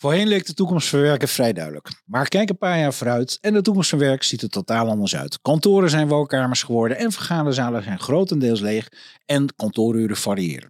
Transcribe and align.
Voorheen 0.00 0.28
leek 0.28 0.46
de 0.46 0.54
toekomst 0.54 0.88
van 0.88 1.00
werken 1.00 1.28
vrij 1.28 1.52
duidelijk. 1.52 2.02
Maar 2.04 2.28
kijk 2.28 2.48
een 2.48 2.58
paar 2.58 2.78
jaar 2.78 2.94
vooruit 2.94 3.38
en 3.40 3.52
de 3.52 3.62
toekomst 3.62 3.90
van 3.90 3.98
werk 3.98 4.22
ziet 4.22 4.42
er 4.42 4.48
totaal 4.48 4.88
anders 4.88 5.16
uit. 5.16 5.40
Kantoren 5.42 5.90
zijn 5.90 6.08
woonkamers 6.08 6.62
geworden 6.62 6.96
en 6.96 7.12
vergaderzalen 7.12 7.82
zijn 7.82 7.98
grotendeels 7.98 8.60
leeg 8.60 8.88
en 9.26 9.54
kantooruren 9.56 10.16
variëren. 10.16 10.68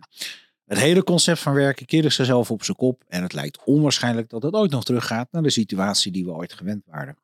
Het 0.64 0.78
hele 0.78 1.04
concept 1.04 1.38
van 1.38 1.52
werken 1.52 1.86
keerde 1.86 2.10
zichzelf 2.10 2.50
op 2.50 2.64
zijn 2.64 2.76
kop 2.76 3.04
en 3.08 3.22
het 3.22 3.32
lijkt 3.32 3.64
onwaarschijnlijk 3.64 4.28
dat 4.28 4.42
het 4.42 4.54
ooit 4.54 4.70
nog 4.70 4.84
teruggaat 4.84 5.28
naar 5.30 5.42
de 5.42 5.50
situatie 5.50 6.12
die 6.12 6.24
we 6.24 6.30
ooit 6.30 6.52
gewend 6.52 6.82
waren. 6.86 7.16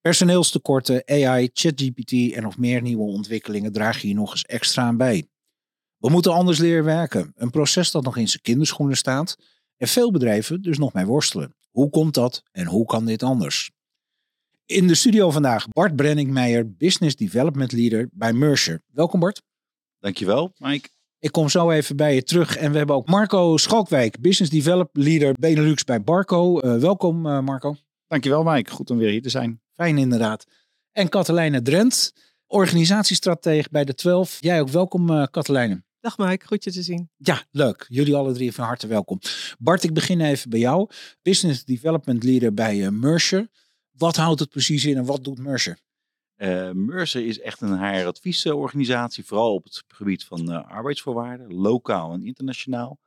Personeelstekorten, 0.00 1.02
AI, 1.06 1.50
ChatGPT 1.52 2.12
en 2.32 2.42
nog 2.42 2.58
meer 2.58 2.82
nieuwe 2.82 3.04
ontwikkelingen 3.04 3.72
dragen 3.72 4.00
hier 4.00 4.16
nog 4.16 4.30
eens 4.30 4.44
extra 4.44 4.82
aan 4.82 4.96
bij. 4.96 5.28
We 5.96 6.10
moeten 6.10 6.32
anders 6.32 6.58
leren 6.58 6.84
werken, 6.84 7.32
een 7.36 7.50
proces 7.50 7.90
dat 7.90 8.04
nog 8.04 8.16
in 8.16 8.28
zijn 8.28 8.42
kinderschoenen 8.42 8.96
staat 8.96 9.36
en 9.84 9.90
veel 9.90 10.10
bedrijven 10.10 10.62
dus 10.62 10.78
nog 10.78 10.92
mee 10.92 11.06
worstelen. 11.06 11.54
Hoe 11.70 11.90
komt 11.90 12.14
dat 12.14 12.42
en 12.52 12.66
hoe 12.66 12.86
kan 12.86 13.04
dit 13.04 13.22
anders? 13.22 13.70
In 14.66 14.86
de 14.86 14.94
studio 14.94 15.30
vandaag 15.30 15.68
Bart 15.68 15.96
Brenningmeijer, 15.96 16.76
Business 16.76 17.16
Development 17.16 17.72
Leader 17.72 18.08
bij 18.12 18.32
Mercer. 18.32 18.82
Welkom 18.92 19.20
Bart. 19.20 19.42
Dankjewel, 19.98 20.52
Mike. 20.56 20.88
Ik 21.18 21.32
kom 21.32 21.48
zo 21.48 21.70
even 21.70 21.96
bij 21.96 22.14
je 22.14 22.22
terug. 22.22 22.56
En 22.56 22.70
we 22.70 22.76
hebben 22.76 22.96
ook 22.96 23.08
Marco 23.08 23.56
Schalkwijk, 23.56 24.20
Business 24.20 24.52
Development 24.52 25.06
Leader 25.06 25.34
Benelux 25.38 25.84
bij 25.84 26.02
Barco. 26.02 26.60
Uh, 26.60 26.76
welkom 26.76 27.26
uh, 27.26 27.40
Marco. 27.40 27.76
Dankjewel 28.06 28.42
Mike, 28.42 28.70
goed 28.70 28.90
om 28.90 28.98
weer 28.98 29.10
hier 29.10 29.22
te 29.22 29.30
zijn. 29.30 29.60
Fijn 29.72 29.98
inderdaad. 29.98 30.44
En 30.92 31.08
Katelijne 31.08 31.62
Drent, 31.62 32.12
organisatiestratege 32.46 33.68
bij 33.70 33.84
de 33.84 33.94
12. 33.94 34.36
Jij 34.40 34.60
ook 34.60 34.68
welkom 34.68 35.10
uh, 35.10 35.24
Katelijne. 35.30 35.82
Dag 36.04 36.18
Mike, 36.18 36.46
goed 36.46 36.64
je 36.64 36.72
te 36.72 36.82
zien. 36.82 37.10
Ja, 37.16 37.42
leuk. 37.50 37.86
Jullie 37.88 38.14
alle 38.14 38.32
drie 38.32 38.52
van 38.52 38.64
harte 38.64 38.86
welkom. 38.86 39.18
Bart, 39.58 39.82
ik 39.82 39.94
begin 39.94 40.20
even 40.20 40.50
bij 40.50 40.58
jou. 40.58 40.90
Business 41.22 41.64
Development 41.64 42.24
Leader 42.24 42.54
bij 42.54 42.76
uh, 42.76 42.88
Mercer. 42.88 43.48
Wat 43.90 44.16
houdt 44.16 44.40
het 44.40 44.48
precies 44.48 44.84
in 44.84 44.96
en 44.96 45.04
wat 45.04 45.24
doet 45.24 45.38
Mercer? 45.38 45.78
Uh, 46.36 46.70
Mercer 46.70 47.26
is 47.26 47.40
echt 47.40 47.60
een 47.60 47.78
HR-adviesorganisatie, 47.78 49.24
vooral 49.24 49.54
op 49.54 49.64
het 49.64 49.84
gebied 49.88 50.24
van 50.24 50.50
uh, 50.50 50.64
arbeidsvoorwaarden, 50.68 51.54
lokaal 51.54 52.12
en 52.12 52.24
internationaal. 52.24 52.98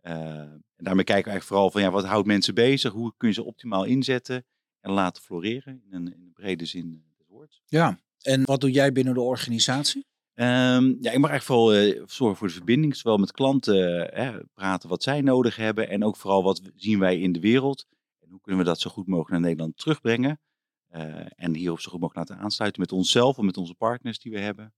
en 0.00 0.64
daarmee 0.76 1.04
kijken 1.04 1.24
we 1.24 1.30
eigenlijk 1.30 1.42
vooral 1.42 1.70
van 1.70 1.82
ja, 1.82 1.90
wat 1.90 2.04
houdt 2.04 2.26
mensen 2.26 2.54
bezig, 2.54 2.92
hoe 2.92 3.14
kun 3.16 3.28
je 3.28 3.34
ze 3.34 3.44
optimaal 3.44 3.84
inzetten 3.84 4.46
en 4.80 4.90
laten 4.90 5.22
floreren 5.22 5.82
in 5.84 5.94
een, 5.94 6.14
in 6.14 6.22
een 6.22 6.32
brede 6.32 6.64
zin 6.64 7.04
des 7.18 7.26
woords. 7.28 7.62
Ja, 7.66 7.98
en 8.20 8.42
wat 8.44 8.60
doe 8.60 8.70
jij 8.70 8.92
binnen 8.92 9.14
de 9.14 9.20
organisatie? 9.20 10.06
Um, 10.38 10.96
ja, 11.00 11.10
ik 11.12 11.18
mag 11.18 11.30
eigenlijk 11.30 11.42
vooral 11.42 11.74
uh, 11.74 12.02
zorgen 12.06 12.36
voor 12.36 12.46
de 12.46 12.52
verbinding, 12.52 12.96
zowel 12.96 13.18
met 13.18 13.32
klanten 13.32 14.10
uh, 14.18 14.36
praten 14.54 14.88
wat 14.88 15.02
zij 15.02 15.20
nodig 15.20 15.56
hebben 15.56 15.88
en 15.88 16.04
ook 16.04 16.16
vooral 16.16 16.42
wat 16.42 16.60
zien 16.74 16.98
wij 16.98 17.18
in 17.18 17.32
de 17.32 17.40
wereld 17.40 17.86
en 18.20 18.30
hoe 18.30 18.40
kunnen 18.40 18.62
we 18.62 18.68
dat 18.68 18.80
zo 18.80 18.90
goed 18.90 19.06
mogelijk 19.06 19.30
naar 19.30 19.40
Nederland 19.40 19.76
terugbrengen 19.76 20.40
uh, 20.94 21.26
en 21.36 21.54
hierop 21.54 21.80
zo 21.80 21.90
goed 21.90 22.00
mogelijk 22.00 22.28
laten 22.28 22.44
aansluiten 22.44 22.80
met 22.80 22.92
onszelf 22.92 23.38
en 23.38 23.44
met 23.44 23.56
onze 23.56 23.74
partners 23.74 24.18
die 24.18 24.32
we 24.32 24.38
hebben. 24.38 24.74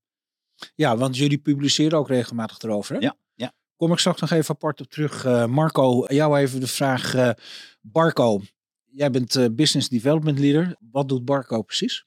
Ja, 0.74 0.96
want 0.96 1.16
jullie 1.16 1.38
publiceren 1.38 1.98
ook 1.98 2.08
regelmatig 2.08 2.58
erover, 2.58 2.94
hè? 2.94 3.00
Ja, 3.00 3.16
ja. 3.34 3.52
Kom 3.76 3.92
ik 3.92 3.98
straks 3.98 4.20
nog 4.20 4.30
even 4.30 4.54
apart 4.54 4.80
op 4.80 4.86
terug. 4.86 5.46
Marco, 5.46 6.04
jou 6.08 6.38
even 6.38 6.60
de 6.60 6.66
vraag. 6.66 7.34
Barco, 7.80 8.40
jij 8.84 9.10
bent 9.10 9.56
Business 9.56 9.88
Development 9.88 10.38
Leader. 10.38 10.76
Wat 10.90 11.08
doet 11.08 11.24
Barco 11.24 11.62
precies? 11.62 12.06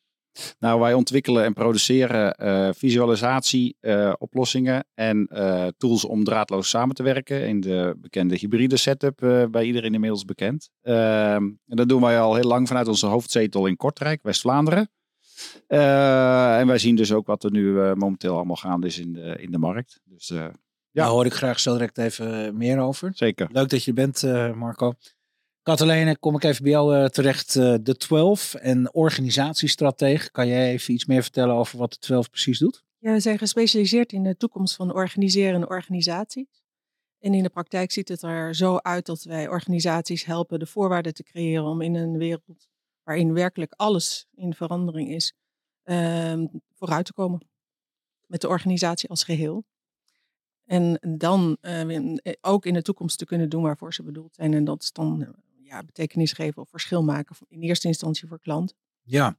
Nou, 0.60 0.80
wij 0.80 0.94
ontwikkelen 0.94 1.44
en 1.44 1.54
produceren 1.54 2.36
uh, 2.44 2.70
visualisatieoplossingen 2.74 4.74
uh, 4.74 5.08
en 5.08 5.30
uh, 5.34 5.68
tools 5.78 6.06
om 6.06 6.24
draadloos 6.24 6.70
samen 6.70 6.96
te 6.96 7.04
werken 7.04 7.48
in 7.48 7.62
de 7.62 7.96
bekende 7.98 8.36
hybride 8.36 8.78
setup, 8.78 9.48
bij 9.52 9.64
iedereen 9.64 9.94
inmiddels 9.94 10.26
bekend. 10.26 10.70
Ehm, 10.82 11.44
en 11.44 11.76
dat 11.76 11.90
doen 11.90 12.02
wij 12.02 12.20
al 12.20 12.36
heel 12.36 12.48
lang 12.48 12.68
vanuit 12.68 12.88
onze 12.88 13.06
hoofdzetel 13.06 13.66
in 13.66 13.76
Kortrijk, 13.76 14.24
West-Vlaanderen. 14.24 14.90
en 15.68 16.68
wij 16.68 16.78
zien 16.78 16.96
dus 16.96 17.12
ook 17.12 17.28
wat 17.28 17.44
er 17.44 17.52
nu 17.52 17.96
momenteel 17.96 18.36
allemaal 18.36 18.56
gaande 18.56 18.88
is 18.88 19.00
in 19.00 19.14
de, 19.14 19.38
in 19.40 19.52
de 19.52 19.58
markt. 19.58 20.02
Dus, 20.04 20.28
ja. 20.28 20.52
Daar 20.92 21.08
hoor 21.08 21.26
ik 21.26 21.34
graag 21.34 21.60
zo 21.60 21.74
direct 21.74 21.98
even 21.98 22.58
meer 22.58 22.80
over. 22.80 23.12
Zeker. 23.14 23.48
Leuk 23.52 23.70
dat 23.70 23.84
je 23.84 23.94
bent, 23.94 24.22
Marco. 24.56 24.94
Katelijne, 25.64 26.18
kom 26.18 26.36
ik 26.36 26.44
even 26.44 26.64
bij 26.64 26.72
jou 26.72 26.96
uh, 26.96 27.06
terecht. 27.06 27.56
Uh, 27.56 27.76
de 27.82 27.98
12 27.98 28.54
en 28.54 28.94
organisatiestratege. 28.94 30.32
Kan 30.32 30.48
jij 30.48 30.72
even 30.72 30.94
iets 30.94 31.06
meer 31.06 31.22
vertellen 31.22 31.56
over 31.56 31.78
wat 31.78 31.92
de 31.92 31.98
12 31.98 32.30
precies 32.30 32.60
doet? 32.60 32.84
Ja, 32.98 33.14
we 33.14 33.20
zijn 33.20 33.38
gespecialiseerd 33.38 34.12
in 34.12 34.24
de 34.24 34.38
toekomst 34.38 34.76
van 34.76 34.94
organiserende 34.94 35.68
organisaties. 35.68 36.64
En 37.20 37.34
in 37.34 37.44
de 37.44 37.50
praktijk 37.50 37.92
ziet 37.92 38.08
het 38.08 38.22
er 38.22 38.56
zo 38.56 38.78
uit 38.78 39.06
dat 39.06 39.24
wij 39.24 39.48
organisaties 39.48 40.26
helpen 40.26 40.60
de 40.60 40.66
voorwaarden 40.66 41.14
te 41.14 41.24
creëren 41.24 41.66
om 41.66 41.82
in 41.82 41.96
een 41.96 42.18
wereld 42.18 42.68
waarin 43.04 43.34
werkelijk 43.34 43.74
alles 43.76 44.28
in 44.36 44.54
verandering 44.54 45.10
is, 45.10 45.34
uh, 45.86 46.44
vooruit 46.74 47.06
te 47.06 47.14
komen. 47.14 47.48
Met 48.26 48.42
de 48.42 48.48
organisatie 48.48 49.10
als 49.10 49.24
geheel. 49.24 49.64
En 50.66 51.00
dan 51.18 51.58
uh, 51.62 52.18
ook 52.42 52.66
in 52.66 52.74
de 52.74 52.82
toekomst 52.82 53.18
te 53.18 53.26
kunnen 53.26 53.50
doen 53.50 53.64
waarvoor 53.64 53.94
ze 53.94 54.04
bedoeld 54.04 54.36
zijn. 54.36 54.54
En 54.54 54.64
dat 54.64 54.82
is 54.82 54.92
dan 54.92 55.36
ja, 55.72 55.84
betekenis 55.84 56.32
geven 56.32 56.62
of 56.62 56.70
verschil 56.70 57.04
maken 57.04 57.36
in 57.48 57.62
eerste 57.62 57.88
instantie 57.88 58.28
voor 58.28 58.40
klant. 58.40 58.74
Ja. 59.02 59.38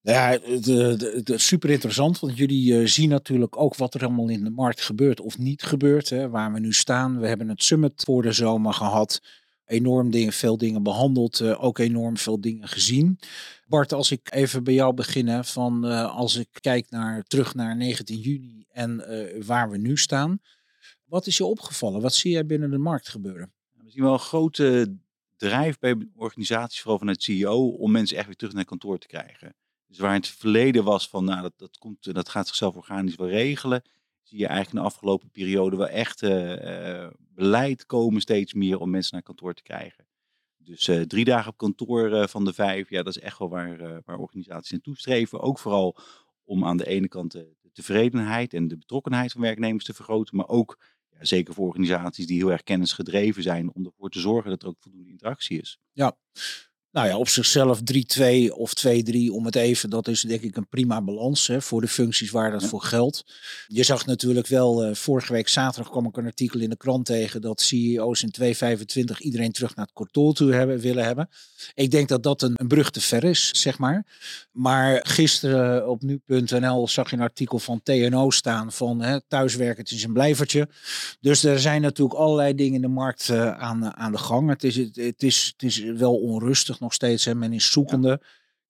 Ja, 0.00 0.38
de, 0.38 1.20
de, 1.24 1.38
super 1.38 1.70
interessant, 1.70 2.20
want 2.20 2.36
jullie 2.36 2.72
uh, 2.72 2.86
zien 2.86 3.08
natuurlijk 3.08 3.56
ook 3.56 3.76
wat 3.76 3.94
er 3.94 4.04
allemaal 4.04 4.28
in 4.28 4.44
de 4.44 4.50
markt 4.50 4.80
gebeurt 4.80 5.20
of 5.20 5.38
niet 5.38 5.62
gebeurt. 5.62 6.10
Hè, 6.10 6.28
waar 6.28 6.52
we 6.52 6.60
nu 6.60 6.72
staan. 6.72 7.20
We 7.20 7.26
hebben 7.26 7.48
het 7.48 7.62
summit 7.62 8.02
voor 8.04 8.22
de 8.22 8.32
zomer 8.32 8.72
gehad. 8.72 9.22
Enorm 9.64 10.10
dingen, 10.10 10.32
veel 10.32 10.56
dingen 10.56 10.82
behandeld, 10.82 11.40
uh, 11.40 11.64
ook 11.64 11.78
enorm 11.78 12.16
veel 12.16 12.40
dingen 12.40 12.68
gezien. 12.68 13.18
Bart, 13.66 13.92
als 13.92 14.10
ik 14.10 14.32
even 14.32 14.64
bij 14.64 14.74
jou 14.74 14.94
begin, 14.94 15.44
van 15.44 15.86
uh, 15.86 16.16
als 16.16 16.36
ik 16.36 16.48
kijk 16.60 16.90
naar, 16.90 17.22
terug 17.22 17.54
naar 17.54 17.76
19 17.76 18.18
juni 18.18 18.66
en 18.70 19.04
waar 19.46 19.70
we 19.70 19.78
nu 19.78 19.96
staan. 19.96 20.40
Wat 21.04 21.26
is 21.26 21.36
je 21.36 21.44
opgevallen? 21.44 22.00
Wat 22.00 22.14
zie 22.14 22.32
jij 22.32 22.46
binnen 22.46 22.70
de 22.70 22.78
markt 22.78 23.08
gebeuren? 23.08 23.52
We 23.72 23.90
zien 23.90 24.02
wel 24.02 24.12
een 24.12 24.18
grote 24.18 24.96
drijf 25.36 25.78
bij 25.78 26.08
organisaties, 26.14 26.80
vooral 26.80 26.98
vanuit 26.98 27.22
CEO, 27.22 27.68
om 27.68 27.90
mensen 27.90 28.16
echt 28.16 28.26
weer 28.26 28.36
terug 28.36 28.54
naar 28.54 28.64
kantoor 28.64 28.98
te 28.98 29.06
krijgen. 29.06 29.54
Dus 29.86 29.98
waar 29.98 30.14
in 30.14 30.20
het 30.20 30.28
verleden 30.28 30.84
was 30.84 31.08
van, 31.08 31.24
nou, 31.24 31.42
dat, 31.42 31.52
dat, 31.56 31.78
komt, 31.78 32.14
dat 32.14 32.28
gaat 32.28 32.46
zichzelf 32.46 32.76
organisch 32.76 33.16
wel 33.16 33.28
regelen, 33.28 33.82
zie 34.22 34.38
je 34.38 34.46
eigenlijk 34.46 34.76
in 34.76 34.82
de 34.82 34.94
afgelopen 34.94 35.30
periode 35.30 35.76
wel 35.76 35.88
echt 35.88 36.22
uh, 36.22 37.08
beleid 37.18 37.86
komen 37.86 38.20
steeds 38.20 38.54
meer 38.54 38.78
om 38.78 38.90
mensen 38.90 39.14
naar 39.14 39.22
kantoor 39.22 39.54
te 39.54 39.62
krijgen. 39.62 40.06
Dus 40.56 40.90
drie 41.06 41.24
dagen 41.24 41.50
op 41.50 41.56
kantoor 41.56 42.28
van 42.28 42.44
de 42.44 42.52
vijf, 42.52 42.90
ja, 42.90 43.02
dat 43.02 43.16
is 43.16 43.22
echt 43.22 43.38
wel 43.38 43.48
waar, 43.48 44.02
waar 44.04 44.18
organisaties 44.18 44.70
naartoe 44.70 44.96
streven. 44.96 45.40
Ook 45.40 45.58
vooral 45.58 45.98
om 46.44 46.64
aan 46.64 46.76
de 46.76 46.86
ene 46.86 47.08
kant 47.08 47.32
de, 47.32 47.54
de 47.60 47.70
tevredenheid 47.72 48.54
en 48.54 48.68
de 48.68 48.78
betrokkenheid 48.78 49.32
van 49.32 49.40
werknemers 49.40 49.84
te 49.84 49.94
vergroten, 49.94 50.36
maar 50.36 50.48
ook 50.48 50.78
zeker 51.20 51.54
voor 51.54 51.66
organisaties 51.66 52.26
die 52.26 52.36
heel 52.36 52.52
erg 52.52 52.62
kennisgedreven 52.62 53.42
zijn, 53.42 53.74
om 53.74 53.84
ervoor 53.84 54.10
te 54.10 54.20
zorgen 54.20 54.50
dat 54.50 54.62
er 54.62 54.68
ook 54.68 54.80
voldoende 54.80 55.10
interactie 55.10 55.60
is. 55.60 55.78
Ja, 55.92 56.16
nou 56.96 57.08
ja, 57.08 57.18
op 57.18 57.28
zichzelf 57.28 57.80
3-2 57.80 58.52
of 58.52 58.72
2-3 58.86 59.30
om 59.30 59.44
het 59.44 59.56
even, 59.56 59.90
dat 59.90 60.08
is 60.08 60.20
denk 60.20 60.40
ik 60.40 60.56
een 60.56 60.68
prima 60.68 61.02
balans 61.02 61.46
hè, 61.46 61.62
voor 61.62 61.80
de 61.80 61.88
functies 61.88 62.30
waar 62.30 62.50
dat 62.50 62.64
voor 62.64 62.82
geldt. 62.82 63.24
Je 63.66 63.82
zag 63.82 64.06
natuurlijk 64.06 64.46
wel, 64.46 64.88
uh, 64.88 64.94
vorige 64.94 65.32
week 65.32 65.48
zaterdag 65.48 65.90
kwam 65.90 66.06
ik 66.06 66.16
een 66.16 66.24
artikel 66.24 66.60
in 66.60 66.70
de 66.70 66.76
krant 66.76 67.06
tegen 67.06 67.40
dat 67.40 67.60
CEO's 67.60 68.22
in 68.22 68.30
2025 68.30 69.20
iedereen 69.20 69.52
terug 69.52 69.74
naar 69.74 69.84
het 69.84 69.94
kantoor 69.94 70.34
toe 70.34 70.52
hebben, 70.52 70.78
willen 70.78 71.04
hebben. 71.04 71.28
Ik 71.74 71.90
denk 71.90 72.08
dat 72.08 72.22
dat 72.22 72.42
een, 72.42 72.52
een 72.54 72.68
brug 72.68 72.90
te 72.90 73.00
ver 73.00 73.24
is, 73.24 73.50
zeg 73.52 73.78
maar. 73.78 74.06
Maar 74.52 75.00
gisteren 75.02 75.88
op 75.88 76.02
nu.nl 76.02 76.88
zag 76.88 77.10
je 77.10 77.16
een 77.16 77.22
artikel 77.22 77.58
van 77.58 77.80
TNO 77.82 78.30
staan 78.30 78.72
van 78.72 79.02
hè, 79.02 79.20
thuiswerken, 79.28 79.82
het 79.82 79.92
is 79.92 80.04
een 80.04 80.12
blijvertje. 80.12 80.68
Dus 81.20 81.44
er 81.44 81.60
zijn 81.60 81.80
natuurlijk 81.80 82.18
allerlei 82.18 82.54
dingen 82.54 82.74
in 82.74 82.80
de 82.80 82.88
markt 82.88 83.28
uh, 83.28 83.58
aan, 83.58 83.96
aan 83.96 84.12
de 84.12 84.18
gang. 84.18 84.48
Het 84.48 84.64
is, 84.64 84.76
het, 84.76 84.96
het, 84.96 85.22
is, 85.22 85.52
het 85.56 85.62
is 85.62 85.78
wel 85.78 86.14
onrustig 86.14 86.80
nog 86.86 86.94
steeds. 86.94 87.24
Hè. 87.24 87.34
Men 87.34 87.52
is 87.52 87.72
zoekende. 87.72 88.20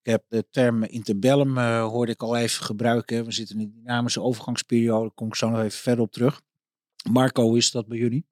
Ik 0.02 0.12
heb 0.12 0.24
de 0.28 0.46
term 0.50 0.82
interbellum, 0.82 1.58
uh, 1.58 1.86
hoorde 1.86 2.12
ik 2.12 2.22
al 2.22 2.36
even 2.36 2.64
gebruiken. 2.64 3.24
We 3.24 3.32
zitten 3.32 3.60
in 3.60 3.62
een 3.62 3.72
dynamische 3.72 4.22
overgangsperiode. 4.22 5.02
Daar 5.02 5.14
kom 5.14 5.26
ik 5.26 5.34
zo 5.34 5.50
nog 5.50 5.60
even 5.60 5.78
verder 5.78 6.04
op 6.04 6.12
terug. 6.12 6.40
Marco, 7.10 7.54
is 7.54 7.70
dat 7.70 7.86
bij 7.86 7.98
jullie? 7.98 8.26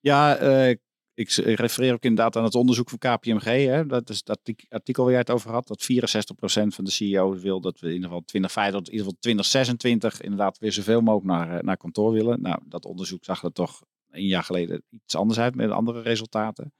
Ja, 0.00 0.42
uh, 0.42 0.74
ik 1.14 1.30
refereer 1.34 1.92
ook 1.92 2.02
inderdaad 2.02 2.36
aan 2.36 2.44
het 2.44 2.54
onderzoek 2.54 2.88
van 2.90 2.98
KPMG. 2.98 3.44
Hè. 3.44 3.86
Dat 3.86 4.08
is 4.08 4.22
dat 4.22 4.40
artikel 4.68 5.02
waar 5.02 5.12
jij 5.12 5.20
het 5.20 5.30
over 5.30 5.50
had. 5.50 5.66
Dat 5.66 5.82
64% 5.82 6.74
van 6.74 6.84
de 6.84 6.90
CEO's 6.90 7.40
wil 7.40 7.60
dat 7.60 7.80
we 7.80 7.86
in 7.86 7.92
ieder 7.92 8.08
geval 8.08 8.24
2050 8.24 8.78
tot 8.78 8.88
in 8.88 8.92
ieder 8.92 9.06
geval 9.06 9.20
2026 9.20 10.20
inderdaad 10.20 10.58
weer 10.58 10.72
zoveel 10.72 11.00
mogelijk 11.00 11.26
naar, 11.26 11.64
naar 11.64 11.76
kantoor 11.76 12.12
willen. 12.12 12.40
Nou, 12.40 12.60
dat 12.64 12.84
onderzoek 12.84 13.24
zag 13.24 13.42
er 13.42 13.52
toch 13.52 13.82
een 14.10 14.26
jaar 14.26 14.42
geleden 14.42 14.82
iets 14.90 15.16
anders 15.16 15.38
uit 15.38 15.54
met 15.54 15.70
andere 15.70 16.00
resultaten. 16.00 16.72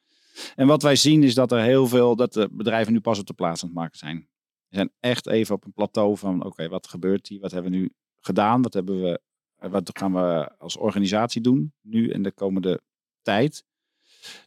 En 0.54 0.66
wat 0.66 0.82
wij 0.82 0.96
zien 0.96 1.22
is 1.22 1.34
dat 1.34 1.52
er 1.52 1.60
heel 1.60 1.86
veel, 1.86 2.16
dat 2.16 2.32
de 2.32 2.48
bedrijven 2.52 2.92
nu 2.92 3.00
pas 3.00 3.18
op 3.18 3.26
de 3.26 3.34
plaats 3.34 3.62
aan 3.62 3.68
het 3.68 3.78
maken 3.78 3.98
zijn. 3.98 4.28
We 4.68 4.76
zijn 4.76 4.92
echt 5.00 5.26
even 5.26 5.54
op 5.54 5.64
een 5.64 5.72
plateau 5.72 6.16
van, 6.16 6.44
oké, 6.44 6.68
wat 6.68 6.88
gebeurt 6.88 7.28
hier? 7.28 7.40
Wat 7.40 7.50
hebben 7.50 7.70
we 7.70 7.76
nu 7.76 7.90
gedaan? 8.20 8.62
Wat, 8.62 8.74
hebben 8.74 9.02
we, 9.02 9.20
wat 9.56 9.90
gaan 9.98 10.12
we 10.12 10.58
als 10.58 10.76
organisatie 10.76 11.40
doen 11.40 11.72
nu 11.80 12.10
en 12.10 12.22
de 12.22 12.32
komende 12.32 12.80
tijd? 13.22 13.64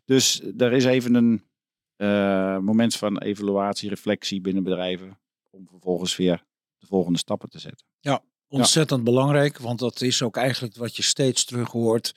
Dus 0.06 0.42
er 0.58 0.74
is 0.74 0.86
even 0.86 1.14
een 1.14 1.44
uh, 1.98 2.58
moment 2.58 2.96
van 2.96 3.18
evaluatie, 3.18 3.90
reflectie 3.90 4.42
binnen 4.42 4.64
bedrijven. 4.64 5.20
Om 5.50 5.68
vervolgens 5.68 6.16
weer 6.16 6.46
de 6.78 6.86
volgende 6.86 7.20
stappen 7.20 7.50
te 7.50 7.60
zetten. 7.60 7.86
Ja, 8.00 8.24
ontzettend 8.48 9.04
belangrijk. 9.04 9.58
Want 9.58 9.80
dat 9.80 10.02
is 10.02 10.22
ook 10.22 10.38
eigenlijk 10.38 10.76
wat 10.76 10.96
je 10.96 11.04
steeds 11.04 11.46
terug 11.46 11.72
hoort. 11.72 12.14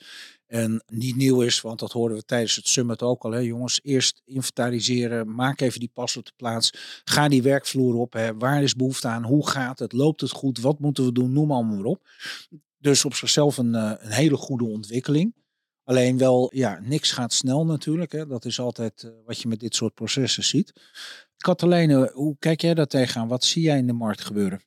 En 0.53 0.83
niet 0.85 1.15
nieuw 1.15 1.41
is, 1.41 1.61
want 1.61 1.79
dat 1.79 1.91
hoorden 1.91 2.17
we 2.17 2.25
tijdens 2.25 2.55
het 2.55 2.67
summit 2.67 3.01
ook 3.01 3.23
al. 3.23 3.31
Hè. 3.31 3.39
Jongens, 3.39 3.79
eerst 3.83 4.21
inventariseren, 4.25 5.35
maak 5.35 5.61
even 5.61 5.79
die 5.79 5.91
pas 5.93 6.17
op 6.17 6.25
de 6.25 6.31
plaats. 6.35 7.01
Ga 7.03 7.27
die 7.27 7.41
werkvloer 7.41 7.95
op. 7.95 8.13
Hè. 8.13 8.37
Waar 8.37 8.63
is 8.63 8.75
behoefte 8.75 9.07
aan? 9.07 9.23
Hoe 9.23 9.47
gaat 9.47 9.79
het? 9.79 9.93
Loopt 9.93 10.21
het 10.21 10.31
goed? 10.31 10.59
Wat 10.59 10.79
moeten 10.79 11.05
we 11.05 11.11
doen? 11.11 11.31
Noem 11.31 11.51
allemaal 11.51 11.75
maar 11.75 11.85
op. 11.85 12.09
Dus 12.77 13.05
op 13.05 13.13
zichzelf 13.13 13.57
een, 13.57 13.75
eh, 13.75 13.91
een 13.97 14.11
hele 14.11 14.37
goede 14.37 14.65
ontwikkeling. 14.65 15.35
Alleen 15.83 16.17
wel, 16.17 16.51
ja, 16.55 16.79
niks 16.81 17.11
gaat 17.11 17.33
snel 17.33 17.65
natuurlijk. 17.65 18.11
Hè. 18.11 18.27
Dat 18.27 18.45
is 18.45 18.59
altijd 18.59 19.03
uh, 19.03 19.11
wat 19.25 19.39
je 19.39 19.47
met 19.47 19.59
dit 19.59 19.75
soort 19.75 19.93
processen 19.93 20.43
ziet. 20.43 20.73
Katelijne, 21.37 22.11
hoe 22.13 22.35
kijk 22.39 22.61
jij 22.61 22.73
daar 22.73 22.87
tegenaan? 22.87 23.27
Wat 23.27 23.43
zie 23.43 23.61
jij 23.61 23.77
in 23.77 23.87
de 23.87 23.93
markt 23.93 24.21
gebeuren? 24.21 24.61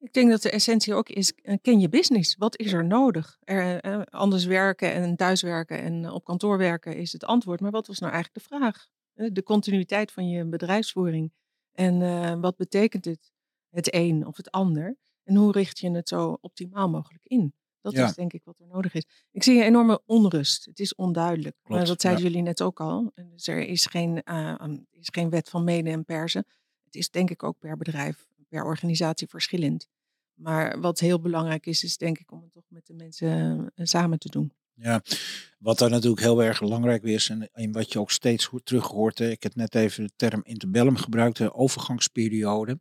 Ik 0.00 0.12
denk 0.12 0.30
dat 0.30 0.42
de 0.42 0.50
essentie 0.50 0.94
ook 0.94 1.08
is, 1.08 1.32
eh, 1.32 1.56
ken 1.62 1.80
je 1.80 1.88
business. 1.88 2.36
Wat 2.36 2.58
is 2.58 2.72
er 2.72 2.84
nodig? 2.84 3.38
Er, 3.40 3.80
eh, 3.80 4.02
anders 4.02 4.44
werken 4.44 4.92
en 4.92 5.16
thuiswerken 5.16 5.78
en 5.78 6.10
op 6.10 6.24
kantoor 6.24 6.58
werken 6.58 6.96
is 6.96 7.12
het 7.12 7.24
antwoord. 7.24 7.60
Maar 7.60 7.70
wat 7.70 7.86
was 7.86 7.98
nou 7.98 8.12
eigenlijk 8.12 8.44
de 8.44 8.54
vraag? 8.54 8.86
De 9.32 9.42
continuïteit 9.42 10.12
van 10.12 10.28
je 10.28 10.44
bedrijfsvoering. 10.44 11.32
En 11.72 12.40
wat 12.40 12.56
betekent 12.56 13.04
het, 13.04 13.32
het 13.70 13.94
een 13.94 14.26
of 14.26 14.36
het 14.36 14.50
ander? 14.50 14.96
En 15.24 15.34
hoe 15.34 15.52
richt 15.52 15.78
je 15.78 15.90
het 15.90 16.08
zo 16.08 16.38
optimaal 16.40 16.88
mogelijk 16.88 17.24
in? 17.26 17.54
Dat 17.80 18.08
is 18.08 18.14
denk 18.14 18.32
ik 18.32 18.44
wat 18.44 18.58
er 18.58 18.66
nodig 18.66 18.94
is. 18.94 19.04
Ik 19.30 19.42
zie 19.42 19.58
een 19.58 19.66
enorme 19.66 20.00
onrust. 20.06 20.64
Het 20.64 20.78
is 20.78 20.94
onduidelijk. 20.94 21.56
maar 21.62 21.84
dat 21.84 22.00
zeiden 22.00 22.24
jullie 22.24 22.42
net 22.42 22.62
ook 22.62 22.80
al. 22.80 23.12
Dus 23.14 23.46
er 23.46 23.58
is 23.58 23.86
geen, 23.86 24.22
uh, 24.24 24.54
is 24.90 25.08
geen 25.12 25.30
wet 25.30 25.48
van 25.48 25.64
mede 25.64 25.90
en 25.90 26.04
persen. 26.04 26.44
Het 26.84 26.94
is 26.94 27.10
denk 27.10 27.30
ik 27.30 27.42
ook 27.42 27.58
per 27.58 27.76
bedrijf, 27.76 28.27
per 28.48 28.64
organisatie 28.64 29.28
verschillend. 29.28 29.88
Maar 30.34 30.80
wat 30.80 30.98
heel 31.00 31.20
belangrijk 31.20 31.66
is, 31.66 31.84
is 31.84 31.96
denk 31.96 32.18
ik 32.18 32.32
om 32.32 32.42
het 32.42 32.52
toch 32.52 32.64
met 32.68 32.86
de 32.86 32.94
mensen 32.94 33.60
uh, 33.74 33.86
samen 33.86 34.18
te 34.18 34.28
doen. 34.28 34.52
Ja, 34.74 35.02
wat 35.58 35.78
daar 35.78 35.90
natuurlijk 35.90 36.22
heel 36.22 36.42
erg 36.42 36.60
belangrijk 36.60 37.02
is 37.02 37.28
en, 37.28 37.50
en 37.52 37.72
wat 37.72 37.92
je 37.92 37.98
ook 37.98 38.10
steeds 38.10 38.50
terug 38.64 38.86
hoort. 38.86 39.20
Ik 39.20 39.42
heb 39.42 39.54
net 39.54 39.74
even 39.74 40.06
de 40.06 40.12
term 40.16 40.40
interbellum 40.44 40.96
gebruikt, 40.96 41.36
de 41.36 41.54
overgangsperiode. 41.54 42.80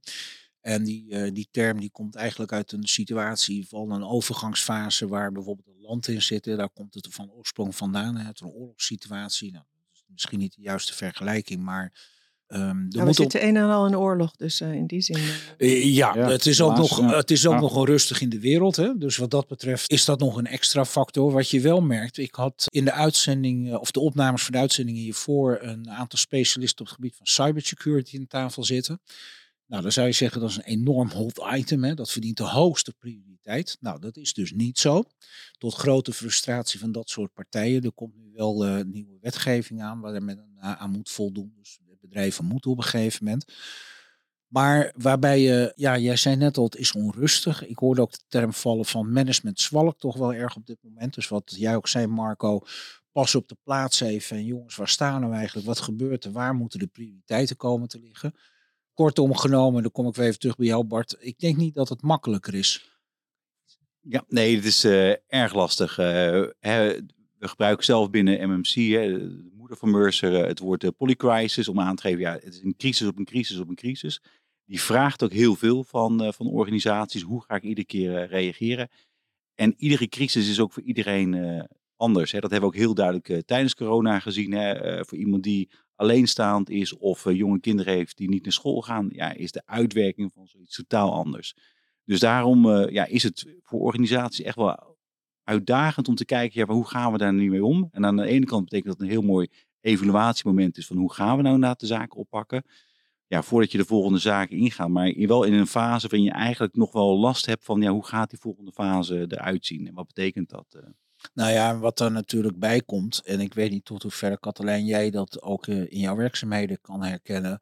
En 0.62 0.84
die, 0.84 1.10
uh, 1.10 1.34
die 1.34 1.48
term 1.52 1.80
die 1.80 1.92
komt 1.92 2.16
eigenlijk 2.16 2.52
uit 2.52 2.72
een 2.72 2.88
situatie 2.88 3.68
van 3.68 3.92
een 3.92 4.04
overgangsfase 4.04 5.08
waar 5.08 5.32
bijvoorbeeld 5.32 5.68
een 5.68 5.82
land 5.82 6.08
in 6.08 6.22
zit. 6.22 6.44
Daar 6.44 6.70
komt 6.70 6.94
het 6.94 7.08
van 7.10 7.32
oorsprong 7.32 7.76
vandaan, 7.76 8.18
uit 8.18 8.40
een 8.40 8.48
oorlogssituatie. 8.48 9.52
Nou, 9.52 9.66
misschien 10.08 10.40
niet 10.40 10.56
de 10.56 10.62
juiste 10.62 10.94
vergelijking, 10.94 11.62
maar... 11.62 12.16
Um, 12.50 12.88
er 12.90 13.06
we 13.06 13.14
zitten 13.14 13.48
een 13.48 13.56
en 13.56 13.70
al 13.70 13.88
in 13.88 13.98
oorlog, 13.98 14.36
dus 14.36 14.62
uh, 14.62 14.74
in 14.74 14.88
die 14.88 15.02
zin. 15.02 15.18
Uh... 15.58 15.96
Ja, 15.96 16.16
ja, 16.16 16.30
het 16.30 16.46
is 16.46 16.62
ook, 16.62 16.78
nog, 16.78 17.12
het 17.12 17.32
is 17.32 17.48
ook 17.48 17.60
nog 17.60 17.76
onrustig 17.76 18.22
in 18.22 18.30
de 18.30 18.40
wereld. 18.40 18.76
Hè? 18.76 18.98
Dus 18.98 19.18
wat 19.18 19.32
dat 19.32 19.48
betreft 19.48 19.92
is 19.92 20.06
dat 20.06 20.20
nog 20.20 20.38
een 20.38 20.48
extra 20.48 20.86
factor. 20.86 21.32
Wat 21.32 21.50
je 21.50 21.62
wel 21.62 21.82
merkt, 21.82 22.18
ik 22.18 22.36
had 22.36 22.66
in 22.68 22.86
de 22.86 22.92
uitzending, 22.92 23.76
of 23.76 23.92
de 23.92 24.00
opnames 24.00 24.44
van 24.44 24.52
de 24.52 24.60
uitzending 24.60 24.98
hiervoor, 24.98 25.58
een 25.62 25.90
aantal 25.90 26.20
specialisten 26.20 26.80
op 26.80 26.86
het 26.86 26.96
gebied 26.96 27.16
van 27.16 27.26
cybersecurity 27.26 28.18
aan 28.18 28.28
tafel 28.28 28.64
zitten. 28.64 29.02
Nou, 29.66 29.82
dan 29.82 29.92
zou 29.92 30.08
je 30.08 30.14
zeggen 30.14 30.42
dat 30.42 30.50
is 30.50 30.58
een 30.58 30.64
enorm 30.64 31.10
hot 31.10 31.46
item. 31.54 31.84
Hè? 31.84 31.94
Dat 31.94 32.12
verdient 32.12 32.38
de 32.38 32.44
hoogste 32.44 32.94
prioriteit. 32.94 33.78
Nou, 33.80 34.00
dat 34.00 34.18
is 34.18 34.34
dus 34.34 34.52
niet 34.52 34.80
zo. 34.80 35.04
Tot 35.58 35.74
grote 35.74 36.14
frustratie 36.14 36.80
van 36.80 36.92
dat 36.92 37.10
soort 37.10 37.34
partijen. 37.34 37.84
Er 37.84 37.92
komt 37.92 38.16
nu 38.16 38.32
wel 38.34 38.68
uh, 38.68 38.84
nieuwe 38.86 39.18
wetgeving 39.22 39.82
aan 39.82 40.00
waar 40.00 40.24
men 40.24 40.46
aan 40.60 40.92
moet 40.92 41.10
voldoen. 41.10 41.54
Dus 41.58 41.80
bedrijven 42.02 42.46
moeten 42.46 42.72
op 42.72 42.78
een 42.78 42.84
gegeven 42.84 43.24
moment. 43.24 43.54
Maar 44.48 44.94
waarbij 44.96 45.40
je, 45.40 45.74
ja, 45.76 45.98
jij 45.98 46.16
zei 46.16 46.36
net 46.36 46.58
al, 46.58 46.64
het 46.64 46.76
is 46.76 46.92
onrustig. 46.92 47.66
Ik 47.66 47.78
hoorde 47.78 48.02
ook 48.02 48.12
de 48.12 48.24
term 48.28 48.54
vallen 48.54 48.86
van 48.86 49.12
management 49.12 49.60
zwalk 49.60 50.00
toch 50.00 50.18
wel 50.18 50.34
erg 50.34 50.56
op 50.56 50.66
dit 50.66 50.78
moment. 50.82 51.14
Dus 51.14 51.28
wat 51.28 51.54
jij 51.58 51.76
ook 51.76 51.88
zei, 51.88 52.08
Marco, 52.08 52.62
pas 53.12 53.36
op 53.36 53.48
de 53.48 53.58
plaats 53.64 54.00
even. 54.00 54.38
En 54.38 54.46
jongens, 54.46 54.76
waar 54.76 54.88
staan 54.88 55.30
we 55.30 55.36
eigenlijk? 55.36 55.68
Wat 55.68 55.80
gebeurt 55.80 56.26
er? 56.26 56.32
Waar 56.32 56.54
moeten 56.54 56.80
de 56.80 56.88
prioriteiten 56.88 57.56
komen 57.56 57.88
te 57.88 58.00
liggen? 58.00 58.34
kortom 58.98 59.36
genomen, 59.36 59.82
dan 59.82 59.92
kom 59.92 60.08
ik 60.08 60.16
weer 60.16 60.26
even 60.28 60.40
terug 60.40 60.56
bij 60.56 60.66
jou 60.66 60.84
Bart. 60.84 61.16
Ik 61.20 61.40
denk 61.40 61.58
niet 61.58 61.74
dat 61.74 61.90
het 61.90 62.02
makkelijker 62.02 62.54
is. 62.54 62.92
Ja, 64.00 64.24
nee, 64.28 64.56
het 64.56 64.66
is 64.66 64.86
uh, 64.86 65.10
erg 65.28 65.54
lastig. 65.54 65.96
Hè, 65.96 67.00
we 67.40 67.48
gebruiken 67.48 67.86
zelf 67.86 68.10
binnen 68.10 68.50
MMC, 68.50 68.74
hè, 68.74 69.12
de 69.18 69.52
moeder 69.54 69.78
van 69.78 69.92
Mercer, 69.92 70.32
uh, 70.32 70.48
het 70.48 70.60
woord 70.60 70.98
polycrisis 70.98 71.68
om 71.68 71.80
aan 71.80 71.96
te 71.96 72.02
geven, 72.02 72.20
ja, 72.20 72.34
het 72.34 72.54
is 72.54 72.64
een 72.64 72.76
crisis 72.78 73.08
op 73.08 73.18
een 73.18 73.26
crisis 73.26 73.60
op 73.60 73.70
een 73.70 73.76
crisis. 73.76 74.22
Die 74.66 74.82
vraagt 74.82 75.24
ook 75.24 75.32
heel 75.32 75.56
veel 75.56 75.84
van, 75.84 76.34
van 76.34 76.48
organisaties. 76.48 77.22
Hoe 77.22 77.44
ga 77.44 77.56
ik 77.56 77.64
iedere 77.64 77.88
keer 77.88 78.28
reageren? 78.28 78.90
En 79.56 79.74
iedere 79.78 80.08
crisis 80.08 80.50
is 80.50 80.60
ook 80.60 80.74
voor 80.74 80.84
iedereen 80.84 81.68
anders. 81.96 82.32
Hè. 82.32 82.40
Dat 82.40 82.52
hebben 82.52 82.70
we 82.70 82.76
ook 82.76 82.82
heel 82.82 82.94
duidelijk 82.94 83.48
tijdens 83.48 83.76
corona 83.76 84.20
gezien. 84.20 84.52
Hè. 84.52 85.06
voor 85.06 85.18
iemand 85.18 85.44
die 85.44 85.70
alleenstaand 85.96 86.70
is 86.70 86.98
of 86.98 87.34
jonge 87.34 87.60
kinderen 87.60 87.94
heeft 87.94 88.18
die 88.18 88.30
niet 88.30 88.44
naar 88.44 88.54
school 88.54 88.82
gaan, 88.82 89.10
ja, 89.12 89.34
is 89.34 89.52
de 89.52 89.62
uitwerking 89.66 90.32
van 90.34 90.48
zoiets 90.48 90.76
totaal 90.76 91.14
anders. 91.14 91.56
Dus 92.06 92.20
daarom 92.20 92.90
ja, 92.90 93.06
is 93.06 93.24
het 93.24 93.46
voor 93.62 93.80
organisaties 93.80 94.46
echt 94.46 94.56
wel 94.56 94.97
uitdagend 95.48 96.08
om 96.08 96.16
te 96.16 96.26
kijken, 96.26 96.60
ja, 96.60 96.74
hoe 96.74 96.88
gaan 96.88 97.12
we 97.12 97.18
daar 97.18 97.34
nu 97.34 97.50
mee 97.50 97.66
om? 97.66 97.88
En 97.92 98.06
aan 98.06 98.16
de 98.16 98.26
ene 98.26 98.46
kant 98.46 98.64
betekent 98.64 98.94
dat 98.94 99.02
een 99.02 99.12
heel 99.12 99.22
mooi 99.22 99.48
evaluatiemoment 99.82 100.78
is 100.78 100.88
van 100.88 100.98
hoe 100.98 101.14
gaan 101.14 101.36
we 101.36 101.42
nou 101.42 101.56
inderdaad 101.56 101.80
de 101.80 101.86
zaken 101.86 102.18
oppakken. 102.18 102.64
Ja, 103.28 103.42
voordat 103.42 103.72
je 103.72 103.78
de 103.78 103.86
volgende 103.86 104.20
zaken 104.20 104.58
ingaat, 104.58 104.90
maar 104.90 105.14
wel 105.18 105.44
in 105.44 105.54
een 105.54 105.68
fase 105.68 106.08
waarin 106.08 106.28
je 106.28 106.32
eigenlijk 106.32 106.76
nog 106.76 106.92
wel 106.92 107.18
last 107.18 107.46
hebt 107.46 107.64
van 107.64 107.82
ja, 107.82 107.92
hoe 107.92 108.06
gaat 108.06 108.30
die 108.30 108.40
volgende 108.40 108.72
fase 108.72 109.26
eruit 109.28 109.66
zien 109.66 109.88
en 109.88 109.94
wat 109.94 110.08
betekent 110.08 110.50
dat? 110.50 110.66
Uh? 110.76 110.82
Nou 111.34 111.52
ja, 111.52 111.78
wat 111.78 112.00
er 112.00 112.12
natuurlijk 112.12 112.60
bij 112.60 112.82
komt, 112.82 113.22
en 113.26 113.40
ik 113.40 113.54
weet 113.54 113.72
niet 113.72 113.86
tot 113.86 114.02
hoever 114.02 114.40
Katelijn 114.40 114.86
jij 114.86 115.10
dat 115.10 115.42
ook 115.42 115.68
eh, 115.68 115.80
in 115.80 116.00
jouw 116.00 116.16
werkzaamheden 116.16 116.82
kan 116.82 117.04
herkennen. 117.04 117.60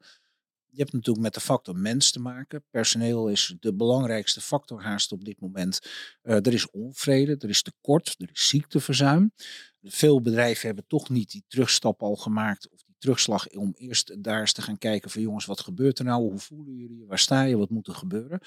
Je 0.76 0.82
hebt 0.82 0.94
natuurlijk 0.94 1.24
met 1.24 1.34
de 1.34 1.40
factor 1.40 1.76
mens 1.76 2.10
te 2.10 2.20
maken. 2.20 2.64
Personeel 2.70 3.28
is 3.28 3.56
de 3.60 3.74
belangrijkste 3.74 4.40
factor 4.40 4.82
haast 4.82 5.12
op 5.12 5.24
dit 5.24 5.40
moment. 5.40 5.80
Uh, 6.22 6.34
er 6.34 6.52
is 6.52 6.70
onvrede, 6.70 7.36
er 7.38 7.48
is 7.48 7.62
tekort, 7.62 8.14
er 8.18 8.28
is 8.32 8.48
ziekteverzuim. 8.48 9.32
Veel 9.82 10.20
bedrijven 10.20 10.66
hebben 10.66 10.84
toch 10.86 11.08
niet 11.08 11.30
die 11.30 11.44
terugstap 11.48 12.02
al 12.02 12.16
gemaakt 12.16 12.70
of 12.70 12.82
die 12.82 12.94
terugslag 12.98 13.48
om 13.48 13.72
eerst 13.76 14.22
daar 14.22 14.40
eens 14.40 14.52
te 14.52 14.62
gaan 14.62 14.78
kijken 14.78 15.10
van 15.10 15.22
jongens, 15.22 15.44
wat 15.44 15.60
gebeurt 15.60 15.98
er 15.98 16.04
nou? 16.04 16.22
Hoe 16.22 16.38
voelen 16.38 16.74
jullie? 16.74 17.06
Waar 17.06 17.18
sta 17.18 17.42
je? 17.42 17.56
Wat 17.56 17.70
moet 17.70 17.88
er 17.88 17.94
gebeuren? 17.94 18.40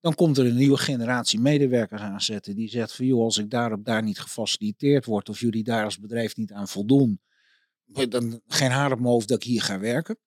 Dan 0.00 0.14
komt 0.14 0.38
er 0.38 0.46
een 0.46 0.56
nieuwe 0.56 0.78
generatie 0.78 1.40
medewerkers 1.40 2.00
aanzetten 2.00 2.54
die 2.54 2.68
zegt 2.68 2.94
van 2.94 3.06
joh, 3.06 3.22
als 3.22 3.38
ik 3.38 3.50
daarop 3.50 3.84
daar 3.84 4.02
niet 4.02 4.20
gefaciliteerd 4.20 5.04
word 5.04 5.28
of 5.28 5.40
jullie 5.40 5.64
daar 5.64 5.84
als 5.84 5.98
bedrijf 5.98 6.36
niet 6.36 6.52
aan 6.52 6.68
voldoen, 6.68 7.20
dan 8.08 8.40
geen 8.46 8.70
haar 8.70 8.92
op 8.92 8.98
mijn 8.98 9.10
hoofd 9.10 9.28
dat 9.28 9.42
ik 9.42 9.48
hier 9.48 9.62
ga 9.62 9.78
werken. 9.78 10.18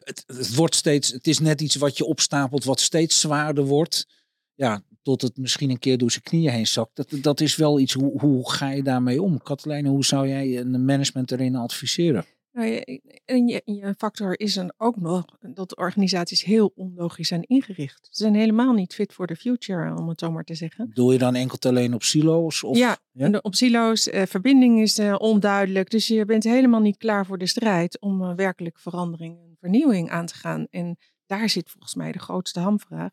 Het, 0.00 0.24
het, 0.26 0.54
wordt 0.54 0.74
steeds, 0.74 1.12
het 1.12 1.26
is 1.26 1.38
net 1.38 1.60
iets 1.60 1.74
wat 1.74 1.96
je 1.96 2.04
opstapelt, 2.04 2.64
wat 2.64 2.80
steeds 2.80 3.20
zwaarder 3.20 3.64
wordt. 3.64 4.06
Ja, 4.54 4.82
tot 5.02 5.22
het 5.22 5.36
misschien 5.36 5.70
een 5.70 5.78
keer 5.78 5.98
door 5.98 6.10
zijn 6.10 6.22
knieën 6.22 6.52
heen 6.52 6.66
zakt. 6.66 6.96
Dat, 6.96 7.08
dat 7.10 7.40
is 7.40 7.56
wel 7.56 7.80
iets, 7.80 7.92
hoe, 7.92 8.20
hoe 8.20 8.50
ga 8.50 8.70
je 8.70 8.82
daarmee 8.82 9.22
om? 9.22 9.42
Katelijne, 9.42 9.88
hoe 9.88 10.04
zou 10.04 10.28
jij 10.28 10.58
een 10.58 10.84
management 10.84 11.32
erin 11.32 11.56
adviseren? 11.56 12.24
Nou, 12.52 12.68
je, 13.24 13.62
je 13.64 13.94
factor 13.98 14.40
is 14.40 14.54
dan 14.54 14.72
ook 14.76 14.96
nog 14.96 15.24
dat 15.40 15.76
organisaties 15.76 16.44
heel 16.44 16.72
onlogisch 16.74 17.28
zijn 17.28 17.42
ingericht. 17.42 18.08
Ze 18.10 18.22
zijn 18.22 18.34
helemaal 18.34 18.72
niet 18.72 18.94
fit 18.94 19.12
for 19.12 19.26
the 19.26 19.36
future, 19.36 19.96
om 19.96 20.08
het 20.08 20.20
zo 20.20 20.30
maar 20.30 20.44
te 20.44 20.54
zeggen. 20.54 20.90
Doe 20.94 21.12
je 21.12 21.18
dan 21.18 21.34
enkel 21.34 21.58
alleen 21.70 21.94
op 21.94 22.02
silo's? 22.02 22.62
Of, 22.62 22.76
ja, 22.76 22.98
ja? 23.12 23.38
op 23.42 23.54
silo's. 23.54 24.08
Eh, 24.08 24.22
verbinding 24.26 24.80
is 24.80 24.98
eh, 24.98 25.14
onduidelijk. 25.18 25.90
Dus 25.90 26.06
je 26.06 26.24
bent 26.24 26.44
helemaal 26.44 26.80
niet 26.80 26.96
klaar 26.96 27.26
voor 27.26 27.38
de 27.38 27.46
strijd 27.46 28.00
om 28.00 28.22
uh, 28.22 28.34
werkelijk 28.34 28.78
verandering 28.78 29.51
vernieuwing 29.62 30.10
aan 30.10 30.26
te 30.26 30.34
gaan. 30.34 30.66
En 30.70 30.96
daar 31.26 31.48
zit 31.48 31.70
volgens 31.70 31.94
mij 31.94 32.12
de 32.12 32.18
grootste 32.18 32.60
hamvraag. 32.60 33.10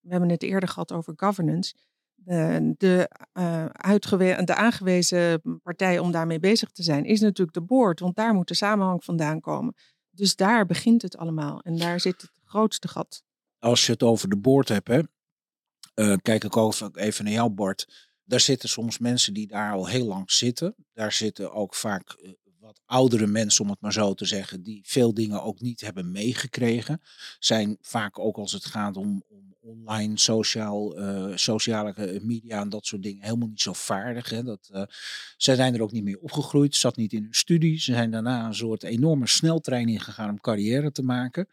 We 0.00 0.10
hebben 0.10 0.28
het 0.30 0.42
eerder 0.42 0.68
gehad 0.68 0.92
over 0.92 1.12
governance 1.16 1.74
de, 2.14 2.74
de, 2.76 3.08
uitgewe- 3.72 4.44
de 4.44 4.54
aangewezen 4.54 5.42
partij 5.62 5.98
om 5.98 6.10
daarmee 6.10 6.40
bezig 6.40 6.70
te 6.70 6.82
zijn, 6.82 7.04
is 7.04 7.20
natuurlijk 7.20 7.56
de 7.56 7.62
board, 7.62 8.00
want 8.00 8.16
daar 8.16 8.34
moet 8.34 8.48
de 8.48 8.54
samenhang 8.54 9.04
vandaan 9.04 9.40
komen. 9.40 9.74
Dus 10.10 10.36
daar 10.36 10.66
begint 10.66 11.02
het 11.02 11.16
allemaal 11.16 11.60
en 11.60 11.76
daar 11.76 12.00
zit 12.00 12.20
het 12.20 12.30
grootste 12.44 12.88
gat. 12.88 13.22
Als 13.58 13.86
je 13.86 13.92
het 13.92 14.02
over 14.02 14.28
de 14.28 14.36
board 14.36 14.68
hebt, 14.68 14.88
hè, 14.88 15.00
uh, 15.94 16.16
kijk 16.22 16.44
ik 16.44 16.56
ook 16.56 16.74
even 16.92 17.24
naar 17.24 17.32
jouw 17.32 17.48
bord. 17.48 18.10
Daar 18.24 18.40
zitten 18.40 18.68
soms 18.68 18.98
mensen 18.98 19.34
die 19.34 19.46
daar 19.46 19.72
al 19.72 19.88
heel 19.88 20.06
lang 20.06 20.30
zitten. 20.30 20.74
Daar 20.92 21.12
zitten 21.12 21.52
ook 21.52 21.74
vaak 21.74 22.16
uh, 22.18 22.32
wat 22.72 22.98
oudere 22.98 23.26
mensen, 23.26 23.64
om 23.64 23.70
het 23.70 23.80
maar 23.80 23.92
zo 23.92 24.14
te 24.14 24.24
zeggen, 24.24 24.62
die 24.62 24.80
veel 24.84 25.14
dingen 25.14 25.42
ook 25.42 25.60
niet 25.60 25.80
hebben 25.80 26.10
meegekregen. 26.10 27.00
Zijn 27.38 27.76
vaak 27.80 28.18
ook 28.18 28.36
als 28.36 28.52
het 28.52 28.64
gaat 28.64 28.96
om, 28.96 29.22
om 29.28 29.56
online, 29.60 30.18
sociaal, 30.18 30.98
uh, 30.98 31.36
sociale 31.36 32.20
media 32.22 32.60
en 32.60 32.68
dat 32.68 32.86
soort 32.86 33.02
dingen 33.02 33.24
helemaal 33.24 33.48
niet 33.48 33.60
zo 33.60 33.72
vaardig. 33.72 34.30
Hè? 34.30 34.42
Dat, 34.42 34.70
uh, 34.72 34.82
zij 35.36 35.54
zijn 35.54 35.74
er 35.74 35.82
ook 35.82 35.92
niet 35.92 36.04
meer 36.04 36.18
opgegroeid, 36.18 36.76
zat 36.76 36.96
niet 36.96 37.12
in 37.12 37.22
hun 37.22 37.34
studie. 37.34 37.80
Ze 37.80 37.92
zijn 37.92 38.10
daarna 38.10 38.46
een 38.46 38.54
soort 38.54 38.82
enorme 38.82 39.26
sneltrein 39.26 39.88
ingegaan 39.88 40.30
om 40.30 40.40
carrière 40.40 40.92
te 40.92 41.02
maken. 41.02 41.48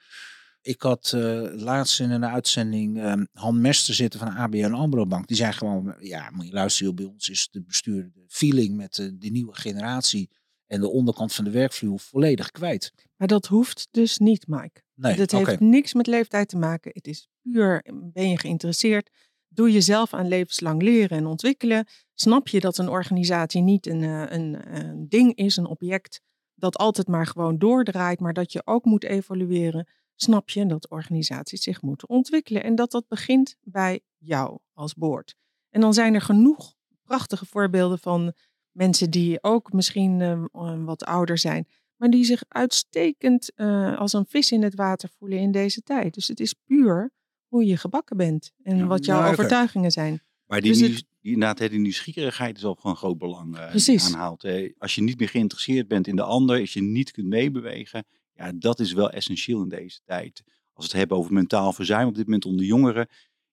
Ik 0.61 0.81
had 0.81 1.11
laatst 1.55 1.99
in 1.99 2.11
een 2.11 2.25
uitzending 2.25 2.97
uh, 2.97 3.13
Han 3.33 3.61
Mester 3.61 3.93
zitten 3.93 4.19
van 4.19 4.35
ABN 4.35 4.73
AMRO 4.73 5.05
Bank. 5.05 5.27
Die 5.27 5.37
zei 5.37 5.51
gewoon, 5.51 5.95
ja, 5.99 6.29
moet 6.33 6.45
je 6.45 6.53
luisteren, 6.53 6.95
bij 6.95 7.05
ons 7.05 7.29
is 7.29 7.47
de 7.51 7.61
bestuur 7.61 8.11
de 8.13 8.23
feeling 8.27 8.75
met 8.75 8.95
de, 8.95 9.17
de 9.17 9.29
nieuwe 9.29 9.55
generatie 9.55 10.29
en 10.69 10.81
de 10.81 10.89
onderkant 10.89 11.33
van 11.33 11.43
de 11.43 11.51
werkvloer 11.51 11.99
volledig 11.99 12.51
kwijt. 12.51 12.93
Maar 13.15 13.27
dat 13.27 13.45
hoeft 13.45 13.87
dus 13.91 14.17
niet, 14.17 14.47
Mike. 14.47 14.81
Nee, 14.95 15.15
dat 15.15 15.33
okay. 15.33 15.45
heeft 15.45 15.59
niks 15.59 15.93
met 15.93 16.07
leeftijd 16.07 16.49
te 16.49 16.57
maken. 16.57 16.91
Het 16.93 17.07
is 17.07 17.27
puur, 17.41 17.85
ben 17.93 18.29
je 18.29 18.37
geïnteresseerd? 18.37 19.09
Doe 19.47 19.71
jezelf 19.71 20.13
aan 20.13 20.27
levenslang 20.27 20.81
leren 20.81 21.17
en 21.17 21.25
ontwikkelen. 21.25 21.87
Snap 22.13 22.47
je 22.47 22.59
dat 22.59 22.77
een 22.77 22.89
organisatie 22.89 23.61
niet 23.61 23.85
een, 23.85 24.01
een, 24.01 24.75
een 24.75 25.09
ding 25.09 25.35
is, 25.35 25.57
een 25.57 25.65
object 25.65 26.21
dat 26.55 26.77
altijd 26.77 27.07
maar 27.07 27.27
gewoon 27.27 27.57
doordraait, 27.57 28.19
maar 28.19 28.33
dat 28.33 28.51
je 28.51 28.61
ook 28.65 28.85
moet 28.85 29.03
evalueren? 29.03 29.87
Snap 30.15 30.49
je 30.49 30.65
dat 30.65 30.89
organisaties 30.89 31.61
zich 31.63 31.81
moeten 31.81 32.09
ontwikkelen 32.09 32.63
en 32.63 32.75
dat 32.75 32.91
dat 32.91 33.07
begint 33.07 33.55
bij 33.61 34.01
jou 34.17 34.59
als 34.73 34.93
board? 34.93 35.35
En 35.69 35.81
dan 35.81 35.93
zijn 35.93 36.13
er 36.13 36.21
genoeg 36.21 36.73
prachtige 37.03 37.45
voorbeelden 37.45 37.99
van 37.99 38.33
mensen 38.79 39.09
die 39.09 39.43
ook 39.43 39.73
misschien 39.73 40.19
uh, 40.19 40.43
wat 40.85 41.03
ouder 41.05 41.37
zijn, 41.37 41.67
maar 41.95 42.09
die 42.09 42.23
zich 42.23 42.43
uitstekend 42.47 43.51
uh, 43.55 43.97
als 43.97 44.13
een 44.13 44.25
vis 44.27 44.51
in 44.51 44.63
het 44.63 44.75
water 44.75 45.09
voelen 45.17 45.39
in 45.39 45.51
deze 45.51 45.81
tijd. 45.81 46.13
Dus 46.13 46.27
het 46.27 46.39
is 46.39 46.53
puur 46.53 47.11
hoe 47.47 47.65
je 47.65 47.77
gebakken 47.77 48.17
bent 48.17 48.51
en 48.63 48.77
ja, 48.77 48.85
wat 48.85 49.05
jouw 49.05 49.31
overtuigingen 49.31 49.91
zijn. 49.91 50.21
Maar 50.45 50.61
die, 50.61 50.71
Dus 50.71 50.81
het- 50.81 51.05
die, 51.21 51.33
inderdaad, 51.33 51.69
die 51.69 51.79
nieuwsgierigheid 51.79 52.57
is 52.57 52.63
al 52.65 52.77
van 52.79 52.95
groot 52.95 53.17
belang 53.17 53.57
eh, 53.57 53.69
Precies. 53.69 54.05
aanhaalt. 54.13 54.41
hè. 54.41 54.69
Als 54.77 54.95
je 54.95 55.01
niet 55.01 55.19
meer 55.19 55.29
geïnteresseerd 55.29 55.87
bent 55.87 56.07
in 56.07 56.15
de 56.15 56.23
ander, 56.23 56.59
als 56.59 56.73
je 56.73 56.81
niet 56.81 57.11
kunt 57.11 57.27
meebewegen, 57.27 58.05
ja, 58.33 58.51
dat 58.55 58.79
is 58.79 58.93
wel 58.93 59.09
essentieel 59.11 59.61
in 59.61 59.69
deze 59.69 59.99
tijd. 60.05 60.43
Als 60.73 60.85
we 60.85 60.91
het 60.91 60.99
hebben 60.99 61.17
over 61.17 61.33
mentaal 61.33 61.73
verzuim 61.73 62.07
op 62.07 62.15
dit 62.15 62.25
moment 62.25 62.45
onder 62.45 62.65
jongeren, 62.65 63.07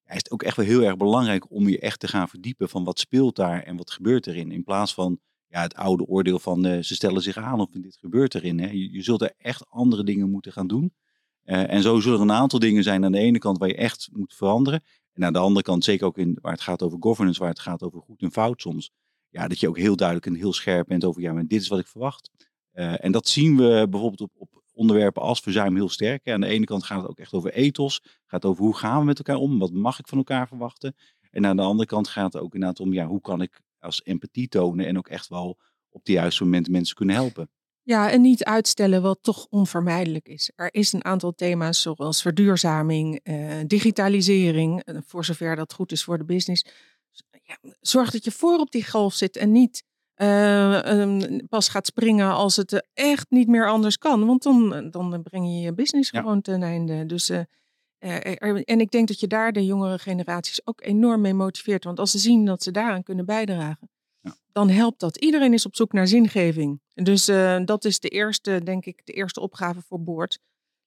ja, 0.06 0.12
is 0.12 0.16
het 0.16 0.30
ook 0.30 0.42
echt 0.42 0.56
wel 0.56 0.66
heel 0.66 0.82
erg 0.82 0.96
belangrijk 0.96 1.50
om 1.50 1.68
je 1.68 1.78
echt 1.78 2.00
te 2.00 2.08
gaan 2.08 2.28
verdiepen 2.28 2.68
van 2.68 2.84
wat 2.84 2.98
speelt 2.98 3.36
daar 3.36 3.62
en 3.62 3.76
wat 3.76 3.90
gebeurt 3.90 4.26
erin. 4.26 4.52
In 4.52 4.64
plaats 4.64 4.94
van 4.94 5.20
ja, 5.46 5.62
het 5.62 5.75
oude 5.75 6.06
oordeel 6.06 6.38
van 6.38 6.66
eh, 6.66 6.82
ze 6.82 6.94
stellen 6.94 7.22
zich 7.22 7.36
aan 7.36 7.60
of 7.60 7.70
dit 7.70 7.96
gebeurt 7.96 8.34
erin. 8.34 8.60
Hè. 8.60 8.70
Je, 8.70 8.92
je 8.92 9.02
zult 9.02 9.22
er 9.22 9.32
echt 9.38 9.70
andere 9.70 10.04
dingen 10.04 10.30
moeten 10.30 10.52
gaan 10.52 10.66
doen. 10.66 10.94
Eh, 11.42 11.72
en 11.72 11.82
zo 11.82 12.00
zullen 12.00 12.18
er 12.18 12.25
een 12.25 12.32
aantal 12.32 12.58
dingen 12.58 12.82
zijn 12.82 13.04
aan 13.04 13.12
de 13.12 13.18
ene 13.18 13.38
kant 13.38 13.58
waar 13.58 13.68
je 13.68 13.76
echt 13.76 14.08
moet 14.12 14.34
veranderen. 14.34 14.82
En 15.12 15.25
aan 15.25 15.32
de 15.32 15.38
andere 15.38 15.64
kant, 15.64 15.84
zeker 15.84 16.06
ook 16.06 16.18
in, 16.18 16.38
waar 16.40 16.52
het 16.52 16.60
gaat 16.60 16.82
over 16.82 16.98
governance, 17.00 17.40
waar 17.40 17.48
het 17.48 17.60
gaat 17.60 17.82
over 17.82 18.00
goed 18.00 18.22
en 18.22 18.32
fout 18.32 18.60
soms. 18.60 18.90
Ja, 19.28 19.48
dat 19.48 19.60
je 19.60 19.68
ook 19.68 19.78
heel 19.78 19.96
duidelijk 19.96 20.26
en 20.26 20.34
heel 20.34 20.52
scherp 20.52 20.86
bent 20.86 21.04
over, 21.04 21.22
ja, 21.22 21.32
maar 21.32 21.46
dit 21.46 21.60
is 21.60 21.68
wat 21.68 21.78
ik 21.78 21.86
verwacht. 21.86 22.30
Eh, 22.72 23.04
en 23.04 23.12
dat 23.12 23.28
zien 23.28 23.56
we 23.56 23.86
bijvoorbeeld 23.90 24.20
op, 24.20 24.30
op 24.34 24.62
onderwerpen 24.76 25.23
als 25.23 25.40
verzuim 25.40 25.75
heel 25.75 25.88
sterk. 25.88 26.28
Aan 26.28 26.40
de 26.40 26.47
ene 26.47 26.64
kant 26.64 26.85
gaat 26.85 27.00
het 27.00 27.11
ook 27.11 27.18
echt 27.18 27.33
over 27.33 27.52
ethos. 27.52 28.02
Gaat 28.26 28.45
over 28.45 28.64
hoe 28.64 28.76
gaan 28.76 28.99
we 28.99 29.04
met 29.04 29.18
elkaar 29.18 29.37
om? 29.37 29.59
Wat 29.59 29.73
mag 29.73 29.99
ik 29.99 30.09
van 30.09 30.18
elkaar 30.18 30.49
verwachten? 30.49 30.97
En 31.30 31.47
aan 31.47 31.56
de 31.56 31.62
andere 31.62 31.88
kant 31.88 32.09
gaat 32.09 32.33
het 32.33 32.42
ook 32.42 32.54
inderdaad 32.54 32.80
om, 32.80 32.92
ja, 32.92 33.06
hoe 33.06 33.21
kan 33.21 33.42
ik 33.42 33.61
als 33.78 34.00
empathie 34.04 34.49
tonen 34.49 34.87
en 34.87 34.99
ook 34.99 35.09
echt 35.09 35.28
wel 35.28 35.59
op 35.88 36.04
de 36.04 36.12
juiste 36.12 36.45
momenten 36.45 36.73
mensen 36.73 36.97
kunnen 36.97 37.14
helpen. 37.14 37.50
Ja, 37.83 38.11
en 38.11 38.21
niet 38.21 38.45
uitstellen 38.45 39.02
wat 39.02 39.18
toch 39.23 39.47
onvermijdelijk 39.50 40.28
is. 40.28 40.52
Er 40.54 40.75
is 40.75 40.92
een 40.92 41.04
aantal 41.04 41.33
thema's 41.33 41.83
zoals 41.83 42.23
verduurzaming, 42.23 43.21
eh, 43.23 43.61
digitalisering, 43.66 44.83
eh, 44.83 44.97
voor 45.06 45.25
zover 45.25 45.56
dat 45.56 45.73
goed 45.73 45.92
is 45.92 46.04
voor 46.04 46.18
de 46.18 46.25
business. 46.25 46.64
Ja, 47.42 47.59
zorg 47.80 48.11
dat 48.11 48.25
je 48.25 48.30
voor 48.30 48.59
op 48.59 48.71
die 48.71 48.87
golf 48.87 49.14
zit 49.14 49.37
en 49.37 49.52
niet 49.52 49.85
eh, 50.16 51.00
ehm, 51.00 51.38
pas 51.49 51.68
gaat 51.68 51.87
springen 51.87 52.30
als 52.32 52.56
het 52.56 52.73
eh, 52.73 52.80
echt 52.92 53.30
niet 53.30 53.49
meer 53.49 53.68
anders 53.68 53.99
kan. 53.99 54.26
Want 54.26 54.42
dan, 54.42 54.90
dan 54.90 55.23
breng 55.23 55.44
je 55.46 55.61
je 55.61 55.73
business 55.75 56.11
Ja. 56.11 56.20
gewoon 56.20 56.40
ten 56.40 56.62
einde. 56.62 57.06
Dus, 57.06 57.28
eh, 57.28 57.40
eh, 57.99 58.35
er- 58.38 58.64
en 58.64 58.80
ik 58.80 58.90
denk 58.90 59.08
dat 59.08 59.20
je 59.20 59.26
daar 59.26 59.52
de 59.52 59.64
jongere 59.64 59.99
generaties 59.99 60.66
ook 60.66 60.80
enorm 60.85 61.20
mee 61.20 61.35
motiveert. 61.35 61.85
Want 61.85 61.99
als 61.99 62.11
ze 62.11 62.18
zien 62.18 62.44
dat 62.44 62.62
ze 62.62 62.70
daaraan 62.70 63.02
kunnen 63.02 63.26
bijdragen, 63.26 63.90
Ja. 64.20 64.35
dan 64.52 64.68
helpt 64.68 65.00
dat. 65.00 65.16
Iedereen 65.16 65.52
is 65.52 65.66
op 65.66 65.76
zoek 65.76 65.92
naar 65.92 66.06
zingeving. 66.06 66.80
Dus 66.94 67.28
eh, 67.28 67.58
dat 67.64 67.85
is 67.85 68.00
de 68.00 68.08
eerste, 68.08 68.61
denk 68.64 68.85
ik, 68.87 69.00
de 69.04 69.12
eerste 69.12 69.40
opgave 69.40 69.80
voor 69.82 70.02
boord. 70.02 70.38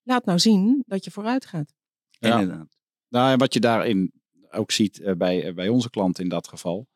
Laat 0.04 0.26
nou 0.26 0.40
zien 0.40 0.84
dat 0.88 1.04
je 1.06 1.12
vooruit 1.12 1.46
gaat. 1.46 1.74
En 2.20 2.30
Ja. 2.30 2.40
inderdaad. 2.40 2.78
Nou, 3.10 3.32
en 3.32 3.38
wat 3.38 3.54
je 3.54 3.60
daarin 3.60 4.12
ook 4.52 4.72
ziet 4.72 5.00
eh, 5.00 5.14
bij, 5.16 5.44
eh, 5.48 5.54
bij 5.54 5.68
onze 5.68 5.90
klant 5.90 6.20
in 6.20 6.30
dat 6.30 6.48
geval, 6.48 6.88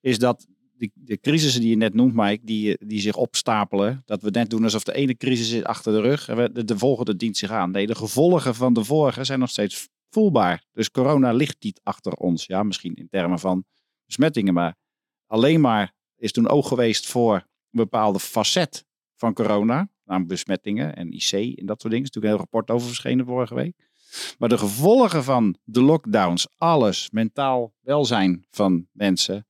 is 0.00 0.18
dat 0.18 0.46
de 0.94 1.20
crisissen 1.20 1.60
die 1.60 1.70
je 1.70 1.76
net 1.76 1.94
noemt, 1.94 2.14
Mike, 2.14 2.44
die, 2.44 2.76
die 2.86 3.00
zich 3.00 3.16
opstapelen, 3.16 4.02
dat 4.04 4.22
we 4.22 4.30
net 4.30 4.50
doen 4.50 4.64
alsof 4.64 4.82
de 4.82 4.94
ene 4.94 5.16
crisis 5.16 5.50
is 5.50 5.64
achter 5.64 5.92
de 5.92 6.00
rug 6.00 6.28
en 6.28 6.52
de, 6.52 6.64
de 6.64 6.78
volgende 6.78 7.16
dient 7.16 7.36
zich 7.36 7.50
aan. 7.50 7.70
Nee, 7.70 7.86
de 7.86 7.94
gevolgen 7.94 8.54
van 8.54 8.72
de 8.72 8.84
vorige 8.84 9.24
zijn 9.24 9.38
nog 9.38 9.50
steeds 9.50 9.88
voelbaar. 10.10 10.64
Dus 10.72 10.90
corona 10.90 11.32
ligt 11.32 11.62
niet 11.62 11.80
achter 11.82 12.12
ons. 12.12 12.46
Ja, 12.46 12.62
misschien 12.62 12.94
in 12.94 13.08
termen 13.08 13.38
van 13.38 13.64
besmettingen, 14.06 14.54
maar 14.54 14.76
alleen 15.26 15.60
maar 15.60 15.92
is 16.16 16.32
toen 16.32 16.48
oog 16.48 16.68
geweest 16.68 17.06
voor 17.06 17.34
een 17.34 17.44
bepaalde 17.70 18.20
facet 18.20 18.84
van 19.16 19.34
corona, 19.34 19.90
namelijk 20.04 20.30
besmettingen 20.30 20.96
en 20.96 21.12
IC 21.12 21.32
en 21.32 21.66
dat 21.66 21.80
soort 21.80 21.92
dingen. 21.92 22.06
Er 22.06 22.10
is 22.10 22.14
natuurlijk 22.14 22.24
een 22.24 22.28
heel 22.28 22.36
rapport 22.36 22.70
over 22.70 22.86
verschenen 22.86 23.26
vorige 23.26 23.54
week. 23.54 23.74
Maar 24.38 24.48
de 24.48 24.58
gevolgen 24.58 25.24
van 25.24 25.56
de 25.64 25.82
lockdowns, 25.82 26.48
alles, 26.56 27.10
mentaal 27.10 27.74
welzijn 27.80 28.46
van 28.50 28.86
mensen, 28.92 29.46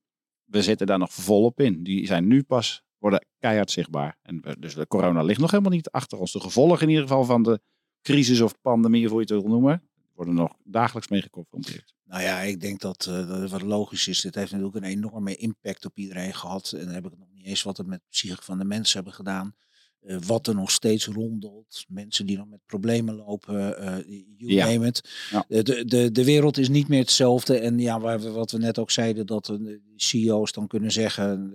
we 0.51 0.63
zitten 0.63 0.87
daar 0.87 0.99
nog 0.99 1.13
volop 1.13 1.61
in. 1.61 1.83
Die 1.83 2.07
zijn 2.07 2.27
nu 2.27 2.43
pas, 2.43 2.83
worden 2.99 3.27
keihard 3.39 3.71
zichtbaar. 3.71 4.19
En 4.23 4.41
we- 4.41 4.57
dus 4.59 4.75
de 4.75 4.87
corona 4.87 5.23
ligt 5.23 5.41
nog 5.41 5.51
helemaal 5.51 5.73
niet 5.73 5.91
achter 5.91 6.19
ons. 6.19 6.33
De 6.33 6.41
gevolgen 6.41 6.83
in 6.83 6.89
ieder 6.89 7.03
geval 7.03 7.25
van 7.25 7.43
de 7.43 7.61
crisis 8.03 8.41
of 8.41 8.61
pandemie, 8.61 9.05
of 9.05 9.11
hoe 9.11 9.21
je 9.27 9.35
het 9.35 9.43
wil 9.43 9.51
noemen, 9.51 9.83
worden 10.15 10.35
nog 10.35 10.55
dagelijks 10.65 11.09
mee 11.09 11.23
geconfronteerd. 11.23 11.95
Nou 12.05 12.23
ja, 12.23 12.41
ik 12.41 12.61
denk 12.61 12.81
dat, 12.81 13.07
eh, 13.07 13.29
dat 13.29 13.51
wat 13.51 13.63
logisch 13.63 14.09
is. 14.09 14.21
Dit 14.21 14.35
heeft 14.35 14.51
natuurlijk 14.53 14.77
een 14.77 14.91
enorme 14.91 15.37
impact 15.37 15.85
op 15.85 15.99
iedereen 15.99 16.35
gehad. 16.35 16.73
En 16.73 16.85
dan 16.85 16.95
heb 16.95 17.07
ik 17.07 17.19
nog 17.19 17.29
niet 17.33 17.47
eens 17.47 17.63
wat 17.63 17.77
het 17.77 17.87
met 17.87 17.99
de 18.01 18.07
psyche 18.11 18.43
van 18.43 18.59
de 18.59 18.65
mensen 18.65 18.95
hebben 18.97 19.13
gedaan. 19.15 19.55
Eh, 20.01 20.17
wat 20.27 20.47
er 20.47 20.55
nog 20.55 20.71
steeds 20.71 21.07
rondelt. 21.07 21.85
Mensen 21.89 22.27
die 22.27 22.37
nog 22.37 22.49
met 22.49 22.61
problemen 22.67 23.15
lopen. 23.15 23.79
eh 23.79 23.99
you 24.37 24.53
Ja. 24.53 24.67
name 24.67 24.87
it. 24.87 25.11
Ja. 25.31 25.45
Eh, 25.49 25.63
De, 25.63 25.85
de, 25.85 26.13
de 26.13 26.25
wereld 26.25 26.59
is 26.59 26.69
niet 26.69 26.89
meer 26.89 27.01
hetzelfde. 27.01 27.59
En 27.59 27.79
ja, 27.79 28.01
waar 28.01 28.21
we, 28.21 28.31
wat 28.31 28.51
we 28.51 28.59
net 28.59 28.79
ook 28.79 28.91
zeiden, 28.91 29.27
dat 29.27 29.47
de 29.47 29.81
CEO's 29.97 30.53
dan 30.53 30.67
kunnen 30.67 30.93
zeggen 30.93 31.53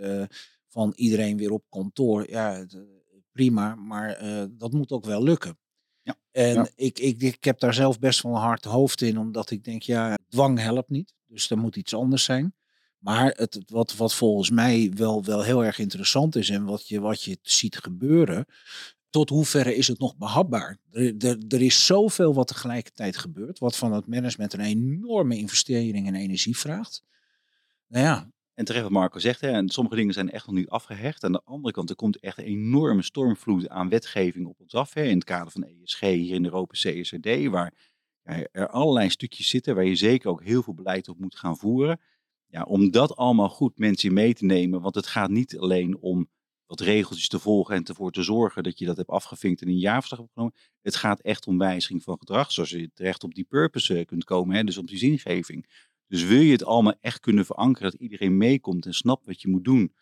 van 0.68 0.94
iedereen 0.96 1.38
weer 1.38 1.52
op 1.52 1.64
kantoor. 1.70 2.30
Ja, 2.30 2.66
prima, 3.32 3.75
maar 3.75 4.20
dat 4.52 4.72
moet 4.72 4.92
ook 4.92 5.06
wel 5.06 5.24
lukken. 5.24 5.58
Ja. 6.02 6.16
En. 6.32 6.72
Ik, 6.75 7.00
ik, 7.00 7.22
ik 7.22 7.44
heb 7.44 7.60
daar 7.60 7.74
zelf 7.74 8.00
best 8.00 8.22
wel 8.22 8.32
een 8.32 8.38
hard 8.42 8.66
hoofd 8.66 9.02
in, 9.02 9.18
omdat 9.18 9.52
ik 9.52 9.64
denk, 9.64 9.82
ja, 9.82 10.18
dwang 10.30 10.60
helpt 10.60 10.90
niet. 10.90 11.14
Dus 11.28 11.50
er 11.50 11.58
moet 11.58 11.75
iets 11.75 11.94
anders 11.94 12.24
zijn. 12.24 12.54
Maar 13.00 13.34
het, 13.36 13.60
wat, 13.68 13.96
wat 13.96 14.14
volgens 14.14 14.50
mij 14.50 14.92
wel, 14.96 15.24
wel 15.24 15.44
heel 15.44 15.66
erg 15.66 15.80
interessant 15.80 16.36
is 16.36 16.50
en 16.50 16.66
wat 16.66 16.88
je, 16.88 17.00
wat 17.00 17.24
je 17.24 17.38
ziet 17.42 17.78
gebeuren, 17.78 18.46
tot 19.10 19.30
hoeverre 19.30 19.75
is 19.75 19.88
het 19.88 20.00
nog 20.00 20.18
behapbaar? 20.18 20.78
Er, 20.92 21.38
er, 21.48 21.62
is 21.62 21.86
zoveel 21.86 22.34
wat 22.34 22.48
tegelijkertijd 22.48 23.18
gebeurt, 23.18 23.60
wat 23.60 23.78
van 23.78 23.94
het 23.94 24.08
management 24.08 24.54
een 24.54 24.60
enorme 24.60 25.38
investering 25.38 26.08
en 26.08 26.16
energie 26.16 26.58
vraagt. 26.58 27.04
Nou 27.88 28.06
ja, 28.06 28.32
En 28.54 28.66
terecht 28.66 28.84
wat 28.84 28.92
Marco 28.92 29.20
zegt, 29.20 29.42
hè, 29.42 29.52
en 29.52 29.70
sommige 29.70 29.96
dingen 29.96 30.14
zijn 30.14 30.32
echt 30.32 30.46
nog 30.46 30.56
niet 30.56 30.70
afgehecht. 30.70 31.24
Aan 31.24 31.32
de 31.32 31.42
andere 31.44 31.74
kant, 31.74 31.90
er 31.90 31.96
komt 31.96 32.20
echt 32.20 32.38
een 32.38 32.44
enorme 32.44 33.02
stormvloed 33.02 33.70
aan 33.70 33.90
wetgeving 33.90 34.48
op 34.48 34.60
ons 34.60 34.74
af. 34.74 34.94
Hè, 34.94 35.04
in 35.04 35.16
het 35.16 35.24
kader 35.24 35.52
van 35.52 35.64
ESG 35.64 36.00
hier 36.00 36.36
in 36.36 36.46
Europa, 36.46 36.74
CSRD, 36.74 37.46
waar 37.46 37.74
er 38.52 38.70
allerlei 38.70 39.10
stukjes 39.10 39.50
zitten 39.50 39.75
waar 39.75 39.86
je 39.86 39.96
zeker 39.96 40.30
ook 40.30 40.44
heel 40.44 40.64
veel 40.64 40.74
beleid 40.74 41.08
op 41.08 41.20
moet 41.20 41.36
gaan 41.36 41.58
voeren. 41.58 42.00
Ja, 42.56 42.64
om 42.64 42.92
dat 42.92 43.16
allemaal 43.16 43.50
goed 43.50 43.78
mensen 43.78 44.14
mee 44.14 44.34
te 44.34 44.46
nemen, 44.46 44.82
want 44.82 44.96
het 44.96 45.08
gaat 45.08 45.30
niet 45.30 45.58
alleen 45.58 45.98
om 45.98 46.30
wat 46.66 46.80
regeltjes 46.80 47.28
te 47.28 47.40
volgen 47.40 47.76
en 47.76 47.84
ervoor 47.84 48.12
te 48.12 48.24
zorgen 48.24 48.64
dat 48.64 48.80
je 48.80 48.86
dat 48.86 48.98
hebt 48.98 49.10
afgevinkt 49.10 49.62
en 49.62 49.68
een 49.68 49.78
jaarverslag 49.78 50.20
hebt 50.20 50.32
genomen. 50.34 50.56
Het 50.82 50.96
gaat 50.96 51.20
echt 51.22 51.48
om 51.48 51.58
wijziging 51.58 52.04
van 52.04 52.18
gedrag, 52.20 52.52
zoals 52.52 52.70
je 52.70 52.92
terecht 52.94 53.24
op 53.24 53.34
die 53.34 53.44
purpose 53.44 53.98
eh, 53.98 54.06
kunt 54.06 54.24
komen, 54.24 54.56
hè, 54.56 54.64
dus 54.64 54.78
op 54.78 54.88
die 54.88 54.98
zingeving. 54.98 55.66
Dus 56.08 56.24
wil 56.24 56.40
je 56.40 56.52
het 56.52 56.66
allemaal 56.66 56.96
echt 57.02 57.20
kunnen 57.20 57.46
verankeren, 57.46 57.92
dat 57.92 58.00
iedereen 58.00 58.38
meekomt 58.38 58.86
en 58.86 58.94
snapt 58.94 59.26
wat 59.26 59.42
je 59.42 59.48
moet 59.48 59.64
doen. 59.64 59.94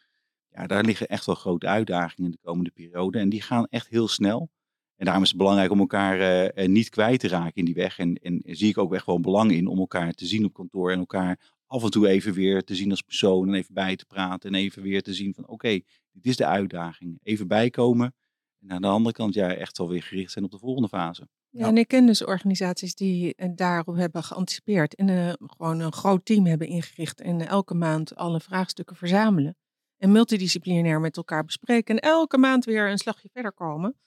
Ja, 0.49 0.67
daar 0.67 0.83
liggen 0.83 1.07
echt 1.07 1.25
wel 1.25 1.35
grote 1.35 1.67
uitdagingen 1.67 2.31
in 2.31 2.31
de 2.31 2.47
komende 2.47 2.71
periode. 2.71 3.19
En 3.19 3.29
die 3.29 3.41
gaan 3.41 3.67
echt 3.67 3.87
heel 3.87 4.07
snel. 4.07 4.49
En 4.95 5.05
daarom 5.05 5.23
is 5.23 5.29
het 5.29 5.37
belangrijk 5.37 5.71
om 5.71 5.79
elkaar 5.79 6.19
eh, 6.19 6.63
eh, 6.63 6.69
niet 6.69 6.89
kwijt 6.89 7.19
te 7.19 7.27
raken 7.27 7.55
in 7.55 7.65
die 7.65 7.73
weg. 7.73 7.99
En, 7.99 8.15
en 8.15 8.41
zie 8.45 8.69
ik 8.69 8.77
ook 8.77 8.93
echt 8.93 9.05
wel 9.05 9.19
belang 9.19 9.51
in 9.51 9.67
om 9.67 9.79
elkaar 9.79 10.11
te 10.13 10.25
zien 10.25 10.45
op 10.45 10.53
kantoor 10.53 10.91
en 10.91 10.99
elkaar 10.99 11.52
af 11.73 11.83
en 11.83 11.89
toe 11.89 12.07
even 12.07 12.33
weer 12.33 12.63
te 12.63 12.75
zien 12.75 12.89
als 12.89 13.01
persoon 13.01 13.47
en 13.47 13.53
even 13.53 13.73
bij 13.73 13.95
te 13.95 14.05
praten 14.05 14.49
en 14.49 14.59
even 14.59 14.81
weer 14.81 15.01
te 15.01 15.13
zien 15.13 15.33
van 15.33 15.47
oké, 15.47 15.69
dit 16.11 16.25
is 16.25 16.35
de 16.35 16.45
uitdaging. 16.45 17.19
Even 17.23 17.47
bijkomen. 17.47 18.15
En 18.59 18.71
aan 18.71 18.81
de 18.81 18.87
andere 18.87 19.15
kant 19.15 19.33
ja, 19.33 19.53
echt 19.53 19.77
wel 19.77 19.89
weer 19.89 20.03
gericht 20.03 20.31
zijn 20.31 20.45
op 20.45 20.51
de 20.51 20.57
volgende 20.57 20.87
fase. 20.87 21.27
Ja, 21.49 21.67
en 21.67 21.77
ik 21.77 21.87
ken 21.87 22.05
dus 22.05 22.25
organisaties 22.25 22.95
die 22.95 23.35
eh, 23.35 23.49
daarop 23.55 23.95
hebben 23.95 24.23
geanticipeerd 24.23 24.95
en 24.95 25.09
eh, 25.09 25.33
gewoon 25.37 25.79
een 25.79 25.93
groot 25.93 26.25
team 26.25 26.45
hebben 26.45 26.67
ingericht 26.67 27.21
en 27.21 27.41
eh, 27.41 27.47
elke 27.47 27.73
maand 27.73 28.15
alle 28.15 28.39
vraagstukken 28.39 28.95
verzamelen 28.95 29.55
en 29.97 30.11
multidisciplinair 30.11 30.99
met 30.99 31.17
elkaar 31.17 31.45
bespreken 31.45 31.99
en 31.99 32.09
elke 32.09 32.37
maand 32.37 32.65
weer 32.65 32.89
een 32.89 32.97
slagje 32.97 33.29
verder 33.31 33.53
komen 33.53 33.97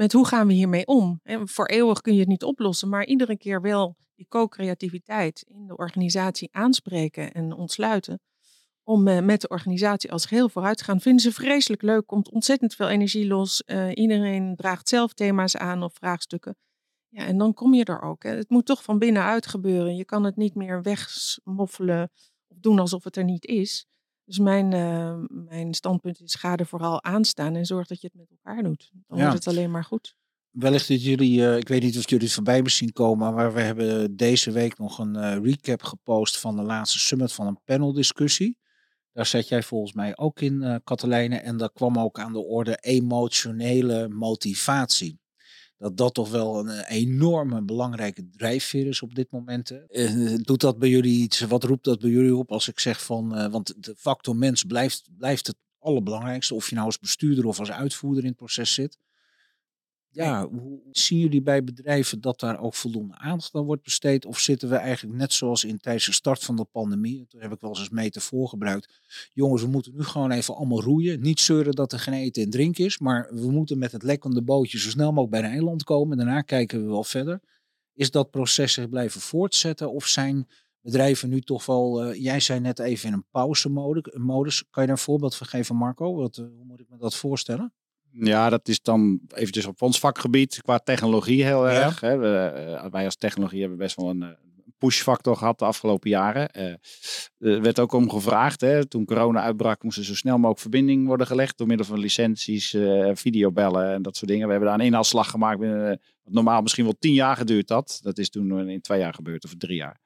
met 0.00 0.12
hoe 0.12 0.26
gaan 0.26 0.46
we 0.46 0.52
hiermee 0.52 0.86
om. 0.86 1.20
En 1.22 1.48
voor 1.48 1.66
eeuwig 1.66 2.00
kun 2.00 2.12
je 2.12 2.20
het 2.20 2.28
niet 2.28 2.44
oplossen, 2.44 2.88
maar 2.88 3.06
iedere 3.06 3.36
keer 3.36 3.60
wel 3.60 3.96
die 4.14 4.26
co-creativiteit 4.28 5.44
in 5.48 5.66
de 5.66 5.76
organisatie 5.76 6.48
aanspreken 6.52 7.32
en 7.32 7.52
ontsluiten 7.52 8.20
om 8.82 9.02
met 9.24 9.40
de 9.40 9.48
organisatie 9.48 10.12
als 10.12 10.26
geheel 10.26 10.48
vooruit 10.48 10.78
te 10.78 10.84
gaan. 10.84 11.00
Vinden 11.00 11.22
ze 11.22 11.32
vreselijk 11.32 11.82
leuk, 11.82 12.06
komt 12.06 12.30
ontzettend 12.30 12.74
veel 12.74 12.88
energie 12.88 13.26
los. 13.26 13.62
iedereen 13.94 14.56
draagt 14.56 14.88
zelf 14.88 15.12
thema's 15.12 15.56
aan 15.56 15.82
of 15.82 15.94
vraagstukken. 15.94 16.56
Ja, 17.08 17.24
en 17.24 17.38
dan 17.38 17.54
kom 17.54 17.74
je 17.74 17.84
er 17.84 18.02
ook. 18.02 18.22
Hè. 18.22 18.30
Het 18.30 18.50
moet 18.50 18.66
toch 18.66 18.82
van 18.82 18.98
binnenuit 18.98 19.46
gebeuren. 19.46 19.96
Je 19.96 20.04
kan 20.04 20.24
het 20.24 20.36
niet 20.36 20.54
meer 20.54 20.82
wegsmoffelen 20.82 22.10
of 22.48 22.56
doen 22.60 22.78
alsof 22.78 23.04
het 23.04 23.16
er 23.16 23.24
niet 23.24 23.46
is. 23.46 23.86
Dus 24.30 24.38
mijn, 24.38 24.72
uh, 24.72 25.16
mijn 25.28 25.74
standpunt 25.74 26.20
is: 26.20 26.34
ga 26.34 26.56
er 26.56 26.66
vooral 26.66 27.02
aan 27.02 27.24
staan 27.24 27.54
en 27.56 27.66
zorg 27.66 27.86
dat 27.86 28.00
je 28.00 28.06
het 28.06 28.16
met 28.16 28.30
elkaar 28.30 28.62
doet. 28.62 28.90
Dan 29.06 29.18
wordt 29.18 29.34
het 29.34 29.46
alleen 29.46 29.70
maar 29.70 29.84
goed. 29.84 30.14
Wellicht 30.50 30.88
dat 30.88 31.02
jullie, 31.02 31.38
uh, 31.38 31.56
ik 31.56 31.68
weet 31.68 31.82
niet 31.82 31.98
of 31.98 32.10
jullie 32.10 32.24
het 32.24 32.34
voorbij 32.34 32.68
zien 32.68 32.92
komen, 32.92 33.34
maar 33.34 33.54
we 33.54 33.60
hebben 33.60 34.16
deze 34.16 34.50
week 34.50 34.78
nog 34.78 34.98
een 34.98 35.16
uh, 35.16 35.36
recap 35.42 35.82
gepost 35.82 36.38
van 36.38 36.56
de 36.56 36.62
laatste 36.62 36.98
summit 36.98 37.32
van 37.32 37.46
een 37.46 37.60
paneldiscussie. 37.64 38.58
Daar 39.12 39.26
zat 39.26 39.48
jij 39.48 39.62
volgens 39.62 39.92
mij 39.92 40.16
ook 40.16 40.40
in, 40.40 40.80
Katelijne. 40.84 41.36
En 41.36 41.56
daar 41.56 41.72
kwam 41.72 41.98
ook 41.98 42.18
aan 42.18 42.32
de 42.32 42.44
orde 42.44 42.76
emotionele 42.80 44.08
motivatie 44.08 45.20
dat 45.80 45.96
dat 45.96 46.14
toch 46.14 46.30
wel 46.30 46.58
een 46.58 46.68
eh, 46.68 46.96
enorme 46.96 47.62
belangrijke 47.62 48.28
drijfveer 48.36 48.86
is 48.86 49.02
op 49.02 49.14
dit 49.14 49.30
moment. 49.30 49.72
Uh, 49.90 50.34
doet 50.42 50.60
dat 50.60 50.78
bij 50.78 50.88
jullie 50.88 51.22
iets? 51.22 51.40
Wat 51.40 51.64
roept 51.64 51.84
dat 51.84 52.00
bij 52.00 52.10
jullie 52.10 52.36
op 52.36 52.52
als 52.52 52.68
ik 52.68 52.80
zeg 52.80 53.04
van, 53.04 53.50
want 53.50 53.74
de 53.84 53.94
factor 53.96 54.36
mens 54.36 54.64
blijft, 54.64 55.08
blijft 55.18 55.46
het 55.46 55.56
allerbelangrijkste, 55.78 56.54
of 56.54 56.68
je 56.68 56.74
nou 56.74 56.86
als 56.86 56.98
bestuurder 56.98 57.46
of 57.46 57.58
als 57.58 57.70
uitvoerder 57.70 58.22
in 58.22 58.28
het 58.28 58.38
proces 58.38 58.74
zit 58.74 58.98
ja, 60.12 60.48
hoe 60.48 60.80
zien 60.90 61.18
jullie 61.18 61.42
bij 61.42 61.64
bedrijven 61.64 62.20
dat 62.20 62.40
daar 62.40 62.60
ook 62.60 62.74
voldoende 62.74 63.14
aandacht 63.16 63.54
aan 63.54 63.64
wordt 63.64 63.82
besteed? 63.82 64.26
Of 64.26 64.38
zitten 64.38 64.68
we 64.68 64.76
eigenlijk 64.76 65.18
net 65.18 65.32
zoals 65.32 65.64
in 65.64 65.78
tijdens 65.78 66.06
de 66.06 66.12
start 66.12 66.44
van 66.44 66.56
de 66.56 66.64
pandemie, 66.64 67.26
toen 67.26 67.40
heb 67.40 67.52
ik 67.52 67.60
wel 67.60 67.70
eens 67.70 67.78
als 67.78 67.88
metafoor 67.88 68.48
gebruikt. 68.48 69.00
Jongens, 69.32 69.62
we 69.62 69.68
moeten 69.68 69.92
nu 69.94 70.04
gewoon 70.04 70.30
even 70.30 70.56
allemaal 70.56 70.82
roeien. 70.82 71.20
Niet 71.20 71.40
zeuren 71.40 71.74
dat 71.74 71.92
er 71.92 71.98
geen 71.98 72.14
eten 72.14 72.42
en 72.42 72.50
drink 72.50 72.78
is, 72.78 72.98
maar 72.98 73.28
we 73.34 73.50
moeten 73.50 73.78
met 73.78 73.92
het 73.92 74.02
lekkende 74.02 74.42
bootje 74.42 74.78
zo 74.78 74.88
snel 74.88 75.12
mogelijk 75.12 75.30
bij 75.30 75.40
een 75.40 75.56
eiland 75.56 75.84
komen. 75.84 76.16
Daarna 76.16 76.40
kijken 76.40 76.82
we 76.82 76.90
wel 76.90 77.04
verder. 77.04 77.40
Is 77.94 78.10
dat 78.10 78.30
proces 78.30 78.72
zich 78.72 78.88
blijven 78.88 79.20
voortzetten 79.20 79.92
of 79.92 80.06
zijn 80.06 80.48
bedrijven 80.80 81.28
nu 81.28 81.40
toch 81.40 81.66
wel, 81.66 82.08
uh, 82.08 82.22
jij 82.22 82.40
zei 82.40 82.60
net 82.60 82.78
even 82.78 83.08
in 83.08 83.14
een 83.14 83.26
pauze-modus. 83.30 84.64
Kan 84.70 84.82
je 84.82 84.88
daar 84.88 84.88
een 84.88 84.98
voorbeeld 84.98 85.34
van 85.34 85.46
geven, 85.46 85.76
Marco? 85.76 86.14
Wat, 86.14 86.36
uh, 86.36 86.46
hoe 86.56 86.64
moet 86.64 86.80
ik 86.80 86.88
me 86.88 86.96
dat 86.96 87.14
voorstellen? 87.14 87.72
Ja, 88.12 88.50
dat 88.50 88.68
is 88.68 88.82
dan 88.82 89.20
eventjes 89.34 89.66
op 89.66 89.82
ons 89.82 89.98
vakgebied 89.98 90.62
qua 90.62 90.78
technologie 90.78 91.44
heel 91.44 91.68
erg. 91.68 92.00
Hè. 92.00 92.16
We, 92.16 92.52
uh, 92.84 92.90
wij 92.90 93.04
als 93.04 93.16
technologie 93.16 93.60
hebben 93.60 93.78
best 93.78 93.96
wel 93.96 94.08
een 94.08 94.22
uh, 94.22 94.28
pushfactor 94.78 95.36
gehad 95.36 95.58
de 95.58 95.64
afgelopen 95.64 96.10
jaren. 96.10 96.50
Uh, 96.56 97.54
er 97.54 97.62
werd 97.62 97.78
ook 97.78 97.92
om 97.92 98.10
gevraagd. 98.10 98.60
Hè. 98.60 98.86
Toen 98.86 99.04
corona 99.04 99.42
uitbrak 99.42 99.82
moesten 99.82 100.04
zo 100.04 100.14
snel 100.14 100.36
mogelijk 100.36 100.60
verbinding 100.60 101.06
worden 101.06 101.26
gelegd. 101.26 101.58
Door 101.58 101.66
middel 101.66 101.86
van 101.86 101.98
licenties, 101.98 102.76
videobellen 103.12 103.92
en 103.92 104.02
dat 104.02 104.16
soort 104.16 104.30
dingen. 104.30 104.46
We 104.46 104.52
hebben 104.52 104.70
daar 104.70 104.78
een 104.78 104.86
inhaalslag 104.86 105.30
gemaakt. 105.30 105.58
Binnen, 105.58 106.00
normaal 106.24 106.62
misschien 106.62 106.84
wel 106.84 106.96
tien 106.98 107.14
jaar 107.14 107.36
geduurd 107.36 107.68
dat. 107.68 108.00
Dat 108.02 108.18
is 108.18 108.30
toen 108.30 108.68
in 108.68 108.80
twee 108.80 108.98
jaar 108.98 109.14
gebeurd 109.14 109.44
of 109.44 109.54
drie 109.58 109.76
jaar. 109.76 110.00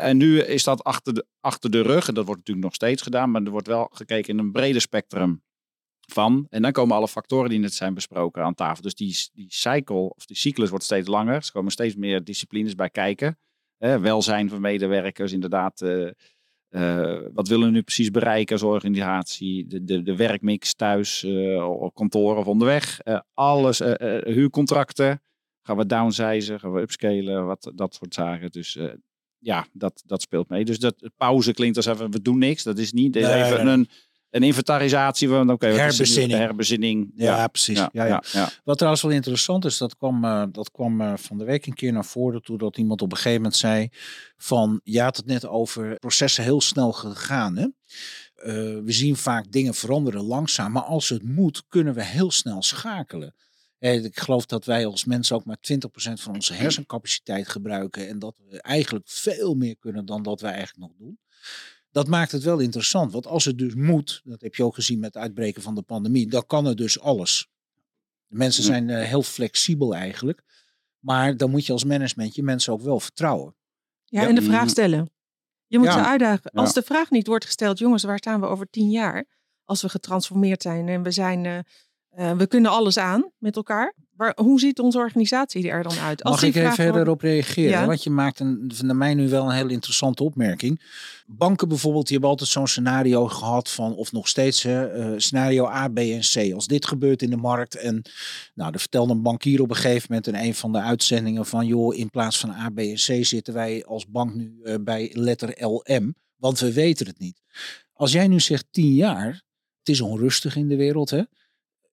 en 0.00 0.16
nu 0.16 0.40
is 0.40 0.64
dat 0.64 0.84
achter 0.84 1.14
de, 1.14 1.26
achter 1.40 1.70
de 1.70 1.82
rug. 1.82 2.08
En 2.08 2.14
dat 2.14 2.24
wordt 2.24 2.40
natuurlijk 2.40 2.66
nog 2.66 2.74
steeds 2.74 3.02
gedaan. 3.02 3.30
Maar 3.30 3.42
er 3.42 3.50
wordt 3.50 3.66
wel 3.66 3.90
gekeken 3.92 4.32
in 4.32 4.38
een 4.38 4.52
breder 4.52 4.80
spectrum 4.80 5.42
van. 6.12 6.46
En 6.50 6.62
dan 6.62 6.72
komen 6.72 6.96
alle 6.96 7.08
factoren 7.08 7.50
die 7.50 7.58
net 7.58 7.74
zijn 7.74 7.94
besproken 7.94 8.42
aan 8.42 8.54
tafel. 8.54 8.82
Dus 8.82 8.94
die, 8.94 9.16
die 9.32 9.46
cycle 9.48 10.14
of 10.14 10.26
die 10.26 10.36
cyclus 10.36 10.70
wordt 10.70 10.84
steeds 10.84 11.08
langer. 11.08 11.34
Er 11.34 11.50
komen 11.52 11.72
steeds 11.72 11.96
meer 11.96 12.24
disciplines 12.24 12.74
bij 12.74 12.90
kijken. 12.90 13.38
welzijn 13.78 14.48
van 14.48 14.60
medewerkers, 14.60 15.32
inderdaad. 15.32 15.80
Uh, 15.80 16.10
uh, 16.70 17.20
wat 17.32 17.48
willen 17.48 17.66
we 17.66 17.72
nu 17.72 17.82
precies 17.82 18.10
bereiken 18.10 18.52
als 18.52 18.62
organisatie? 18.62 19.66
De, 19.66 19.84
de, 19.84 20.02
de 20.02 20.16
werkmix 20.16 20.74
thuis, 20.74 21.22
uh, 21.22 21.70
op 21.70 21.94
kantoor 21.94 22.36
of 22.36 22.46
onderweg. 22.46 23.00
alles, 23.34 23.78
huurcontracten. 24.24 25.22
Gaan 25.62 25.76
we 25.76 25.86
downsizen, 25.86 26.60
gaan 26.60 26.72
we 26.72 26.80
upscalen, 26.80 27.46
wat, 27.46 27.72
dat 27.74 27.94
soort 27.94 28.14
zaken. 28.14 28.50
Dus 28.50 28.78
ja, 29.38 29.66
dat, 29.72 30.02
dat 30.06 30.22
speelt 30.22 30.48
mee. 30.48 30.64
Dus 30.64 30.78
dat 30.78 31.10
pauze 31.16 31.52
klinkt 31.52 31.76
als 31.76 31.86
even, 31.86 32.10
we 32.10 32.22
doen 32.22 32.38
niks. 32.38 32.62
Dat 32.62 32.78
is 32.78 32.92
niet. 32.92 33.16
Is 33.16 33.28
even 33.28 33.66
een 33.66 33.88
een 34.32 34.42
inventarisatie 34.42 35.28
van 35.28 35.50
oké, 35.50 35.52
okay, 35.52 35.78
herbezinning. 35.78 36.40
herbezinning. 36.40 37.12
Ja, 37.16 37.36
ja 37.36 37.46
precies. 37.46 37.78
Ja, 37.78 37.90
ja, 37.92 38.22
ja, 38.32 38.50
Wat 38.64 38.76
trouwens 38.76 39.02
wel 39.02 39.12
interessant 39.12 39.64
is, 39.64 39.78
dat 39.78 39.96
kwam, 39.96 40.24
uh, 40.24 40.44
dat 40.52 40.70
kwam 40.70 41.00
uh, 41.00 41.12
van 41.16 41.38
de 41.38 41.44
week 41.44 41.66
een 41.66 41.74
keer 41.74 41.92
naar 41.92 42.04
voren 42.04 42.42
toe 42.42 42.58
dat 42.58 42.76
iemand 42.76 43.02
op 43.02 43.10
een 43.10 43.16
gegeven 43.16 43.36
moment 43.42 43.56
zei 43.56 43.88
van, 44.36 44.80
je 44.84 45.00
had 45.00 45.16
het 45.16 45.26
net 45.26 45.46
over 45.46 45.98
processen 45.98 46.44
heel 46.44 46.60
snel 46.60 46.92
gegaan. 46.92 47.56
Hè? 47.56 47.62
Uh, 47.64 48.84
we 48.84 48.92
zien 48.92 49.16
vaak 49.16 49.52
dingen 49.52 49.74
veranderen 49.74 50.22
langzaam, 50.22 50.72
maar 50.72 50.82
als 50.82 51.08
het 51.08 51.22
moet, 51.22 51.64
kunnen 51.68 51.94
we 51.94 52.04
heel 52.04 52.30
snel 52.30 52.62
schakelen. 52.62 53.34
Ik 53.78 54.18
geloof 54.18 54.46
dat 54.46 54.64
wij 54.64 54.86
als 54.86 55.04
mensen 55.04 55.36
ook 55.36 55.44
maar 55.44 55.58
20% 55.72 55.78
van 56.12 56.34
onze 56.34 56.54
hersencapaciteit 56.54 57.48
gebruiken 57.48 58.08
en 58.08 58.18
dat 58.18 58.34
we 58.48 58.60
eigenlijk 58.60 59.04
veel 59.08 59.54
meer 59.54 59.76
kunnen 59.78 60.06
dan 60.06 60.22
dat 60.22 60.40
wij 60.40 60.52
eigenlijk 60.52 60.88
nog 60.88 60.98
doen 60.98 61.18
dat 61.92 62.08
maakt 62.08 62.32
het 62.32 62.42
wel 62.42 62.58
interessant. 62.58 63.12
Want 63.12 63.26
als 63.26 63.44
het 63.44 63.58
dus 63.58 63.74
moet, 63.74 64.20
dat 64.24 64.40
heb 64.40 64.54
je 64.54 64.64
ook 64.64 64.74
gezien 64.74 64.98
met 64.98 65.14
het 65.14 65.22
uitbreken 65.22 65.62
van 65.62 65.74
de 65.74 65.82
pandemie, 65.82 66.28
dan 66.28 66.46
kan 66.46 66.64
het 66.64 66.76
dus 66.76 67.00
alles. 67.00 67.48
De 68.26 68.36
mensen 68.36 68.62
zijn 68.62 68.88
uh, 68.88 69.02
heel 69.02 69.22
flexibel 69.22 69.94
eigenlijk. 69.94 70.42
Maar 70.98 71.36
dan 71.36 71.50
moet 71.50 71.66
je 71.66 71.72
als 71.72 71.84
management 71.84 72.34
je 72.34 72.42
mensen 72.42 72.72
ook 72.72 72.82
wel 72.82 73.00
vertrouwen. 73.00 73.54
Ja, 74.04 74.28
en 74.28 74.34
de 74.34 74.42
vraag 74.42 74.68
stellen. 74.68 75.10
Je 75.66 75.78
moet 75.78 75.92
ze 75.92 76.04
uitdagen. 76.04 76.50
Als 76.50 76.72
de 76.72 76.82
vraag 76.82 77.10
niet 77.10 77.26
wordt 77.26 77.44
gesteld, 77.44 77.78
jongens, 77.78 78.02
waar 78.02 78.18
staan 78.18 78.40
we 78.40 78.46
over 78.46 78.70
tien 78.70 78.90
jaar? 78.90 79.26
Als 79.64 79.82
we 79.82 79.88
getransformeerd 79.88 80.62
zijn 80.62 80.88
en 80.88 81.02
we 81.02 81.10
zijn, 81.10 81.44
uh, 81.44 81.58
uh, 82.18 82.36
we 82.36 82.46
kunnen 82.46 82.70
alles 82.70 82.98
aan 82.98 83.30
met 83.38 83.56
elkaar 83.56 83.94
hoe 84.34 84.60
ziet 84.60 84.78
onze 84.78 84.98
organisatie 84.98 85.70
er 85.70 85.82
dan 85.82 85.98
uit? 85.98 86.22
Als 86.22 86.34
Mag 86.34 86.42
ik 86.42 86.54
even 86.54 86.72
verder 86.72 87.08
op 87.08 87.20
reageren? 87.20 87.86
Want 87.86 88.02
je 88.02 88.10
maakt 88.10 88.40
een, 88.40 88.70
naar 88.80 88.96
mij 88.96 89.14
nu 89.14 89.28
wel 89.28 89.44
een 89.44 89.54
hele 89.54 89.72
interessante 89.72 90.24
opmerking. 90.24 90.80
Banken 91.26 91.68
bijvoorbeeld, 91.68 92.04
die 92.04 92.12
hebben 92.12 92.30
altijd 92.30 92.50
zo'n 92.50 92.66
scenario 92.66 93.28
gehad 93.28 93.70
van, 93.70 93.94
of 93.94 94.12
nog 94.12 94.28
steeds, 94.28 94.62
hè, 94.62 95.12
uh, 95.12 95.18
scenario 95.18 95.66
A, 95.66 95.88
B 95.88 95.98
en 95.98 96.20
C. 96.20 96.52
Als 96.54 96.66
dit 96.66 96.86
gebeurt 96.86 97.22
in 97.22 97.30
de 97.30 97.36
markt 97.36 97.76
en, 97.76 98.02
nou, 98.54 98.72
er 98.72 98.80
vertelde 98.80 99.12
een 99.12 99.22
bankier 99.22 99.60
op 99.60 99.70
een 99.70 99.76
gegeven 99.76 100.06
moment 100.08 100.26
in 100.26 100.34
een 100.34 100.54
van 100.54 100.72
de 100.72 100.80
uitzendingen 100.80 101.46
van, 101.46 101.66
joh, 101.66 101.96
in 101.96 102.10
plaats 102.10 102.38
van 102.38 102.50
A, 102.50 102.68
B 102.68 102.78
en 102.78 102.94
C 102.94 103.24
zitten 103.24 103.54
wij 103.54 103.84
als 103.84 104.06
bank 104.06 104.34
nu 104.34 104.58
uh, 104.62 104.74
bij 104.80 105.10
letter 105.12 105.66
LM, 105.66 106.14
want 106.36 106.58
we 106.58 106.72
weten 106.72 107.06
het 107.06 107.18
niet. 107.18 107.40
Als 107.92 108.12
jij 108.12 108.28
nu 108.28 108.40
zegt 108.40 108.66
tien 108.70 108.94
jaar, 108.94 109.42
het 109.78 109.88
is 109.88 110.00
onrustig 110.00 110.56
in 110.56 110.68
de 110.68 110.76
wereld, 110.76 111.10
hè? 111.10 111.22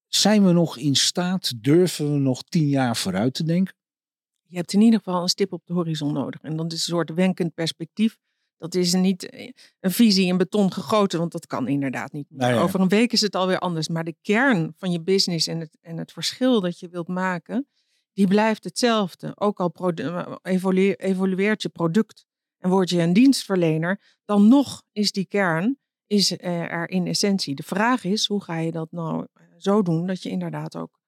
Zijn 0.10 0.45
we 0.45 0.52
nog 0.52 0.78
in 0.78 0.95
staat, 0.95 1.63
durven 1.63 2.13
we 2.13 2.19
nog 2.19 2.43
tien 2.43 2.67
jaar 2.67 2.98
vooruit 2.98 3.34
te 3.34 3.43
denken? 3.43 3.76
Je 4.43 4.56
hebt 4.56 4.74
in 4.74 4.82
ieder 4.82 5.00
geval 5.00 5.22
een 5.22 5.30
stip 5.30 5.54
op 5.54 5.65
de 5.65 5.74
horizon 5.74 6.13
nodig. 6.13 6.41
En 6.41 6.56
dan 6.56 6.65
is 6.65 6.74
een 6.74 6.80
soort 6.80 7.13
wenkend 7.13 7.54
perspectief. 7.54 8.17
Dat 8.58 8.76
is 8.76 8.93
niet 8.93 9.30
eh, 9.30 9.52
een 9.80 9.91
visie 9.91 10.28
in 10.28 10.38
beton 10.38 10.74
gegoten, 10.74 11.19
want 11.19 11.32
dat 11.32 11.48
kan 11.48 11.67
inderdaad 11.67 12.12
niet. 12.12 12.26
Nou 12.30 12.60
Over 12.60 12.80
een 12.80 12.88
week 12.88 13.13
is 13.13 13.22
het 13.22 13.36
alweer 13.36 13.60
anders. 13.60 13.88
Maar 13.88 14.04
de 14.04 14.15
kern 14.22 14.74
van 14.78 14.91
je 14.91 15.02
business 15.02 15.48
en 15.48 15.60
het, 15.60 15.78
en 15.82 15.98
het 15.98 16.12
verschil 16.12 16.62
dat 16.62 16.80
je 16.80 16.89
wilt 16.89 17.08
maken, 17.08 17.67
die 18.13 18.28
blijft 18.28 18.63
hetzelfde. 18.63 19.32
Ook 19.36 19.60
al 19.60 19.91
eh, 19.95 20.36
evolueert 20.98 21.62
je 21.62 21.69
product 21.69 22.26
en 22.58 22.69
word 22.69 22.89
je 22.89 23.02
een 23.02 23.13
dienstverlener, 23.13 24.02
dan 24.26 24.48
nog 24.48 24.84
is 24.91 25.12
die 25.12 25.26
kern 25.26 25.78
is 26.10 26.32
er 26.32 26.89
in 26.89 27.08
essentie. 27.08 27.56
De 27.56 27.63
vraag 27.63 28.04
is, 28.04 28.28
hoe 28.28 28.43
ga 28.43 28.58
je 28.58 28.72
dat 28.72 28.91
nou 28.91 29.26
zo 29.58 29.82
doen 29.82 30.08
dat 30.08 30.24
je 30.24 30.30
inderdaad 30.30 30.76
ook 30.76 31.00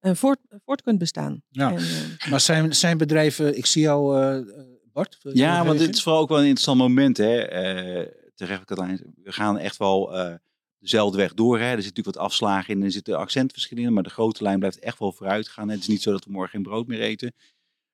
uh, 0.00 0.14
voort, 0.14 0.38
voort 0.64 0.82
kunt 0.82 0.98
bestaan. 0.98 1.42
Ja. 1.48 1.70
En, 1.70 1.78
uh, 1.78 2.30
maar 2.30 2.40
zijn, 2.40 2.74
zijn 2.74 2.98
bedrijven, 2.98 3.56
ik 3.56 3.66
zie 3.66 3.82
jou 3.82 4.20
uh, 4.20 4.54
Bart? 4.98 5.18
Ja, 5.22 5.64
want 5.64 5.78
dit 5.78 5.94
is 5.94 6.02
vooral 6.02 6.20
ook 6.20 6.28
wel 6.28 6.38
een 6.38 6.44
interessant 6.44 6.78
moment. 6.78 7.16
Hè? 7.16 7.38
Eh, 7.40 8.06
terecht, 8.34 8.64
Katlijn. 8.64 9.14
We 9.22 9.32
gaan 9.32 9.58
echt 9.58 9.76
wel 9.76 10.16
eh, 10.16 10.34
dezelfde 10.78 11.16
weg 11.16 11.34
door. 11.34 11.58
Hè? 11.58 11.64
Er 11.64 11.82
zit 11.82 11.96
natuurlijk 11.96 12.16
wat 12.16 12.24
afslagen 12.24 12.74
in, 12.74 12.82
er 12.82 12.90
zitten 12.90 13.18
accentverschillen 13.18 13.84
in. 13.84 13.92
Maar 13.92 14.02
de 14.02 14.10
grote 14.10 14.42
lijn 14.42 14.58
blijft 14.58 14.78
echt 14.78 14.98
wel 14.98 15.12
vooruit 15.12 15.48
gaan. 15.48 15.68
Het 15.68 15.80
is 15.80 15.88
niet 15.88 16.02
zo 16.02 16.10
dat 16.10 16.24
we 16.24 16.30
morgen 16.30 16.50
geen 16.50 16.62
brood 16.62 16.86
meer 16.86 17.00
eten. 17.00 17.34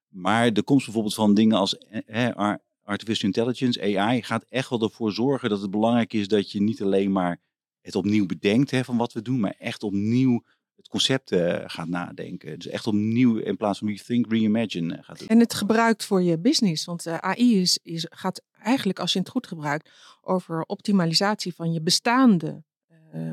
Maar 0.09 0.52
de 0.52 0.62
komst 0.62 0.85
bijvoorbeeld 0.85 1.14
van 1.14 1.35
dingen 1.35 1.57
als 1.57 1.78
eh, 1.78 2.00
hè, 2.07 2.57
artificial 2.85 3.27
intelligence, 3.27 3.99
AI, 3.99 4.23
gaat 4.23 4.44
echt 4.49 4.70
wel 4.70 4.83
ervoor 4.83 5.12
zorgen 5.12 5.49
dat 5.49 5.61
het 5.61 5.70
belangrijk 5.70 6.12
is 6.12 6.29
dat 6.29 6.51
je 6.51 6.62
niet 6.62 6.83
alleen 6.83 7.12
maar 7.12 7.40
het 7.81 7.94
opnieuw 7.94 8.27
bedenkt 8.27 8.70
hè, 8.70 8.85
van 8.85 8.97
wat 8.97 9.12
we 9.12 9.23
doen, 9.23 9.40
maar 9.40 9.55
echt 9.59 9.83
opnieuw 9.83 10.42
het 10.77 10.88
concept 10.88 11.33
eh, 11.33 11.62
gaat 11.66 11.88
nadenken. 11.88 12.59
Dus 12.59 12.66
echt 12.66 12.87
opnieuw 12.87 13.37
in 13.37 13.57
plaats 13.57 13.79
van 13.79 13.88
rethink, 13.88 14.31
reimagine 14.33 14.94
eh, 14.94 15.05
gaat 15.05 15.18
doen. 15.18 15.29
En 15.29 15.38
het 15.38 15.55
gebruikt 15.55 16.05
voor 16.05 16.23
je 16.23 16.38
business. 16.38 16.85
Want 16.85 17.07
eh, 17.07 17.16
AI 17.16 17.61
is, 17.61 17.79
is, 17.83 18.07
gaat 18.11 18.42
eigenlijk, 18.53 18.99
als 18.99 19.12
je 19.12 19.18
het 19.18 19.29
goed 19.29 19.47
gebruikt, 19.47 19.90
over 20.20 20.62
optimalisatie 20.62 21.55
van 21.55 21.73
je 21.73 21.83
bestaande 21.83 22.64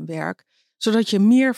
werk. 0.05 0.45
Zodat 0.77 1.09
je 1.09 1.19
meer 1.19 1.57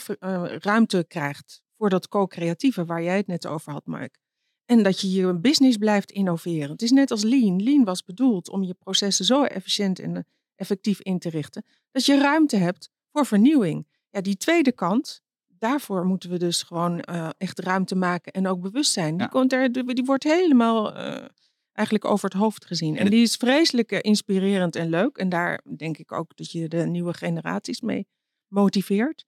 ruimte 0.60 1.04
krijgt 1.08 1.62
voor 1.76 1.90
dat 1.90 2.08
co-creatieve 2.08 2.84
waar 2.84 3.02
jij 3.02 3.16
het 3.16 3.26
net 3.26 3.46
over 3.46 3.72
had, 3.72 3.86
Mark. 3.86 4.18
En 4.64 4.82
dat 4.82 5.00
je 5.00 5.10
je 5.10 5.34
business 5.34 5.76
blijft 5.76 6.10
innoveren. 6.10 6.70
Het 6.70 6.82
is 6.82 6.90
net 6.90 7.10
als 7.10 7.22
Lean. 7.22 7.62
Lean 7.62 7.84
was 7.84 8.04
bedoeld 8.04 8.48
om 8.48 8.62
je 8.62 8.74
processen 8.74 9.24
zo 9.24 9.42
efficiënt 9.42 9.98
en 9.98 10.16
eh, 10.16 10.22
effectief 10.54 11.00
in 11.00 11.18
te 11.18 11.28
richten. 11.28 11.64
Dat 11.90 12.04
je 12.06 12.18
ruimte 12.18 12.56
hebt 12.56 12.90
voor 13.10 13.26
vernieuwing. 13.26 13.86
Ja, 14.10 14.20
die 14.20 14.36
tweede 14.36 14.72
kant, 14.72 15.22
daarvoor 15.46 16.04
moeten 16.06 16.30
we 16.30 16.38
dus 16.38 16.62
gewoon 16.62 17.00
eh, 17.00 17.28
echt 17.38 17.58
ruimte 17.58 17.94
maken 17.94 18.32
en 18.32 18.46
ook 18.46 18.60
bewustzijn. 18.60 19.10
Die, 19.16 19.20
Ja. 19.22 19.26
komt 19.26 19.52
er, 19.52 19.72
die 19.72 20.04
wordt 20.04 20.24
helemaal 20.24 20.94
eh, 20.94 21.28
eigenlijk 21.72 22.06
over 22.06 22.28
het 22.30 22.38
hoofd 22.38 22.64
gezien. 22.64 22.96
En 22.96 23.10
die 23.10 23.22
is 23.22 23.34
vreselijk 23.36 23.90
inspirerend 23.92 24.76
en 24.76 24.88
leuk. 24.88 25.16
En 25.16 25.28
daar 25.28 25.60
denk 25.76 25.98
ik 25.98 26.12
ook 26.12 26.36
dat 26.36 26.50
je 26.50 26.68
de 26.68 26.86
nieuwe 26.86 27.14
generaties 27.14 27.80
mee 27.80 28.06
motiveert. 28.48 29.26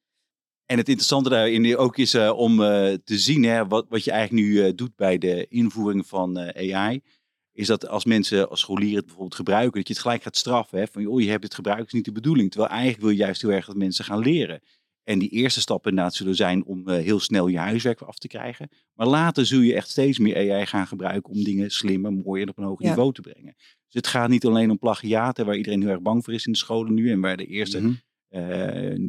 En 0.66 0.76
het 0.76 0.88
interessante 0.88 1.28
daarin 1.28 1.76
ook 1.76 1.96
is 1.98 2.14
eh, 2.14 2.32
om 2.36 2.62
eh, 2.62 2.92
te 2.92 3.18
zien 3.18 3.42
hè, 3.44 3.66
wat, 3.66 3.86
wat 3.88 4.04
je 4.04 4.10
eigenlijk 4.10 4.46
nu 4.46 4.62
eh, 4.64 4.72
doet 4.74 4.96
bij 4.96 5.18
de 5.18 5.46
invoering 5.48 6.06
van 6.06 6.38
AI. 6.38 7.00
Is 7.52 7.66
dat 7.66 7.88
als 7.88 8.04
mensen, 8.04 8.48
als 8.50 8.60
scholieren 8.60 8.96
het 8.96 9.04
bijvoorbeeld 9.04 9.34
gebruiken, 9.34 9.78
dat 9.78 9.88
je 9.88 9.92
het 9.92 10.02
gelijk 10.02 10.22
gaat 10.22 10.36
straffen. 10.36 10.78
Hè, 10.78 10.86
van, 10.86 11.02
joh, 11.02 11.20
je 11.20 11.30
hebt 11.30 11.44
het 11.44 11.54
gebruikt, 11.54 11.86
is 11.86 11.92
niet 11.92 12.04
de 12.04 12.12
bedoeling. 12.12 12.50
Terwijl 12.50 12.70
eigenlijk 12.72 13.02
wil 13.02 13.10
je 13.10 13.16
juist 13.16 13.42
heel 13.42 13.50
erg 13.50 13.66
dat 13.66 13.76
mensen 13.76 14.04
gaan 14.04 14.18
leren. 14.18 14.60
En 15.04 15.18
die 15.18 15.28
eerste 15.28 15.60
stappen 15.60 15.90
inderdaad 15.90 16.14
zullen 16.14 16.34
zijn 16.34 16.64
om 16.64 16.88
heel 16.90 17.20
snel 17.20 17.46
je 17.46 17.58
huiswerk 17.58 18.00
af 18.00 18.18
te 18.18 18.28
krijgen. 18.28 18.68
Maar 18.94 19.06
later 19.06 19.46
zul 19.46 19.60
je 19.60 19.74
echt 19.74 19.88
steeds 19.88 20.18
meer 20.18 20.36
AI 20.52 20.66
gaan 20.66 20.86
gebruiken 20.86 21.32
om 21.32 21.44
dingen 21.44 21.70
slimmer, 21.70 22.12
mooier 22.12 22.42
en 22.42 22.48
op 22.50 22.58
een 22.58 22.64
hoger 22.64 22.84
Ja. 22.84 22.88
niveau 22.90 23.12
te 23.12 23.20
brengen. 23.20 23.54
Dus 23.56 23.94
het 23.94 24.06
gaat 24.06 24.28
niet 24.28 24.46
alleen 24.46 24.70
om 24.70 24.78
plagiaten, 24.78 25.46
waar 25.46 25.56
iedereen 25.56 25.80
heel 25.80 25.90
erg 25.90 26.00
bang 26.02 26.24
voor 26.24 26.34
is 26.34 26.46
in 26.46 26.52
de 26.52 26.58
scholen 26.58 26.94
nu. 26.94 27.10
En 27.10 27.20
waar 27.20 27.36
de 27.36 27.46
eerste 27.46 27.80
Mhm. 27.80 27.92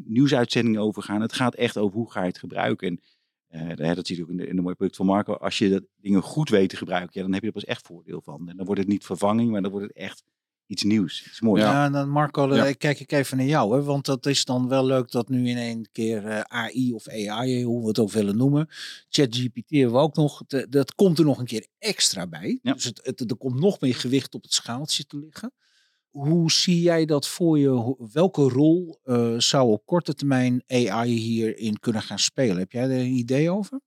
Nieuwsuitzendingen 0.06 0.82
over 0.82 1.04
gaan. 1.04 1.22
Het 1.22 1.34
gaat 1.34 1.56
echt 1.56 1.78
over 1.78 1.98
hoe 1.98 2.12
ga 2.12 2.22
je 2.22 2.28
het 2.28 2.38
gebruiken. 2.38 2.88
En 2.88 3.00
eh, 3.78 3.88
hè, 3.88 3.96
dat 3.96 4.08
zie 4.08 4.16
je 4.18 4.24
ook 4.24 4.30
in 4.30 4.38
de, 4.38 4.48
in 4.48 4.56
de 4.56 4.62
mooie 4.62 4.76
product 4.76 4.98
van 4.98 5.06
Marco. 5.06 5.34
Als 5.34 5.58
je 5.58 5.70
dat 5.70 5.84
dingen 6.02 6.22
goed 6.22 6.50
weet 6.50 6.70
te 6.70 6.78
gebruiken, 6.78 7.12
ja, 7.14 7.22
dan 7.22 7.32
heb 7.34 7.42
je 7.42 7.48
er 7.48 7.54
pas 7.54 7.66
echt 7.66 7.86
voordeel 7.86 8.22
van. 8.22 8.50
En 8.50 8.58
dan 8.58 8.66
wordt 8.66 8.82
het 8.82 8.90
niet 8.90 9.06
vervanging, 9.06 9.52
maar 9.52 9.62
dan 9.62 9.72
wordt 9.72 9.88
het 9.88 9.96
echt 9.96 10.24
iets 10.66 10.84
nieuws. 10.84 11.26
Iets 11.28 11.42
moois. 11.42 11.62
Ja, 11.62 11.86
en 11.86 11.92
dan 11.92 12.10
Marco, 12.10 12.56
Ja. 12.56 12.66
eh, 12.66 12.74
kijk 12.78 13.00
ik 13.00 13.12
even 13.12 13.38
naar 13.38 13.46
jou. 13.46 13.76
Hè, 13.76 13.84
want 13.84 14.06
dat 14.06 14.26
is 14.26 14.46
dan 14.46 14.68
wel 14.68 14.86
leuk 14.86 15.12
dat 15.12 15.30
nu 15.30 15.50
in 15.50 15.58
één 15.58 15.90
keer 15.92 16.26
eh, 16.26 16.40
AI 16.40 16.94
of 16.94 17.08
AI, 17.08 17.64
hoe 17.64 17.82
we 17.82 17.88
het 17.88 18.00
ook 18.00 18.12
willen 18.12 18.38
noemen. 18.38 18.68
ChatGPT 19.10 19.70
hebben 19.70 19.92
we 19.94 20.00
ook 20.00 20.16
nog. 20.16 20.44
de- 20.48 20.68
dat 20.70 20.96
komt 20.96 21.20
er 21.20 21.26
nog 21.26 21.40
een 21.40 21.46
keer 21.46 21.68
extra 21.80 22.28
bij. 22.28 22.60
Ja. 22.62 22.74
Dus 22.74 22.84
het, 22.84 23.00
het, 23.04 23.30
er 23.32 23.38
komt 23.38 23.60
nog 23.60 23.80
meer 23.80 23.96
gewicht 23.96 24.34
op 24.36 24.44
het 24.44 24.54
schaaltje 24.54 25.06
te 25.06 25.18
liggen. 25.20 25.52
Hoe 26.18 26.52
zie 26.52 26.82
jij 26.82 27.06
dat 27.06 27.28
voor 27.28 27.60
je? 27.60 27.96
Welke 28.12 28.42
rol 28.42 29.00
eh, 29.04 29.34
zou 29.38 29.72
op 29.72 29.86
korte 29.86 30.14
termijn 30.14 30.64
AI 30.68 31.10
hierin 31.12 31.80
kunnen 31.80 32.02
gaan 32.02 32.20
spelen? 32.20 32.58
Heb 32.58 32.72
jij 32.72 32.84
er 32.84 33.00
een 33.00 33.18
idee 33.18 33.52
over? 33.52 33.80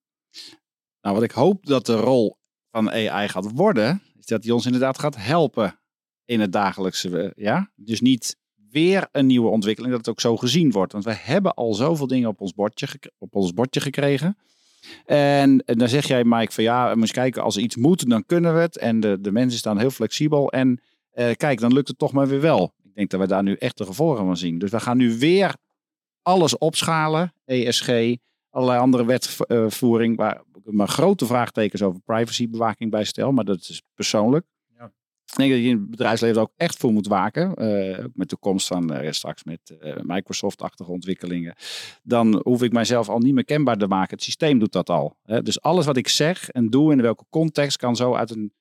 Nou, 1.01 1.15
wat 1.15 1.25
ik 1.25 1.31
hoop 1.31 1.67
dat 1.67 1.87
de 1.87 1.97
rol 1.97 2.37
van 2.71 2.91
AI 2.91 3.29
gaat 3.29 3.51
worden, 3.53 4.03
is 4.19 4.27
dat 4.27 4.45
hij 4.45 4.53
ons 4.53 4.67
inderdaad 4.67 4.99
gaat 4.99 5.17
helpen 5.17 5.81
in 6.25 6.41
het 6.41 6.53
dagelijkse. 6.53 7.19
eh, 7.23 7.45
Ja? 7.45 7.71
Dus 7.77 8.01
niet 8.01 8.37
weer 8.71 9.09
een 9.13 9.27
nieuwe 9.27 9.49
ontwikkeling, 9.51 9.93
dat 9.93 10.07
het 10.07 10.15
ook 10.15 10.21
zo 10.21 10.37
gezien 10.37 10.71
wordt. 10.71 10.93
Want 10.93 11.05
we 11.05 11.15
hebben 11.15 11.55
al 11.55 11.75
zoveel 11.75 12.07
dingen 12.07 12.29
op 12.29 12.41
ons 12.41 12.55
bordje, 12.55 12.87
op 13.19 13.35
ons 13.35 13.53
bordje 13.53 13.81
gekregen. 13.81 14.37
En, 15.05 15.65
en 15.65 15.79
dan 15.79 15.89
zeg 15.89 16.07
jij, 16.07 16.25
Mike, 16.25 16.53
van 16.53 16.65
ja, 16.65 16.91
we 16.91 16.97
moeten 16.97 17.15
kijken, 17.15 17.43
als 17.43 17.57
er 17.57 17.63
iets 17.63 17.77
moet, 17.77 18.11
dan 18.11 18.27
kunnen 18.27 18.55
we 18.55 18.61
het. 18.61 18.79
En 18.79 19.01
de, 19.01 19.21
de 19.21 19.33
mensen 19.33 19.59
staan 19.59 19.79
heel 19.79 19.91
flexibel. 19.91 20.53
En 20.53 20.81
eh, 21.11 21.35
kijk, 21.35 21.61
dan 21.61 21.73
lukt 21.73 21.89
het 21.89 21.99
toch 21.99 22.13
maar 22.13 22.29
weer 22.29 22.41
wel. 22.41 22.75
Ik 22.83 22.95
denk 22.95 23.11
dat 23.11 23.21
we 23.21 23.27
daar 23.27 23.43
nu 23.43 23.55
echt 23.55 23.79
de 23.79 23.85
gevolgen 23.85 24.25
van 24.25 24.37
zien. 24.37 24.59
Dus 24.59 24.71
we 24.71 24.81
gaan 24.81 24.97
nu 24.97 25.19
weer 25.19 25.55
alles 26.23 26.59
opschalen, 26.59 27.33
ESG, 27.45 27.89
allerlei 28.51 28.81
andere 28.81 29.05
wetvoering, 29.05 30.17
waar 30.17 30.43
ik 30.65 30.73
maar 30.73 30.89
grote 30.89 31.27
vraagtekens 31.27 31.83
over 31.83 32.01
privacybewaking 32.01 32.91
bij 32.91 33.05
stel, 33.05 33.33
maar 33.33 33.45
dat 33.45 33.59
is 33.59 33.83
persoonlijk. 33.95 34.47
Ja. 34.79 34.85
Ik 35.25 35.37
denk 35.37 35.51
dat 35.51 35.61
je 35.61 35.67
in 35.67 35.77
het 35.77 35.91
bedrijfsleven 35.91 36.37
er 36.37 36.43
ook 36.43 36.53
echt 36.57 36.77
voor 36.77 36.93
moet 36.93 37.07
waken. 37.07 37.55
eh, 37.55 38.05
ook 38.05 38.11
met 38.15 38.31
de 38.31 38.37
komst 38.37 38.67
van 38.67 38.93
eh, 38.93 39.13
straks 39.13 39.45
met 39.45 39.77
Microsoft-achtige 40.03 40.91
ontwikkelingen. 40.91 41.55
Dan 42.03 42.41
hoef 42.45 42.63
ik 42.63 42.73
mijzelf 42.73 43.09
al 43.09 43.19
niet 43.19 43.35
meer 43.35 43.45
kenbaar 43.45 43.77
te 43.77 43.87
maken. 43.87 44.15
Het 44.15 44.23
systeem 44.23 44.59
doet 44.59 44.73
dat 44.73 44.91
al. 44.91 45.17
Hè. 45.23 45.43
Dus 45.43 45.61
alles 45.61 45.87
wat 45.87 45.97
ik 45.97 46.09
zeg 46.09 46.49
en 46.49 46.71
doe 46.71 46.93
in 46.93 47.03
welke 47.03 47.25
context 47.31 47.77
kan 47.77 47.97
zo 47.97 48.15
uit 48.15 48.31
een 48.31 48.53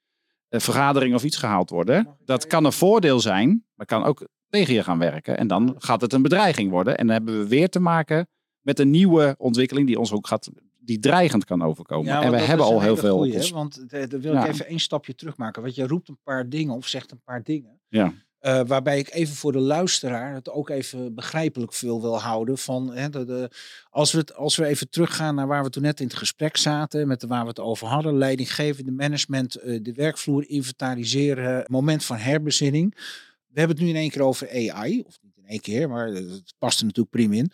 vergadering 0.49 1.15
of 1.15 1.23
iets 1.23 1.37
gehaald 1.37 1.69
worden. 1.69 2.17
Dat 2.25 2.47
kan 2.47 2.65
een 2.65 2.71
voordeel 2.71 3.19
zijn, 3.19 3.65
maar 3.75 3.85
kan 3.85 4.03
ook 4.03 4.27
tegen 4.49 4.73
je 4.73 4.83
gaan 4.83 4.99
werken. 4.99 5.37
En 5.37 5.47
dan 5.47 5.75
gaat 5.77 6.01
het 6.01 6.13
een 6.13 6.21
bedreiging 6.21 6.71
worden. 6.71 6.97
En 6.97 7.05
dan 7.07 7.15
hebben 7.15 7.39
we 7.39 7.47
weer 7.47 7.69
te 7.69 7.79
maken 7.79 8.27
met 8.61 8.79
een 8.79 8.89
nieuwe 8.89 9.35
ontwikkeling 9.37 9.87
die 9.87 9.99
ons 9.99 10.11
ook 10.11 10.27
gaat, 10.27 10.49
die 10.79 10.99
dreigend 10.99 11.45
kan 11.45 11.61
overkomen. 11.63 12.11
en 12.13 12.19
want 12.21 12.33
we 12.35 12.41
hebben 12.41 12.65
al 12.65 12.81
heel 12.81 12.97
veel. 12.97 13.15
goeie, 13.17 13.51
want 13.53 13.77
eh, 13.87 14.09
daar 14.09 14.19
wil 14.19 14.33
Ja. 14.33 14.43
ik 14.45 14.51
even 14.51 14.65
één 14.67 14.79
stapje 14.79 15.15
terug 15.15 15.37
maken. 15.37 15.61
Want 15.61 15.75
je 15.75 15.87
roept 15.87 16.09
een 16.09 16.19
paar 16.23 16.49
dingen 16.49 16.75
of 16.75 16.87
zegt 16.87 17.11
een 17.11 17.21
paar 17.23 17.43
dingen. 17.43 17.79
Ja. 17.87 18.13
Eh, 18.39 18.61
waarbij 18.65 18.99
ik 18.99 19.13
even 19.13 19.35
voor 19.35 19.51
de 19.51 19.59
luisteraar 19.59 20.33
het 20.33 20.49
ook 20.49 20.69
even 20.69 21.15
begrijpelijk 21.15 21.73
veel 21.73 22.01
wil 22.01 22.19
houden. 22.19 22.57
Van, 22.57 22.93
hè, 22.93 23.07
als, 23.89 24.11
we 24.11 24.25
als 24.35 24.55
we 24.55 24.65
even 24.65 24.89
teruggaan 24.89 25.35
naar 25.35 25.47
waar 25.47 25.63
we 25.63 25.69
toen 25.69 25.83
net 25.83 25.99
in 25.99 26.07
het 26.07 26.15
gesprek 26.15 26.57
zaten, 26.57 27.07
met 27.07 27.21
de, 27.21 27.27
waar 27.27 27.41
we 27.41 27.49
het 27.49 27.59
over 27.59 27.87
hadden, 27.87 28.17
leidinggevende 28.17 28.91
management, 28.91 29.55
eh, 29.55 29.79
de 29.81 29.93
werkvloer 29.93 30.49
inventariseren, 30.49 31.65
moment 31.67 32.03
van 32.05 32.17
herbezinning. 32.17 32.93
We 33.47 33.59
hebben 33.59 33.77
het 33.77 33.85
nu 33.85 33.91
in 33.91 33.99
één 33.99 34.09
keer 34.09 34.21
over 34.21 34.49
AI, 34.49 35.01
of 35.01 35.17
niet 35.21 35.37
in 35.37 35.45
één 35.45 35.61
keer, 35.61 35.89
maar 35.89 36.07
het 36.07 36.53
past 36.57 36.79
er 36.79 36.85
natuurlijk 36.85 37.15
prima 37.15 37.35
in. 37.35 37.51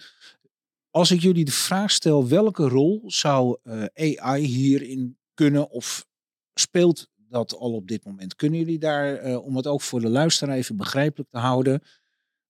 Als 0.89 1.11
ik 1.11 1.21
jullie 1.21 1.45
de 1.45 1.51
vraag 1.51 1.91
stel, 1.91 2.27
welke 2.27 2.67
rol 2.67 3.03
zou 3.05 3.57
eh, 3.63 4.15
AI 4.15 4.45
hierin 4.45 5.17
kunnen 5.33 5.69
of 5.69 6.05
speelt 6.53 7.09
dat 7.29 7.55
al 7.55 7.73
op 7.73 7.87
dit 7.87 8.05
moment? 8.05 8.35
Kunnen 8.35 8.59
jullie 8.59 8.79
daar, 8.79 9.15
eh, 9.15 9.45
om 9.45 9.55
het 9.55 9.67
ook 9.67 9.81
voor 9.81 10.01
de 10.01 10.09
luisteraar 10.09 10.55
even 10.55 10.77
begrijpelijk 10.77 11.29
te 11.29 11.37
houden, 11.37 11.81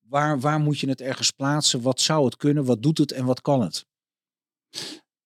waar, 0.02 0.40
waar 0.40 0.60
moet 0.60 0.80
je 0.80 0.90
het 0.90 1.02
ergens 1.02 1.32
plaatsen? 1.32 1.82
Wat 1.82 2.02
zou 2.02 2.26
het 2.26 2.36
kunnen? 2.36 2.66
Wat 2.66 2.84
doet 2.84 2.98
het 2.98 3.12
en 3.12 3.26
wat 3.26 3.42
kan 3.42 3.62
het? 3.62 3.86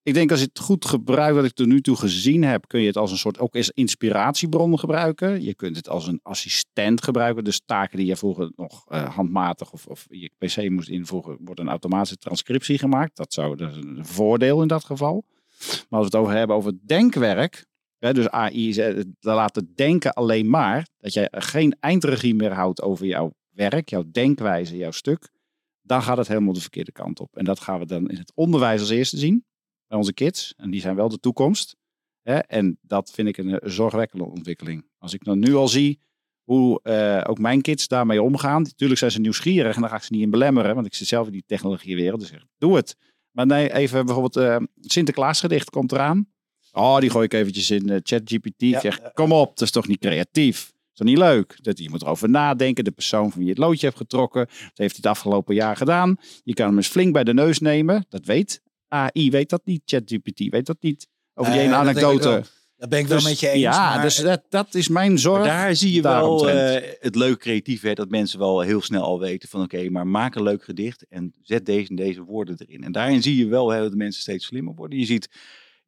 Ik 0.03 0.13
denk 0.13 0.31
als 0.31 0.39
je 0.39 0.45
het 0.45 0.59
goed 0.59 0.85
gebruikt, 0.85 1.35
wat 1.35 1.45
ik 1.45 1.53
tot 1.53 1.67
nu 1.67 1.81
toe 1.81 1.95
gezien 1.95 2.43
heb, 2.43 2.67
kun 2.67 2.79
je 2.81 2.87
het 2.87 2.97
als 2.97 3.11
een 3.11 3.17
soort 3.17 3.39
ook 3.39 3.55
als 3.55 3.69
inspiratiebron 3.69 4.79
gebruiken. 4.79 5.43
Je 5.43 5.55
kunt 5.55 5.75
het 5.75 5.89
als 5.89 6.07
een 6.07 6.19
assistent 6.23 7.03
gebruiken. 7.03 7.43
Dus 7.43 7.61
taken 7.65 7.97
die 7.97 8.05
je 8.05 8.15
vroeger 8.15 8.51
nog 8.55 8.85
eh, 8.87 9.15
handmatig 9.15 9.71
of, 9.71 9.87
of 9.87 10.05
je 10.09 10.31
pc 10.37 10.69
moest 10.69 10.89
invoegen, 10.89 11.37
wordt 11.41 11.59
een 11.59 11.69
automatische 11.69 12.17
transcriptie 12.17 12.77
gemaakt. 12.77 13.15
Dat, 13.15 13.33
zou, 13.33 13.63
een 13.63 14.05
voordeel 14.05 14.61
in 14.61 14.67
dat 14.67 14.83
geval. 14.83 15.23
Maar 15.59 15.99
als 15.99 16.09
we 16.09 16.17
het 16.17 16.25
over 16.25 16.33
hebben 16.33 16.55
over 16.55 16.73
denkwerk, 16.85 17.65
dus 17.99 18.29
AI 18.29 18.73
eh, 18.73 19.03
laat 19.19 19.55
het 19.55 19.77
denken 19.77 20.13
alleen 20.13 20.49
maar, 20.49 20.87
dat 20.97 21.13
jij 21.13 21.27
geen 21.31 21.75
eindregie 21.79 22.35
meer 22.35 22.53
houdt 22.53 22.81
over 22.81 23.05
jouw 23.05 23.33
werk, 23.49 23.89
jouw 23.89 24.03
denkwijze, 24.11 24.77
jouw 24.77 24.91
stuk, 24.91 25.29
dan 25.81 26.01
gaat 26.01 26.17
het 26.17 26.27
helemaal 26.27 26.53
de 26.53 26.61
verkeerde 26.61 26.91
kant 26.91 27.19
op. 27.19 27.37
En 27.37 27.45
dat 27.45 27.59
gaan 27.59 27.79
we 27.79 27.85
dan 27.85 28.09
in 28.09 28.17
het 28.17 28.31
onderwijs 28.35 28.79
als 28.79 28.89
eerste 28.89 29.17
zien 29.17 29.45
bij 29.87 29.97
onze 29.97 30.13
kids. 30.13 30.53
En 30.57 30.69
die 30.69 30.81
zijn 30.81 30.95
wel 30.95 31.09
de 31.09 31.19
toekomst. 31.19 31.77
En 32.47 32.77
dat 32.81 33.11
vind 33.11 33.27
ik 33.27 33.37
een 33.37 33.59
eh, 33.59 33.69
zorgwekkende 33.69 34.25
ontwikkeling. 34.25 34.85
Als 34.97 35.13
ik 35.13 35.23
dan 35.23 35.39
nu 35.39 35.55
al 35.55 35.67
zie 35.67 35.99
hoe 36.43 36.81
eh, 36.81 37.21
ook 37.29 37.39
mijn 37.39 37.61
kids 37.61 37.87
daarmee 37.87 38.21
omgaan. 38.21 38.61
Natuurlijk 38.61 38.99
zijn 38.99 39.11
ze 39.11 39.19
nieuwsgierig 39.19 39.75
en 39.75 39.81
daar 39.81 39.89
ga 39.89 39.95
ik 39.95 40.03
ze 40.03 40.13
niet 40.13 40.21
in 40.21 40.29
belemmeren. 40.29 40.75
Want 40.75 40.87
ik 40.87 40.93
zit 40.93 41.07
zelf 41.07 41.25
in 41.25 41.31
die 41.31 41.43
technologiewereld. 41.45 42.19
Dus 42.19 42.29
zeg, 42.29 42.45
doe 42.57 42.75
het. 42.75 42.95
Maar 43.31 43.45
nee, 43.45 43.73
even 43.73 44.05
bijvoorbeeld 44.05 44.37
uh, 44.37 44.67
Sinterklaasgedicht 44.81 45.69
komt 45.69 45.91
eraan. 45.91 46.27
Oh, 46.79 46.99
die 46.99 47.09
gooi 47.09 47.25
ik 47.25 47.33
eventjes 47.33 47.71
in 47.71 47.89
uh, 47.89 47.97
ChatGPT. 48.03 48.61
Ik 48.61 48.79
zeg, 48.79 48.99
kom 49.13 49.31
op, 49.31 49.47
dat 49.47 49.61
is 49.61 49.71
toch 49.71 49.87
niet 49.87 49.99
creatief? 49.99 50.57
Dat 50.65 50.75
is 50.91 50.93
toch 50.93 51.07
niet 51.07 51.17
leuk? 51.17 51.57
Dat, 51.61 51.79
je 51.79 51.89
moet 51.89 52.01
erover 52.01 52.29
nadenken. 52.29 52.83
De 52.83 52.91
persoon 52.91 53.29
van 53.29 53.37
wie 53.37 53.43
je 53.43 53.53
het 53.53 53.63
loodje 53.63 53.85
hebt 53.85 53.97
getrokken. 53.97 54.45
Dat 54.45 54.57
heeft 54.57 54.75
hij 54.75 54.87
het 54.89 55.05
afgelopen 55.05 55.55
jaar 55.55 55.75
gedaan. 55.77 56.17
Je 56.43 56.53
kan 56.53 56.67
hem 56.67 56.77
eens 56.77 56.87
flink 56.87 57.13
bij 57.13 57.23
de 57.23 57.33
neus 57.33 57.59
nemen. 57.59 58.05
Dat 58.09 58.25
weet 58.25 58.61
AI 58.87 59.31
weet 59.31 59.49
dat 59.49 59.61
niet. 59.65 59.81
ChatGPT 59.85 60.39
weet 60.49 60.65
dat 60.65 60.77
niet. 60.79 61.07
Over 61.33 61.51
die 61.51 61.61
ene 61.61 61.71
denk 61.71 61.81
ik 61.81 62.03
anekdote. 62.03 62.43
Dat 62.77 62.89
ben 62.89 62.99
ik 62.99 63.07
wel 63.07 63.17
Dus- 63.17 63.27
met 63.27 63.39
je 63.39 63.49
eens. 63.49 63.61
Ja, 63.61 63.93
maar- 63.93 64.01
dus 64.01 64.15
dat, 64.15 64.41
dat 64.49 64.75
is 64.75 64.87
mijn 64.87 65.19
zorg. 65.19 65.37
Maar 65.37 65.47
daar 65.47 65.75
zie 65.75 65.93
je 65.93 66.01
wel 66.01 66.49
eh, 66.49 66.89
het 66.99 67.15
leuk 67.15 67.39
creatief, 67.39 67.81
hè, 67.81 67.93
dat 67.93 68.09
mensen 68.09 68.39
wel 68.39 68.59
heel 68.59 68.81
snel 68.81 69.03
al 69.03 69.19
weten 69.19 69.49
van 69.49 69.61
oké, 69.61 69.89
maar 69.89 70.07
maak 70.07 70.35
een 70.35 70.43
leuk 70.43 70.63
gedicht 70.63 71.05
en 71.09 71.33
zet 71.41 71.65
deze 71.65 71.89
en 71.89 71.95
deze 71.95 72.23
woorden 72.23 72.55
erin. 72.57 72.83
En 72.83 72.91
daarin 72.91 73.21
zie 73.21 73.35
je 73.37 73.47
wel 73.47 73.69
hè, 73.69 73.81
dat 73.81 73.91
de 73.91 73.97
mensen 73.97 74.21
steeds 74.21 74.45
slimmer 74.45 74.73
worden. 74.75 74.99
Je 74.99 75.05
ziet, 75.05 75.29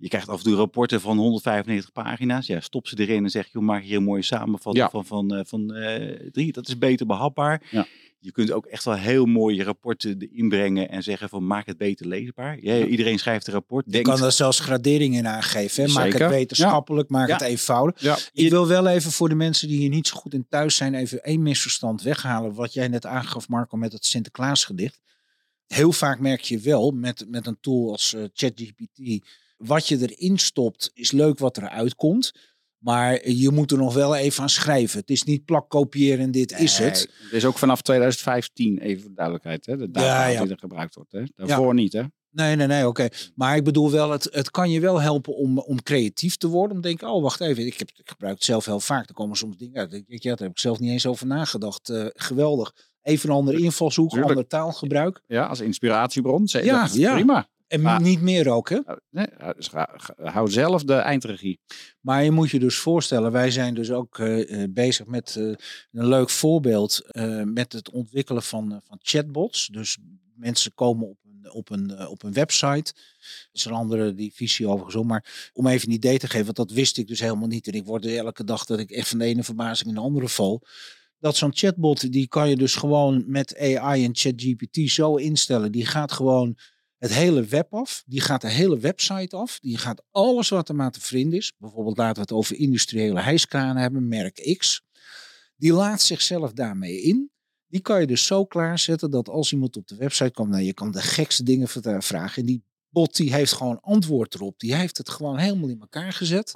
je 0.01 0.07
krijgt 0.07 0.29
af 0.29 0.37
en 0.37 0.43
toe 0.43 0.55
rapporten 0.55 1.01
van 1.01 1.17
195 1.17 1.91
pagina's. 1.91 2.47
Ja, 2.47 2.59
stop 2.59 2.87
ze 2.87 2.95
erin 2.99 3.23
en 3.23 3.29
zeg 3.29 3.47
je, 3.51 3.59
maak 3.59 3.83
hier 3.83 3.97
een 3.97 4.03
mooie 4.03 4.21
samenvatting 4.21 4.85
Ja. 4.85 4.89
van, 4.89 5.05
van, 5.05 5.33
eh, 5.35 5.41
van 5.45 5.73
eh, 5.73 6.29
drie. 6.31 6.51
Dat 6.51 6.67
is 6.67 6.77
beter 6.77 7.05
behapbaar. 7.05 7.61
Ja. 7.71 7.87
Je 8.19 8.31
kunt 8.31 8.51
ook 8.51 8.65
echt 8.65 8.83
wel 8.83 8.95
heel 8.95 9.25
mooie 9.25 9.63
rapporten 9.63 10.17
erin 10.19 10.49
brengen 10.49 10.89
en 10.89 11.03
zeggen 11.03 11.29
van 11.29 11.47
maak 11.47 11.65
het 11.65 11.77
beter 11.77 12.07
leesbaar. 12.07 12.57
Ja, 12.61 12.73
Ja. 12.73 12.85
Iedereen 12.85 13.19
schrijft 13.19 13.47
een 13.47 13.53
rapport. 13.53 13.85
je 13.85 13.91
Denkt, 13.91 14.07
kan 14.09 14.23
er 14.23 14.31
zelfs 14.31 14.59
gradering 14.59 15.15
in 15.15 15.27
aangeven. 15.27 15.83
Hè? 15.83 15.91
Maak 15.93 16.03
Zeker. 16.03 16.21
het 16.21 16.29
wetenschappelijk, 16.29 17.09
maak 17.09 17.27
Ja. 17.27 17.33
het 17.33 17.43
eenvoudig. 17.43 18.01
Ja. 18.01 18.17
Ik 18.33 18.49
wil 18.49 18.67
wel 18.67 18.87
even 18.87 19.11
voor 19.11 19.29
de 19.29 19.35
mensen 19.35 19.67
die 19.67 19.77
hier 19.77 19.89
niet 19.89 20.07
zo 20.07 20.15
goed 20.17 20.33
in 20.33 20.45
thuis 20.49 20.75
zijn, 20.75 20.93
even 20.93 21.23
één 21.23 21.41
misverstand 21.41 22.01
weghalen. 22.01 22.53
Wat 22.53 22.73
jij 22.73 22.87
net 22.87 23.05
aangaf, 23.05 23.47
Marco, 23.47 23.77
met 23.77 23.91
het 23.91 24.05
Sinterklaasgedicht. 24.05 24.99
Heel 25.67 25.91
vaak 25.91 26.19
merk 26.19 26.41
je 26.41 26.59
wel 26.59 26.91
met, 26.91 27.25
met 27.27 27.47
een 27.47 27.57
tool 27.61 27.91
als 27.91 28.13
eh, 28.13 28.23
ChatGPT. 28.33 29.27
Wat 29.63 29.87
je 29.87 29.97
erin 30.09 30.37
stopt, 30.37 30.91
is 30.93 31.11
leuk 31.11 31.39
wat 31.39 31.57
eruit 31.57 31.95
komt. 31.95 32.31
Maar 32.77 33.29
je 33.29 33.49
moet 33.51 33.71
er 33.71 33.77
nog 33.77 33.93
wel 33.93 34.15
even 34.15 34.41
aan 34.43 34.49
schrijven. 34.49 34.99
Het 34.99 35.09
is 35.09 35.23
niet 35.23 35.45
plak 35.45 35.69
kopiëren 35.69 36.19
en 36.19 36.31
dit 36.31 36.59
is 36.59 36.77
het. 36.77 36.93
Nee, 36.93 37.25
Het 37.25 37.33
is 37.33 37.45
ook 37.45 37.57
vanaf 37.57 37.81
2015, 37.81 38.77
even 38.79 39.01
voor 39.01 39.13
duidelijkheid, 39.13 39.65
hè, 39.65 39.77
de 39.77 39.91
data 39.91 40.07
Ja, 40.07 40.25
ja. 40.25 40.41
die 40.41 40.51
er 40.51 40.57
gebruikt 40.57 40.95
wordt. 40.95 41.11
Hè. 41.11 41.23
Daarvoor 41.35 41.73
niet, 41.73 41.93
hè? 41.93 42.03
Nee, 42.31 42.55
nee, 42.55 42.67
nee, 42.67 42.87
oké. 42.87 43.07
Maar 43.35 43.55
ik 43.55 43.63
bedoel 43.63 43.91
wel, 43.91 44.11
het, 44.11 44.27
het 44.31 44.51
kan 44.51 44.69
je 44.69 44.79
wel 44.79 45.01
helpen 45.01 45.35
om, 45.35 45.59
om 45.59 45.83
creatief 45.83 46.37
te 46.37 46.47
worden. 46.47 46.75
Om 46.75 46.81
te 46.81 46.87
denken, 46.87 47.09
oh, 47.09 47.21
wacht 47.21 47.39
even, 47.41 47.65
ik, 47.65 47.77
heb, 47.79 47.89
ik 47.89 48.09
gebruik 48.09 48.33
het 48.35 48.43
zelf 48.43 48.65
heel 48.65 48.79
vaak. 48.79 49.07
Er 49.07 49.13
komen 49.13 49.37
soms 49.37 49.57
dingen 49.57 49.77
uit. 49.77 50.03
Ja, 50.07 50.29
daar 50.29 50.37
heb 50.37 50.49
ik 50.51 50.59
zelf 50.59 50.79
niet 50.79 50.91
eens 50.91 51.05
over 51.05 51.27
nagedacht. 51.27 51.89
Eh, 51.89 52.05
geweldig. 52.13 52.73
Even 53.01 53.29
een 53.29 53.35
andere 53.35 53.59
invalshoek, 53.59 54.09
Tuurlijk. 54.09 54.29
ander 54.29 54.47
taalgebruik. 54.47 55.21
Ja, 55.27 55.45
als 55.45 55.59
inspiratiebron. 55.59 56.47
Zeker. 56.47 56.89
Ja. 56.93 57.13
Prima. 57.13 57.47
En 57.71 57.81
Maar- 57.81 58.01
niet 58.01 58.21
meer 58.21 58.49
ook, 58.49 58.69
hè? 58.69 58.79
Nou, 58.85 58.99
Nee, 59.09 59.27
dus 59.55 59.69
hou 60.15 60.49
zelf 60.49 60.83
de 60.83 60.93
eindregie. 60.93 61.59
Maar 61.99 62.23
je 62.23 62.31
moet 62.31 62.49
je 62.49 62.59
dus 62.59 62.77
voorstellen, 62.77 63.31
wij 63.31 63.51
zijn 63.51 63.73
dus 63.73 63.91
ook 63.91 64.19
eh, 64.19 64.63
eh, 64.63 64.71
bezig 64.73 65.05
met 65.05 65.35
eh, 65.35 65.43
een 65.91 66.07
leuk 66.07 66.29
voorbeeld 66.29 67.01
met 67.43 67.73
het 67.73 67.89
ontwikkelen 67.89 68.43
van, 68.43 68.81
van 68.83 68.99
chatbots. 69.01 69.67
Dus 69.67 69.97
mensen 70.35 70.73
komen 70.73 71.07
op 71.07 71.17
een, 71.23 71.51
op 71.51 71.69
een, 71.69 72.07
op 72.07 72.23
een 72.23 72.33
website. 72.33 72.93
Er 72.95 73.49
is 73.51 73.65
een 73.65 73.71
andere 73.71 74.13
divisie 74.13 74.67
overigens. 74.67 75.05
Maar 75.05 75.51
om 75.53 75.67
even 75.67 75.87
een 75.87 75.95
idee 75.95 76.17
te 76.17 76.27
geven, 76.27 76.45
want 76.45 76.57
dat 76.57 76.71
wist 76.71 76.97
ik 76.97 77.07
dus 77.07 77.19
helemaal 77.19 77.47
niet. 77.47 77.67
En 77.67 77.73
ik 77.73 77.85
word 77.85 78.05
elke 78.05 78.43
dag 78.43 78.65
dat 78.65 78.79
ik 78.79 78.91
echt 78.91 79.07
van 79.07 79.17
de 79.17 79.25
ene 79.25 79.43
verbazing 79.43 79.89
in 79.89 79.95
de 79.95 80.01
andere 80.01 80.29
val. 80.29 80.61
Dat 81.19 81.35
zo'n 81.35 81.55
chatbot, 81.55 82.11
die 82.11 82.27
kan 82.27 82.49
je 82.49 82.55
dus 82.55 82.75
gewoon 82.75 83.23
met 83.27 83.57
AI 83.57 84.05
en 84.05 84.15
ChatGPT 84.15 84.89
zo 84.89 85.15
instellen. 85.15 85.71
Die 85.71 85.85
gaat 85.85 86.11
gewoon 86.11 86.57
het 87.01 87.13
hele 87.13 87.43
web 87.45 87.73
af. 87.73 88.03
Die 88.05 88.21
gaat 88.21 88.41
de 88.41 88.49
hele 88.49 88.79
website 88.79 89.35
af. 89.35 89.59
Die 89.59 89.77
gaat 89.77 90.03
alles 90.11 90.49
wat 90.49 90.69
er 90.69 90.75
maar 90.75 90.91
te 90.91 91.01
vinden 91.01 91.39
is. 91.39 91.53
Bijvoorbeeld 91.57 91.97
laten 91.97 92.15
we 92.15 92.21
het 92.21 92.31
over 92.31 92.55
industriële 92.55 93.19
hijskranen 93.21 93.81
hebben, 93.81 94.07
merk 94.07 94.55
X. 94.57 94.81
Die 95.55 95.73
laat 95.73 96.01
zichzelf 96.01 96.51
daarmee 96.53 97.01
in. 97.01 97.31
Die 97.67 97.81
kan 97.81 97.99
je 97.99 98.07
dus 98.07 98.25
zo 98.25 98.45
klaarzetten 98.45 99.11
dat 99.11 99.29
als 99.29 99.51
iemand 99.51 99.75
op 99.77 99.87
de 99.87 99.95
website 99.95 100.31
komt, 100.31 100.49
nou, 100.49 100.63
je 100.63 100.73
kan 100.73 100.91
de 100.91 101.01
gekste 101.01 101.43
dingen 101.43 101.67
vra- 101.67 102.01
vragen. 102.01 102.41
En 102.41 102.47
die 102.47 102.63
bot 102.89 103.15
die 103.15 103.33
heeft 103.33 103.53
gewoon 103.53 103.79
antwoord 103.81 104.35
erop. 104.35 104.59
Die 104.59 104.75
heeft 104.75 104.97
het 104.97 105.09
gewoon 105.09 105.37
helemaal 105.37 105.69
in 105.69 105.79
elkaar 105.79 106.13
gezet. 106.13 106.53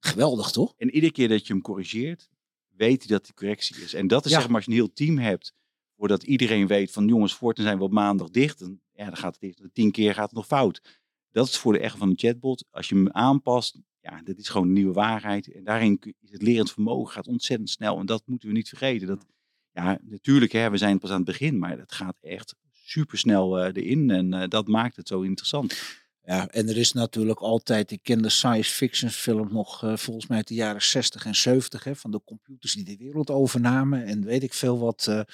Geweldig 0.00 0.50
toch? 0.50 0.74
En 0.76 0.90
iedere 0.90 1.12
keer 1.12 1.28
dat 1.28 1.46
je 1.46 1.52
hem 1.52 1.62
corrigeert, 1.62 2.28
weet 2.68 2.98
hij 2.98 3.08
dat 3.08 3.24
die 3.24 3.34
correctie 3.34 3.76
is. 3.76 3.94
En 3.94 4.06
dat 4.06 4.24
is 4.24 4.30
Ja. 4.30 4.38
zeg 4.38 4.46
maar 4.46 4.56
als 4.56 4.64
je 4.64 4.70
een 4.70 4.76
heel 4.76 4.92
team 4.92 5.18
hebt, 5.18 5.52
voordat 5.98 6.22
iedereen 6.22 6.66
weet 6.66 6.90
van 6.90 7.06
jongens, 7.06 7.34
voortaan 7.34 7.64
zijn 7.64 7.78
we 7.78 7.84
op 7.84 7.92
maandag 7.92 8.30
dicht. 8.30 8.60
En, 8.60 8.80
ja, 8.92 9.04
dan 9.04 9.16
gaat 9.16 9.36
het. 9.40 9.68
Tien 9.72 9.90
keer 9.90 10.14
gaat 10.14 10.24
het 10.24 10.34
nog 10.34 10.46
fout. 10.46 11.00
Dat 11.30 11.46
is 11.46 11.58
voor 11.58 11.72
de 11.72 11.78
echt 11.78 11.96
van 11.96 12.08
een 12.08 12.18
chatbot. 12.18 12.64
Als 12.70 12.88
je 12.88 12.94
hem 12.94 13.10
aanpast, 13.10 13.78
ja, 14.00 14.22
dit 14.22 14.38
is 14.38 14.48
gewoon 14.48 14.66
een 14.66 14.72
nieuwe 14.72 14.92
waarheid. 14.92 15.52
En 15.52 15.64
daarin 15.64 15.98
is 16.20 16.30
het 16.30 16.42
lerend 16.42 16.72
vermogen 16.72 17.12
gaat 17.12 17.26
ontzettend 17.26 17.70
snel. 17.70 17.98
En 17.98 18.06
dat 18.06 18.22
moeten 18.26 18.48
we 18.48 18.54
niet 18.54 18.68
vergeten. 18.68 19.06
Dat, 19.06 19.26
ja, 19.72 19.98
natuurlijk, 20.02 20.52
hè, 20.52 20.70
we 20.70 20.76
zijn 20.76 20.98
pas 20.98 21.10
aan 21.10 21.16
het 21.16 21.24
begin, 21.24 21.58
maar 21.58 21.78
het 21.78 21.92
gaat 21.92 22.18
echt 22.20 22.54
super 22.72 23.18
snel 23.18 23.66
erin. 23.66 24.10
En 24.10 24.32
eh, 24.32 24.48
dat 24.48 24.68
maakt 24.68 24.96
het 24.96 25.08
zo 25.08 25.20
interessant. 25.20 25.98
Ja, 26.22 26.48
en 26.48 26.68
er 26.68 26.76
is 26.76 26.92
natuurlijk 26.92 27.40
altijd, 27.40 27.90
ik 27.90 28.02
ken 28.02 28.22
de 28.22 28.28
science 28.28 28.74
fiction 28.74 29.10
film 29.10 29.52
nog 29.52 29.84
eh, 29.84 29.96
volgens 29.96 30.26
mij 30.26 30.36
uit 30.36 30.48
de 30.48 30.54
jaren 30.54 30.82
60 30.82 31.24
en 31.24 31.34
70, 31.34 31.84
hè, 31.84 31.96
van 31.96 32.10
de 32.10 32.20
computers 32.24 32.74
die 32.74 32.84
de 32.84 32.96
wereld 32.96 33.30
overnamen 33.30 34.04
en 34.04 34.24
weet 34.24 34.42
ik 34.42 34.54
veel 34.54 34.78
wat. 34.78 35.26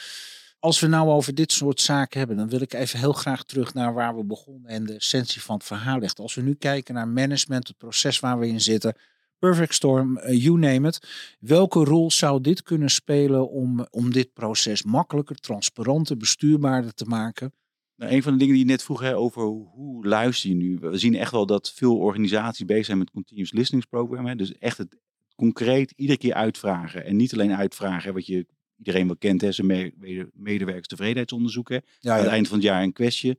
Als 0.64 0.80
we 0.80 0.86
nou 0.86 1.08
over 1.08 1.34
dit 1.34 1.52
soort 1.52 1.80
zaken 1.80 2.18
hebben, 2.18 2.36
dan 2.36 2.48
wil 2.48 2.60
ik 2.60 2.72
even 2.72 2.98
heel 2.98 3.12
graag 3.12 3.44
terug 3.44 3.74
naar 3.74 3.94
waar 3.94 4.16
we 4.16 4.24
begonnen 4.24 4.70
en 4.70 4.84
de 4.84 4.94
essentie 4.94 5.42
van 5.42 5.56
het 5.56 5.64
verhaal 5.64 5.98
ligt. 5.98 6.18
Als 6.18 6.34
we 6.34 6.42
nu 6.42 6.54
kijken 6.54 6.94
naar 6.94 7.08
management, 7.08 7.68
het 7.68 7.76
proces 7.76 8.20
waar 8.20 8.38
we 8.38 8.46
in 8.46 8.60
zitten, 8.60 8.96
Perfect 9.38 9.74
Storm, 9.74 10.16
eh, 10.16 10.42
you 10.42 10.58
name 10.58 10.88
it. 10.88 11.08
Welke 11.40 11.84
rol 11.84 12.10
zou 12.10 12.40
dit 12.40 12.62
kunnen 12.62 12.90
spelen 12.90 13.50
om, 13.50 13.86
om 13.90 14.12
dit 14.12 14.32
proces 14.32 14.82
makkelijker, 14.82 15.36
transparanter, 15.36 16.16
bestuurbaarder 16.16 16.94
te 16.94 17.04
maken? 17.04 17.52
Nou, 17.96 18.12
een 18.12 18.22
van 18.22 18.32
de 18.32 18.38
dingen 18.38 18.54
die 18.54 18.64
je 18.64 18.70
net 18.70 18.82
vroeg 18.82 19.00
hè, 19.00 19.16
over 19.16 19.42
hoe 19.42 20.06
luister 20.06 20.48
je 20.48 20.56
nu. 20.56 20.78
We 20.80 20.98
zien 20.98 21.14
echt 21.14 21.30
wel 21.30 21.46
dat 21.46 21.72
veel 21.74 21.96
organisaties 21.96 22.64
bezig 22.64 22.84
zijn 22.84 22.98
met 22.98 23.10
Continuous 23.10 23.52
Listening 23.52 23.88
Program. 23.88 24.26
Hè, 24.26 24.36
dus 24.36 24.58
echt 24.58 24.78
het 24.78 24.98
concreet 25.36 25.92
iedere 25.96 26.18
keer 26.18 26.34
uitvragen. 26.34 27.04
En 27.04 27.16
niet 27.16 27.32
alleen 27.32 27.54
uitvragen 27.54 28.14
wat 28.14 28.26
je 28.26 28.46
iedereen 28.78 29.06
wel 29.06 29.16
kent, 29.16 29.40
hè, 29.40 29.52
zijn 29.52 29.66
me- 29.66 29.92
mede- 29.96 30.30
medewerkers 30.32 30.86
tevredenheidsonderzoek. 30.86 31.68
Hè, 31.68 31.78
Ja, 32.00 32.12
aan 32.12 32.18
het 32.18 32.28
eind 32.28 32.48
van 32.48 32.56
het 32.56 32.66
jaar 32.66 32.82
een 32.82 32.92
kwestie. 32.92 33.38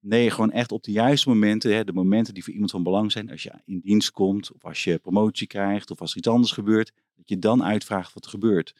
Nee, 0.00 0.30
gewoon 0.30 0.50
echt 0.50 0.72
op 0.72 0.82
de 0.82 0.92
juiste 0.92 1.28
momenten, 1.28 1.74
hè, 1.74 1.84
de 1.84 1.92
momenten 1.92 2.34
die 2.34 2.44
voor 2.44 2.52
iemand 2.52 2.70
van 2.70 2.82
belang 2.82 3.12
zijn. 3.12 3.30
Als 3.30 3.42
je 3.42 3.52
in 3.64 3.80
dienst 3.80 4.10
komt, 4.10 4.52
of 4.52 4.64
als 4.64 4.84
je 4.84 4.98
promotie 4.98 5.46
krijgt, 5.46 5.90
of 5.90 6.00
als 6.00 6.10
er 6.10 6.16
iets 6.16 6.28
anders 6.28 6.52
gebeurt. 6.52 6.92
Dat 7.16 7.28
je 7.28 7.38
dan 7.38 7.64
uitvraagt 7.64 8.14
wat 8.14 8.24
er 8.24 8.30
gebeurt. 8.30 8.74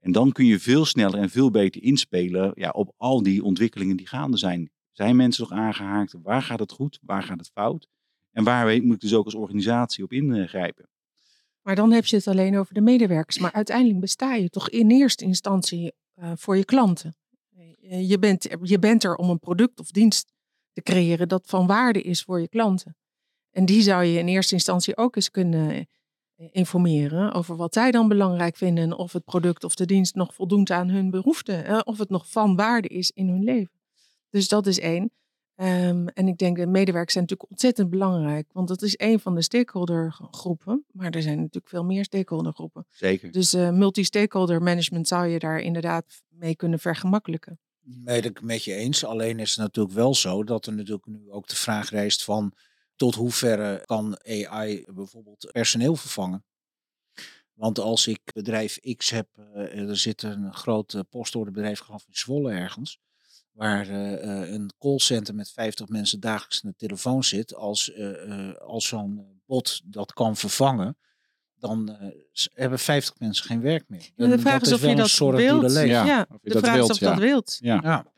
En 0.00 0.12
dan 0.12 0.32
kun 0.32 0.46
je 0.46 0.58
veel 0.60 0.84
sneller 0.84 1.18
en 1.20 1.30
veel 1.30 1.50
beter 1.50 1.82
inspelen 1.82 2.52
ja, 2.54 2.70
op 2.70 2.94
al 2.96 3.22
die 3.22 3.44
ontwikkelingen 3.44 3.96
die 3.96 4.06
gaande 4.06 4.36
zijn. 4.36 4.70
Zijn 4.92 5.16
mensen 5.16 5.46
nog 5.48 5.58
aangehaakt? 5.58 6.14
Waar 6.22 6.42
gaat 6.42 6.58
het 6.58 6.72
goed? 6.72 6.98
Waar 7.02 7.22
gaat 7.22 7.38
het 7.38 7.50
fout? 7.54 7.88
En 8.32 8.44
waar 8.44 8.82
moet 8.82 8.94
ik 8.94 9.00
dus 9.00 9.14
ook 9.14 9.24
als 9.24 9.34
organisatie 9.34 10.04
op 10.04 10.12
ingrijpen? 10.12 10.88
Maar 11.62 11.74
dan 11.74 11.92
heb 11.92 12.04
je 12.04 12.16
het 12.16 12.26
alleen 12.26 12.58
over 12.58 12.74
de 12.74 12.80
medewerkers. 12.80 13.38
Maar 13.38 13.52
uiteindelijk 13.52 14.00
besta 14.00 14.34
je 14.34 14.48
toch 14.48 14.68
in 14.70 14.90
eerste 14.90 15.24
instantie 15.24 15.92
eh, 16.14 16.32
voor 16.34 16.56
je 16.56 16.64
klanten. 16.64 17.16
Eh, 17.82 18.08
Je 18.08 18.18
bent, 18.18 18.48
je 18.62 18.78
bent 18.78 19.04
er 19.04 19.14
om 19.16 19.30
een 19.30 19.38
product 19.38 19.80
of 19.80 19.90
dienst 19.90 20.32
te 20.72 20.82
creëren 20.82 21.28
dat 21.28 21.42
van 21.46 21.66
waarde 21.66 22.02
is 22.02 22.22
voor 22.22 22.40
je 22.40 22.48
klanten. 22.48 22.96
En 23.50 23.66
die 23.66 23.82
zou 23.82 24.04
je 24.04 24.18
in 24.18 24.28
eerste 24.28 24.54
instantie 24.54 24.96
ook 24.96 25.16
eens 25.16 25.30
kunnen 25.30 25.70
eh, 25.70 26.48
informeren 26.52 27.32
over 27.32 27.56
wat 27.56 27.74
zij 27.74 27.90
dan 27.90 28.08
belangrijk 28.08 28.56
vinden. 28.56 28.84
En 28.84 28.96
of 28.96 29.12
het 29.12 29.24
product 29.24 29.64
of 29.64 29.74
de 29.74 29.86
dienst 29.86 30.14
nog 30.14 30.34
voldoet 30.34 30.70
aan 30.70 30.88
hun 30.88 31.10
behoeften. 31.10 31.64
eh, 31.64 31.80
Of 31.84 31.98
het 31.98 32.08
nog 32.10 32.30
van 32.30 32.56
waarde 32.56 32.88
is 32.88 33.10
in 33.10 33.28
hun 33.28 33.44
leven. 33.44 33.80
Dus 34.30 34.48
dat 34.48 34.66
is 34.66 34.78
één. 34.80 35.10
Ehm, 35.62 36.06
en 36.06 36.28
ik 36.28 36.38
denk 36.38 36.56
dat 36.56 36.68
medewerkers 36.68 37.12
zijn 37.12 37.24
natuurlijk 37.24 37.50
ontzettend 37.50 37.90
belangrijk. 37.90 38.48
Want 38.52 38.68
dat 38.68 38.82
is 38.82 38.94
een 38.96 39.20
van 39.20 39.34
de 39.34 39.42
stakeholdergroepen. 39.42 40.84
Maar 40.92 41.10
er 41.10 41.22
zijn 41.22 41.36
natuurlijk 41.36 41.68
veel 41.68 41.84
meer 41.84 42.04
stakeholdergroepen. 42.04 42.86
Zeker. 42.90 43.32
Dus 43.32 43.52
eh, 43.52 43.70
multi-stakeholder 43.70 44.62
management 44.62 45.08
zou 45.08 45.26
je 45.26 45.38
daar 45.38 45.60
inderdaad 45.60 46.22
mee 46.28 46.56
kunnen 46.56 46.78
vergemakkelijken. 46.78 47.58
Ben 47.80 48.24
ik 48.24 48.42
met 48.42 48.64
je 48.64 48.74
eens. 48.74 49.04
Alleen 49.04 49.38
is 49.38 49.50
het 49.50 49.58
natuurlijk 49.58 49.94
wel 49.94 50.14
zo 50.14 50.44
dat 50.44 50.66
er 50.66 50.72
natuurlijk 50.72 51.06
nu 51.06 51.30
ook 51.30 51.48
de 51.48 51.56
vraag 51.56 51.90
reist 51.90 52.24
van 52.24 52.52
tot 52.96 53.14
hoeverre 53.14 53.82
kan 53.86 54.18
AI 54.22 54.84
bijvoorbeeld 54.94 55.48
personeel 55.52 55.96
vervangen? 55.96 56.44
Want 57.52 57.78
als 57.78 58.06
ik 58.06 58.20
bedrijf 58.24 58.78
X 58.96 59.10
heb, 59.10 59.28
eh, 59.36 59.88
er 59.88 59.96
zit 59.96 60.22
een 60.22 60.54
groot 60.54 61.02
postorderbedrijf 61.10 61.80
ik, 61.80 62.04
in 62.06 62.14
Zwolle 62.14 62.52
ergens, 62.52 63.00
waar 63.52 63.88
eh, 63.88 64.12
eh, 64.42 64.50
een 64.52 64.70
callcenter 64.78 65.34
met 65.34 65.50
50 65.50 65.88
mensen 65.88 66.20
dagelijks 66.20 66.64
aan 66.64 66.70
de 66.70 66.76
telefoon 66.86 67.24
zit. 67.24 67.54
Als, 67.54 67.92
eh, 67.92 68.48
eh, 68.48 68.56
als 68.56 68.86
zo'n 68.86 69.40
bot 69.46 69.80
dat 69.84 70.12
kan 70.12 70.36
vervangen, 70.36 70.96
dan 71.54 71.88
eh, 71.96 72.08
hebben 72.54 72.78
50 72.78 73.18
mensen 73.18 73.44
geen 73.44 73.60
werk 73.60 73.84
meer. 73.88 74.10
Ja, 74.16 74.26
de 74.26 74.38
vraag 74.38 74.58
dat 74.58 74.66
is 74.66 74.72
of 74.72 74.80
wel 74.80 74.90
je 74.90 74.96
een 74.96 75.02
dat 75.02 75.10
zorg 75.10 75.36
die 75.36 75.46
wilt. 75.46 75.62
leeft. 75.72 75.88
Ja, 75.88 76.04
Ja, 76.04 76.26
of 76.28 76.38
je 76.42 76.48
de 76.48 76.52
dat 76.54 76.62
vraag 76.62 76.74
wilt, 76.74 76.90
is 76.90 76.94
of 76.96 77.00
ja. 77.02 77.10
dat 77.10 77.18
wilt. 77.18 77.58
Ja. 77.60 77.80
Ja. 77.82 78.10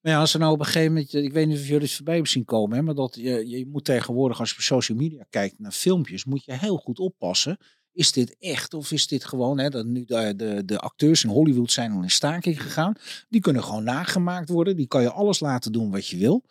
Maar 0.00 0.12
ja, 0.12 0.18
als 0.18 0.34
er 0.34 0.40
nou 0.40 0.52
op 0.52 0.58
een 0.58 0.64
gegeven 0.64 0.92
moment, 0.92 1.12
ik 1.14 1.32
weet 1.32 1.46
niet 1.46 1.58
of 1.58 1.66
jullie 1.66 1.82
het 1.82 1.92
voorbij 1.92 2.14
hebben 2.14 2.32
zien 2.32 2.44
komen, 2.44 2.76
hè, 2.76 2.82
maar 2.82 2.94
dat 2.94 3.14
je, 3.14 3.48
je 3.48 3.66
moet 3.66 3.84
tegenwoordig 3.84 4.40
als 4.40 4.50
je 4.50 4.54
op 4.56 4.62
social 4.62 4.98
media 4.98 5.26
kijkt 5.30 5.58
naar 5.58 5.72
filmpjes, 5.72 6.24
moet 6.24 6.44
je 6.44 6.52
heel 6.52 6.76
goed 6.76 6.98
oppassen. 6.98 7.58
Is 7.92 8.12
dit 8.12 8.36
echt 8.38 8.74
of 8.74 8.92
is 8.92 9.06
dit 9.06 9.24
gewoon, 9.24 9.58
hè, 9.58 9.68
dat 9.68 9.86
nu 9.86 10.04
de, 10.04 10.32
de, 10.36 10.64
de 10.64 10.78
acteurs 10.78 11.24
in 11.24 11.30
Hollywood 11.30 11.72
zijn 11.72 11.92
al 11.92 12.02
in 12.02 12.10
staking 12.10 12.62
gegaan. 12.62 12.94
Die 13.28 13.40
kunnen 13.40 13.64
gewoon 13.64 13.84
nagemaakt 13.84 14.48
worden. 14.48 14.76
Die 14.76 14.86
kan 14.86 15.02
je 15.02 15.10
alles 15.10 15.40
laten 15.40 15.72
doen 15.72 15.90
wat 15.90 16.06
je 16.06 16.16
wil. 16.16 16.44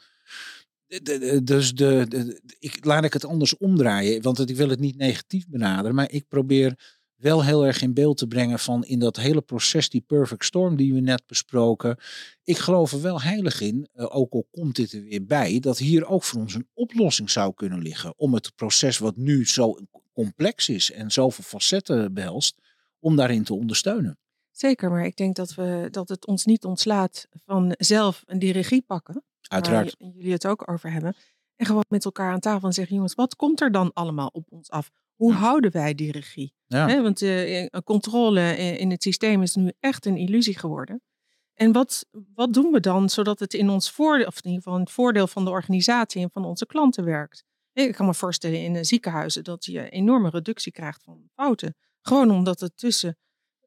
de- 0.87 1.41
dus 1.43 1.73
de, 1.73 2.39
ik, 2.59 2.85
laat 2.85 3.03
ik 3.03 3.13
het 3.13 3.25
anders 3.25 3.57
omdraaien, 3.57 4.21
want 4.21 4.49
ik 4.49 4.55
wil 4.55 4.69
het 4.69 4.79
niet 4.79 4.97
negatief 4.97 5.47
benaderen, 5.47 5.95
maar 5.95 6.11
ik 6.11 6.27
probeer 6.27 6.99
wel 7.15 7.43
heel 7.43 7.65
erg 7.65 7.81
in 7.81 7.93
beeld 7.93 8.17
te 8.17 8.27
brengen 8.27 8.59
van 8.59 8.83
in 8.85 8.99
dat 8.99 9.17
hele 9.17 9.41
proces, 9.41 9.89
die 9.89 10.03
perfect 10.07 10.45
storm 10.45 10.75
die 10.75 10.93
we 10.93 10.99
net 10.99 11.23
besproken. 11.25 11.97
Ik 12.43 12.57
geloof 12.57 12.91
er 12.91 13.01
wel 13.01 13.21
heilig 13.21 13.61
in, 13.61 13.87
eh, 13.93 14.15
ook 14.15 14.33
al 14.33 14.47
komt 14.51 14.75
dit 14.75 14.91
er 14.91 15.03
weer 15.03 15.25
bij, 15.25 15.59
dat 15.59 15.77
hier 15.77 16.05
ook 16.05 16.23
voor 16.23 16.41
ons 16.41 16.53
een 16.53 16.67
oplossing 16.73 17.29
zou 17.29 17.53
kunnen 17.53 17.81
liggen 17.81 18.13
om 18.17 18.33
het 18.33 18.55
proces 18.55 18.97
wat 18.97 19.15
nu 19.17 19.47
zo 19.47 19.77
complex 20.13 20.69
is 20.69 20.91
en 20.91 21.11
zoveel 21.11 21.43
facetten 21.43 22.13
behelst, 22.13 22.61
om 22.99 23.15
daarin 23.15 23.43
te 23.43 23.53
ondersteunen. 23.53 24.19
Zeker, 24.51 24.89
maar 24.89 25.05
ik 25.05 25.15
denk 25.15 25.35
dat, 25.35 25.53
we, 25.53 25.87
dat 25.91 26.09
het 26.09 26.25
ons 26.25 26.45
niet 26.45 26.65
ontslaat 26.65 27.27
van 27.45 27.73
zelf 27.77 28.23
die 28.27 28.51
regie 28.51 28.81
pakken. 28.81 29.23
Uiteraard. 29.41 29.95
Waar 29.99 30.09
jullie 30.09 30.31
het 30.31 30.47
ook 30.47 30.69
over 30.71 30.91
hebben. 30.91 31.15
En 31.55 31.65
gewoon 31.65 31.85
met 31.87 32.05
elkaar 32.05 32.31
aan 32.31 32.39
tafel 32.39 32.67
en 32.67 32.73
zeggen, 32.73 32.95
jongens, 32.95 33.15
wat 33.15 33.35
komt 33.35 33.61
er 33.61 33.71
dan 33.71 33.93
allemaal 33.93 34.29
op 34.33 34.45
ons 34.49 34.69
af? 34.69 34.89
Hoe 35.15 35.33
houden 35.33 35.71
wij 35.71 35.95
die 35.95 36.11
regie? 36.11 36.53
Ja. 36.67 37.01
Want 37.01 37.21
een 37.21 37.83
controle 37.83 38.57
in 38.57 38.77
in 38.77 38.91
het 38.91 39.03
systeem 39.03 39.41
is 39.41 39.55
nu 39.55 39.71
echt 39.79 40.05
een 40.05 40.17
illusie 40.17 40.57
geworden. 40.57 41.01
En 41.53 41.71
wat, 41.71 42.05
wat 42.33 42.53
doen 42.53 42.71
we 42.71 42.79
dan 42.79 43.09
zodat 43.09 43.39
het 43.39 43.53
in 43.53 43.69
ons 43.69 43.91
voordeel, 43.91 44.27
of 44.27 44.35
in 44.35 44.49
ieder 44.49 44.61
geval 44.61 44.77
in 44.77 44.83
het 44.83 44.91
voordeel 44.91 45.27
van 45.27 45.45
de 45.45 45.49
organisatie 45.49 46.21
en 46.21 46.29
van 46.31 46.45
onze 46.45 46.65
klanten 46.65 47.03
werkt? 47.03 47.43
Ik 47.73 47.93
kan 47.93 48.05
me 48.05 48.13
voorstellen 48.13 48.63
in 48.63 48.75
eh, 48.75 48.83
ziekenhuizen 48.83 49.43
dat 49.43 49.65
je 49.65 49.79
een 49.79 49.87
enorme 49.89 50.29
reductie 50.29 50.71
krijgt 50.71 51.03
van 51.03 51.29
fouten. 51.33 51.75
Gewoon 52.01 52.31
omdat 52.31 52.59
het 52.59 52.77
tussen, 52.77 53.17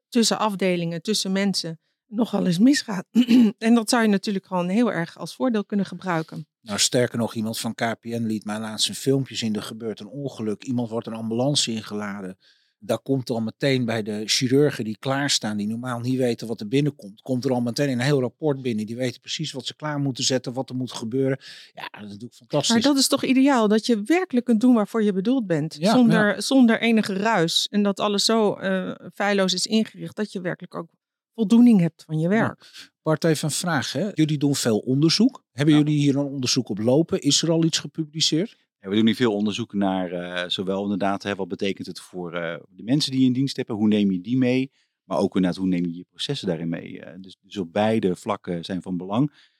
tussen 0.08 0.38
afdelingen, 0.38 1.02
tussen 1.02 1.32
mensen 1.32 1.78
nogal 2.06 2.46
eens 2.46 2.58
misgaat. 2.58 3.06
en 3.58 3.74
dat 3.74 3.90
zou 3.90 4.02
je 4.02 4.08
natuurlijk 4.08 4.46
gewoon 4.46 4.68
heel 4.68 4.92
erg 4.92 5.18
als 5.18 5.34
voordeel 5.34 5.64
kunnen 5.64 5.86
gebruiken. 5.86 6.46
Nou, 6.60 6.78
sterker 6.78 7.18
nog, 7.18 7.34
iemand 7.34 7.58
van 7.58 7.74
KPN 7.74 8.22
liet 8.22 8.44
mij 8.44 8.58
laatst 8.58 8.88
een 8.88 8.94
filmpje 8.94 9.34
zien. 9.34 9.54
Er 9.54 9.62
gebeurt 9.62 10.00
een 10.00 10.08
ongeluk. 10.08 10.64
Iemand 10.64 10.90
wordt 10.90 11.06
een 11.06 11.14
ambulance 11.14 11.70
ingeladen. 11.70 12.38
Daar 12.86 12.98
komt 12.98 13.30
al 13.30 13.40
meteen 13.40 13.84
bij 13.84 14.02
de 14.02 14.22
chirurgen 14.26 14.84
die 14.84 14.96
klaarstaan, 14.98 15.56
die 15.56 15.66
normaal 15.66 16.00
niet 16.00 16.18
weten 16.18 16.46
wat 16.46 16.60
er 16.60 16.68
binnenkomt, 16.68 17.20
komt 17.20 17.44
er 17.44 17.50
al 17.52 17.60
meteen 17.60 17.88
een 17.88 18.00
heel 18.00 18.20
rapport 18.20 18.62
binnen. 18.62 18.86
Die 18.86 18.96
weten 18.96 19.20
precies 19.20 19.52
wat 19.52 19.66
ze 19.66 19.76
klaar 19.76 19.98
moeten 19.98 20.24
zetten, 20.24 20.52
wat 20.52 20.68
er 20.70 20.76
moet 20.76 20.92
gebeuren. 20.92 21.38
Ja, 21.74 21.82
dat 21.90 22.02
is 22.02 22.08
natuurlijk 22.08 22.34
fantastisch. 22.34 22.72
Maar 22.72 22.82
dat 22.82 22.96
is 22.96 23.08
toch 23.08 23.24
ideaal, 23.24 23.68
dat 23.68 23.86
je 23.86 24.02
werkelijk 24.02 24.46
kunt 24.46 24.60
doen 24.60 24.74
waarvoor 24.74 25.02
je 25.02 25.12
bedoeld 25.12 25.46
bent. 25.46 25.76
Ja, 25.78 25.92
zonder, 25.92 26.42
zonder 26.42 26.80
enige 26.80 27.12
ruis. 27.14 27.66
En 27.70 27.82
dat 27.82 28.00
alles 28.00 28.24
zo 28.24 28.54
eh 28.54 28.94
feilloos 29.14 29.52
is 29.52 29.66
ingericht, 29.66 30.16
dat 30.16 30.32
je 30.32 30.40
werkelijk 30.40 30.74
ook 30.74 30.88
voldoening 31.34 31.80
hebt 31.80 32.02
van 32.06 32.18
je 32.18 32.28
werk. 32.28 32.90
Bart, 33.02 33.24
even 33.24 33.48
een 33.48 33.54
vraag. 33.54 33.92
Hè? 33.92 34.08
Jullie 34.14 34.38
doen 34.38 34.54
veel 34.54 34.78
onderzoek. 34.78 35.42
Hebben 35.52 35.74
Ja. 35.74 35.80
jullie 35.80 35.98
hier 35.98 36.16
een 36.16 36.24
onderzoek 36.26 36.68
op 36.68 36.78
lopen? 36.78 37.20
Is 37.20 37.42
er 37.42 37.50
al 37.50 37.64
iets 37.64 37.78
gepubliceerd? 37.78 38.56
Ja, 38.84 38.90
we 38.90 38.96
doen 38.96 39.04
nu 39.04 39.14
veel 39.14 39.34
onderzoek 39.34 39.72
naar 39.72 40.12
eh, 40.12 40.48
zowel 40.48 40.82
inderdaad, 40.82 41.22
hè, 41.22 41.34
wat 41.34 41.48
betekent 41.48 41.86
het 41.86 42.00
voor 42.00 42.34
eh, 42.34 42.56
de 42.68 42.82
mensen 42.82 43.10
die 43.10 43.20
je 43.20 43.26
in 43.26 43.32
dienst 43.32 43.56
hebben, 43.56 43.76
hoe 43.76 43.88
neem 43.88 44.10
je 44.10 44.20
die 44.20 44.36
mee, 44.36 44.70
maar 45.04 45.18
ook 45.18 45.34
inderdaad, 45.34 45.60
hoe 45.60 45.68
neem 45.68 45.84
je 45.84 45.96
je 45.96 46.04
processen 46.04 46.46
daarin 46.48 46.68
mee. 46.68 47.00
Eh, 47.00 47.14
dus, 47.20 47.36
dus 47.40 47.56
op 47.56 47.72
beide 47.72 48.16
vlakken 48.16 48.64
zijn 48.64 48.82
van 48.82 48.96
belang. 48.96 49.52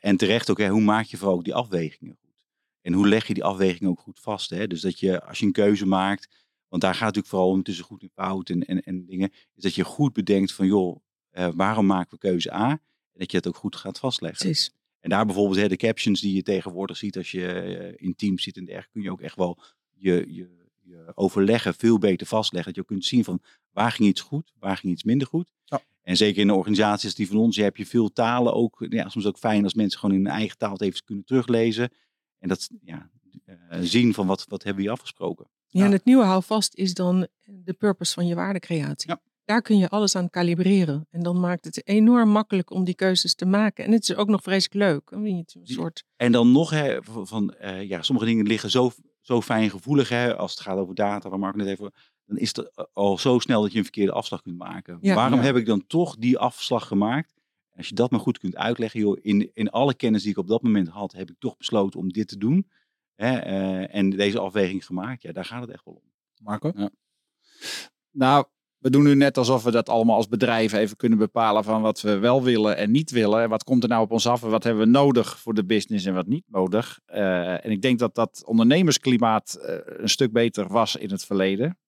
En 0.00 0.16
terecht 0.16 0.50
ook, 0.50 0.58
hè, 0.58 0.68
hoe 0.68 0.80
maak 0.80 1.04
je 1.04 1.16
vooral 1.16 1.36
ook 1.36 1.44
die 1.44 1.54
afwegingen 1.54 2.16
goed? 2.20 2.34
En 2.80 2.92
hoe 2.92 3.08
leg 3.08 3.26
je 3.26 3.34
die 3.34 3.44
afwegingen 3.44 3.90
ook 3.90 4.00
goed 4.00 4.20
vast? 4.20 4.50
Hè? 4.50 4.66
Dus 4.66 4.80
dat 4.80 4.98
je, 4.98 5.24
als 5.24 5.38
je 5.38 5.46
een 5.46 5.52
keuze 5.52 5.86
maakt, 5.86 6.28
want 6.68 6.82
daar 6.82 6.94
gaat 6.94 7.06
het 7.06 7.16
natuurlijk 7.16 7.34
vooral 7.34 7.50
om 7.50 7.62
tussen 7.62 7.84
goed 7.84 8.02
en 8.02 8.10
fout 8.14 8.48
en, 8.48 8.64
en, 8.64 8.82
en 8.82 9.06
dingen, 9.06 9.30
is 9.54 9.62
dat 9.62 9.74
je 9.74 9.84
goed 9.84 10.12
bedenkt 10.12 10.52
van, 10.52 10.66
joh, 10.66 11.00
waarom 11.54 11.86
maken 11.86 12.10
we 12.10 12.18
keuze 12.18 12.52
A? 12.52 12.70
En 12.70 12.80
dat 13.12 13.30
je 13.30 13.36
het 13.36 13.48
ook 13.48 13.56
goed 13.56 13.76
gaat 13.76 13.98
vastleggen. 13.98 14.46
Precies. 14.46 14.74
En 15.00 15.10
daar 15.10 15.26
bijvoorbeeld 15.26 15.58
hè, 15.58 15.68
de 15.68 15.76
captions 15.76 16.20
die 16.20 16.34
je 16.34 16.42
tegenwoordig 16.42 16.96
ziet 16.96 17.16
als 17.16 17.30
je 17.30 17.46
eh, 17.52 18.06
in 18.06 18.14
teams 18.14 18.42
zit 18.42 18.56
en 18.56 18.64
dergelijke, 18.64 18.92
kun 18.92 19.02
je 19.02 19.10
ook 19.10 19.20
echt 19.20 19.36
wel 19.36 19.58
je, 19.94 20.24
je, 20.28 20.48
je 20.82 21.12
overleggen 21.14 21.74
veel 21.74 21.98
beter 21.98 22.26
vastleggen. 22.26 22.72
Dat 22.72 22.74
je 22.74 22.80
ook 22.90 22.98
kunt 22.98 23.08
zien 23.10 23.24
van 23.24 23.42
waar 23.70 23.92
ging 23.92 24.08
iets 24.08 24.20
goed, 24.20 24.52
waar 24.58 24.76
ging 24.76 24.92
iets 24.92 25.04
minder 25.04 25.26
goed. 25.26 25.52
Ja. 25.64 25.82
En 26.02 26.16
zeker 26.16 26.40
in 26.40 26.46
de 26.46 26.54
organisaties 26.54 27.14
die 27.14 27.26
van 27.26 27.36
ons, 27.36 27.56
je 27.56 27.62
heb 27.62 27.76
je 27.76 27.86
veel 27.86 28.12
talen 28.12 28.54
ook. 28.54 28.86
Ja, 28.88 29.08
soms 29.08 29.26
ook 29.26 29.38
fijn 29.38 29.64
als 29.64 29.74
mensen 29.74 29.98
gewoon 29.98 30.16
in 30.16 30.24
hun 30.24 30.34
eigen 30.34 30.58
taal 30.58 30.72
het 30.72 30.80
even 30.80 31.04
kunnen 31.04 31.24
teruglezen. 31.24 31.90
En 32.38 32.48
dat 32.48 32.70
ja, 32.82 33.10
eh, 33.44 33.78
zien 33.80 34.14
van 34.14 34.26
wat, 34.26 34.44
wat 34.48 34.62
hebben 34.62 34.82
we 34.82 34.88
hier 34.88 34.98
afgesproken. 34.98 35.46
Ja, 35.66 35.80
Ja. 35.80 35.86
en 35.86 35.92
het 35.92 36.04
nieuwe 36.04 36.24
houvast 36.24 36.74
is 36.74 36.94
dan 36.94 37.26
de 37.44 37.72
purpose 37.72 38.14
van 38.14 38.26
je 38.26 38.34
waardecreatie. 38.34 39.10
Ja. 39.10 39.20
Daar 39.50 39.62
kun 39.62 39.78
je 39.78 39.88
alles 39.88 40.16
aan 40.16 40.30
kalibreren. 40.30 41.06
En 41.10 41.22
dan 41.22 41.40
maakt 41.40 41.64
het 41.64 41.86
enorm 41.86 42.28
makkelijk 42.28 42.70
om 42.70 42.84
die 42.84 42.94
keuzes 42.94 43.34
te 43.34 43.46
maken. 43.46 43.84
En 43.84 43.92
het 43.92 44.02
is 44.02 44.14
ook 44.14 44.28
nog 44.28 44.42
vreselijk 44.42 44.74
leuk. 44.74 45.10
Een 45.10 45.24
een 45.24 45.46
soort 45.62 46.04
En 46.16 46.32
dan 46.32 46.52
nog, 46.52 46.70
hè, 46.70 46.98
van, 47.02 47.54
eh, 47.54 47.82
ja, 47.88 48.02
sommige 48.02 48.26
dingen 48.26 48.46
liggen 48.46 48.70
zo, 48.70 48.90
zo 49.20 49.40
fijn 49.40 49.70
gevoelig, 49.70 50.08
hè, 50.08 50.36
als 50.36 50.50
het 50.50 50.60
gaat 50.60 50.78
over 50.78 50.94
data, 50.94 51.28
waar 51.28 51.38
Mark 51.38 51.56
net 51.56 51.66
even, 51.66 51.92
dan 52.24 52.36
is 52.36 52.56
het 52.56 52.74
eh, 52.74 52.84
al 52.92 53.18
zo 53.18 53.38
snel 53.38 53.62
dat 53.62 53.72
je 53.72 53.78
een 53.78 53.84
verkeerde 53.84 54.12
afslag 54.12 54.42
kunt 54.42 54.58
maken. 54.58 54.98
Ja. 55.00 55.14
Waarom 55.14 55.38
Ja. 55.38 55.44
heb 55.44 55.56
ik 55.56 55.66
dan 55.66 55.86
toch 55.86 56.16
die 56.16 56.38
afslag 56.38 56.86
gemaakt? 56.86 57.34
Als 57.76 57.88
je 57.88 57.94
dat 57.94 58.10
maar 58.10 58.20
goed 58.20 58.38
kunt 58.38 58.56
uitleggen, 58.56 59.00
joh, 59.00 59.18
in, 59.22 59.50
in 59.54 59.70
alle 59.70 59.94
kennis 59.94 60.22
die 60.22 60.30
ik 60.30 60.38
op 60.38 60.48
dat 60.48 60.62
moment 60.62 60.88
had, 60.88 61.12
heb 61.12 61.30
ik 61.30 61.36
toch 61.38 61.56
besloten 61.56 62.00
om 62.00 62.08
dit 62.08 62.28
te 62.28 62.38
doen. 62.38 62.70
Hè, 63.14 63.36
eh, 63.38 63.94
en 63.94 64.10
deze 64.10 64.38
afweging 64.38 64.86
gemaakt, 64.86 65.22
ja, 65.22 65.32
daar 65.32 65.44
gaat 65.44 65.60
het 65.60 65.70
echt 65.70 65.84
wel 65.84 65.94
om. 65.94 66.12
Marco? 66.42 66.72
Nou, 68.10 68.44
we 68.80 68.90
doen 68.90 69.02
nu 69.02 69.14
net 69.14 69.38
alsof 69.38 69.62
we 69.62 69.70
dat 69.70 69.88
allemaal 69.88 70.16
als 70.16 70.28
bedrijf 70.28 70.72
even 70.72 70.96
kunnen 70.96 71.18
bepalen 71.18 71.64
van 71.64 71.82
wat 71.82 72.00
we 72.00 72.18
wel 72.18 72.42
willen 72.42 72.76
en 72.76 72.90
niet 72.90 73.10
willen. 73.10 73.42
En 73.42 73.48
wat 73.48 73.64
komt 73.64 73.82
er 73.82 73.88
nou 73.88 74.02
op 74.02 74.10
ons 74.10 74.26
af 74.26 74.42
en 74.42 74.50
wat 74.50 74.64
hebben 74.64 74.84
we 74.84 74.90
nodig 74.90 75.38
voor 75.38 75.54
de 75.54 75.64
business 75.64 76.04
en 76.04 76.14
wat 76.14 76.26
niet 76.26 76.44
nodig. 76.46 77.00
Eh, 77.04 77.64
en 77.64 77.70
ik 77.70 77.82
denk 77.82 77.98
dat 77.98 78.14
dat 78.14 78.42
ondernemersklimaat 78.46 79.54
eh, 79.54 79.76
een 79.84 80.08
stuk 80.08 80.32
beter 80.32 80.68
was 80.68 80.96
in 80.96 81.10
het 81.10 81.24
verleden. 81.24 81.78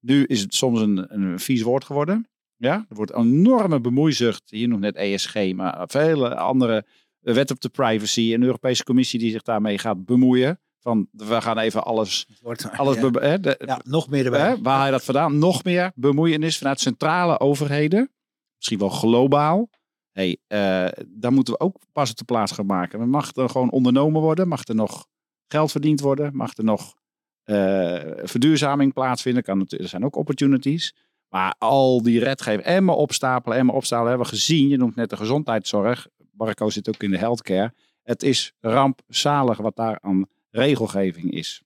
Nu 0.00 0.24
is 0.24 0.40
het 0.40 0.54
soms 0.54 0.80
een, 0.80 1.14
een 1.14 1.38
vies 1.38 1.62
woord 1.62 1.84
geworden. 1.84 2.26
Ja, 2.56 2.86
er 2.88 2.96
wordt 2.96 3.14
enorme 3.14 3.80
bemoeizucht. 3.80 4.50
Hier 4.50 4.68
nog 4.68 4.80
net 4.80 4.96
ESG, 4.96 5.52
maar 5.54 5.88
vele 5.88 6.36
andere 6.36 6.86
de 7.18 7.34
wet 7.34 7.50
op 7.50 7.60
de 7.60 7.68
privacy 7.68 8.32
en 8.34 8.40
de 8.40 8.46
Europese 8.46 8.84
Commissie 8.84 9.18
die 9.18 9.30
zich 9.30 9.42
daarmee 9.42 9.78
gaat 9.78 10.04
bemoeien. 10.04 10.60
Van 10.82 11.08
we 11.12 11.40
gaan 11.40 11.58
even 11.58 11.84
alles, 11.84 12.26
wordt, 12.40 12.70
alles 12.76 12.96
ja. 13.00 13.38
de, 13.38 13.80
nog 13.84 14.08
meer 14.08 14.24
erbij. 14.24 14.40
Hè, 14.40 14.62
waar 14.62 14.84
je 14.84 14.90
dat 14.90 15.04
vandaan? 15.04 15.38
Nog 15.38 15.64
meer 15.64 15.92
bemoeienis 15.94 16.58
vanuit 16.58 16.80
centrale 16.80 17.40
overheden. 17.40 18.10
Misschien 18.56 18.78
wel 18.78 18.88
globaal. 18.88 19.70
Hey, 20.12 20.38
eh, 20.46 20.88
daar 21.08 21.32
moeten 21.32 21.54
we 21.54 21.60
ook 21.60 21.76
pas 21.92 22.10
op 22.10 22.16
de 22.16 22.24
plaats 22.24 22.52
gaan 22.52 22.66
maken. 22.66 23.08
Mag 23.08 23.34
er 23.34 23.48
gewoon 23.48 23.70
ondernomen 23.70 24.20
worden? 24.20 24.48
Mag 24.48 24.68
er 24.68 24.74
nog 24.74 25.06
geld 25.46 25.70
verdiend 25.70 26.00
worden? 26.00 26.36
Mag 26.36 26.56
er 26.56 26.64
nog 26.64 26.94
eh, 27.42 28.00
verduurzaming 28.22 28.92
plaatsvinden? 28.92 29.42
Kan 29.42 29.66
er 29.68 29.88
zijn 29.88 30.04
ook 30.04 30.16
opportunities. 30.16 30.94
Maar 31.28 31.54
al 31.58 32.02
die 32.02 32.18
redgeving 32.18 32.62
en 32.62 32.84
maar 32.84 32.96
opstapelen 32.96 33.58
en 33.58 33.66
maar 33.66 33.74
opstapelen 33.74 34.08
hebben 34.10 34.28
we 34.28 34.34
gezien. 34.34 34.68
Je 34.68 34.76
noemt 34.76 34.96
net 34.96 35.10
de 35.10 35.16
gezondheidszorg. 35.16 36.08
Barco 36.32 36.70
zit 36.70 36.88
ook 36.88 37.02
in 37.02 37.10
de 37.10 37.18
healthcare. 37.18 37.74
Het 38.02 38.22
is 38.22 38.52
rampzalig 38.60 39.58
wat 39.58 39.76
daar 39.76 39.98
aan 40.00 40.26
regelgeving 40.52 41.32
is. 41.32 41.62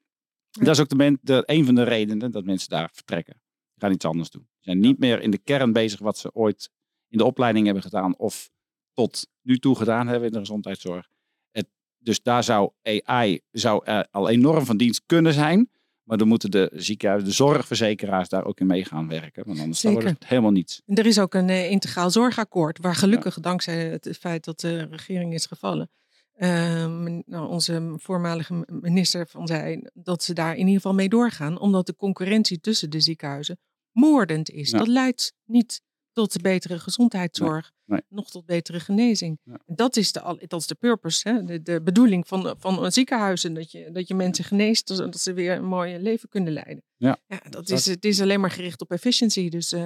Dat 0.50 0.68
is 0.68 0.80
ook 0.80 0.88
de 0.88 0.96
men, 0.96 1.18
de, 1.22 1.42
een 1.46 1.64
van 1.64 1.74
de 1.74 1.82
redenen 1.82 2.30
dat 2.30 2.44
mensen 2.44 2.68
daar 2.68 2.90
vertrekken. 2.92 3.40
Gaan 3.76 3.92
iets 3.92 4.04
anders 4.04 4.30
doen. 4.30 4.48
Ze 4.50 4.62
zijn 4.62 4.80
niet 4.80 4.98
meer 4.98 5.20
in 5.20 5.30
de 5.30 5.38
kern 5.38 5.72
bezig 5.72 6.00
wat 6.00 6.18
ze 6.18 6.34
ooit 6.34 6.70
in 7.08 7.18
de 7.18 7.24
opleiding 7.24 7.64
hebben 7.64 7.82
gedaan 7.82 8.16
of 8.16 8.50
tot 8.92 9.28
nu 9.42 9.58
toe 9.58 9.76
gedaan 9.76 10.06
hebben 10.06 10.26
in 10.26 10.32
de 10.32 10.38
gezondheidszorg. 10.38 11.08
Het, 11.50 11.68
dus 11.98 12.22
daar 12.22 12.44
zou 12.44 12.70
AI 12.82 13.40
zou, 13.50 13.84
eh, 13.84 14.00
al 14.10 14.28
enorm 14.28 14.64
van 14.64 14.76
dienst 14.76 15.02
kunnen 15.06 15.32
zijn. 15.32 15.70
Maar 16.02 16.18
dan 16.18 16.28
moeten 16.28 16.50
de 16.50 16.70
ziekenhuizen, 16.74 17.28
de 17.28 17.34
zorgverzekeraars 17.34 18.28
daar 18.28 18.44
ook 18.44 18.60
in 18.60 18.66
mee 18.66 18.84
gaan 18.84 19.08
werken. 19.08 19.44
Want 19.46 19.60
anders 19.60 19.82
wordt 19.82 20.08
het 20.08 20.26
helemaal 20.26 20.50
niets. 20.50 20.82
En 20.86 20.94
er 20.94 21.06
is 21.06 21.18
ook 21.18 21.34
een 21.34 21.48
eh, 21.48 21.70
integraal 21.70 22.10
zorgakkoord, 22.10 22.78
waar 22.78 22.94
gelukkig 22.94 23.40
dankzij 23.40 23.84
het 23.84 24.16
feit 24.20 24.44
dat 24.44 24.60
de 24.60 24.78
regering 24.78 25.34
is 25.34 25.46
gevallen, 25.46 25.90
ehm, 26.36 27.20
nou, 27.26 27.48
onze 27.48 27.94
voormalige 27.96 28.64
minister 28.66 29.26
van 29.26 29.46
zei 29.46 29.82
dat 29.94 30.22
ze 30.22 30.34
daar 30.34 30.52
in 30.52 30.58
ieder 30.58 30.74
geval 30.74 30.94
mee 30.94 31.08
doorgaan, 31.08 31.60
omdat 31.60 31.86
de 31.86 31.96
concurrentie 31.96 32.60
tussen 32.60 32.90
de 32.90 33.00
ziekenhuizen 33.00 33.58
moordend 33.92 34.50
is. 34.50 34.70
Ja. 34.70 34.78
Dat 34.78 34.86
leidt 34.86 35.34
niet 35.44 35.82
tot 36.16 36.42
betere 36.42 36.78
gezondheidszorg, 36.78 37.72
Nee, 37.84 38.00
nog 38.08 38.30
tot 38.30 38.46
betere 38.46 38.80
genezing. 38.80 39.38
Ja. 39.44 39.60
En 39.66 39.74
Dat, 39.74 39.96
is 39.96 40.12
de, 40.12 40.44
dat 40.46 40.60
is 40.60 40.66
de 40.66 40.74
purpose, 40.74 41.28
hè? 41.28 41.44
De, 41.44 41.62
de 41.62 41.82
bedoeling 41.82 42.28
van, 42.28 42.54
van 42.58 42.92
ziekenhuizen, 42.92 43.54
dat 43.54 43.70
je, 43.70 43.90
dat 43.92 44.08
je 44.08 44.14
mensen 44.14 44.44
geneest, 44.44 44.88
zodat 44.88 45.20
ze 45.20 45.32
weer 45.32 45.56
een 45.56 45.64
mooi 45.64 45.98
leven 45.98 46.28
kunnen 46.28 46.52
leiden. 46.52 46.82
Ja. 46.96 47.18
dat 47.50 47.68
is, 47.68 47.86
het 47.86 48.04
is 48.04 48.20
alleen 48.20 48.40
maar 48.40 48.50
gericht 48.50 48.80
op 48.80 48.90
efficiëntie. 48.90 49.50
Dus, 49.50 49.72
eh, 49.72 49.82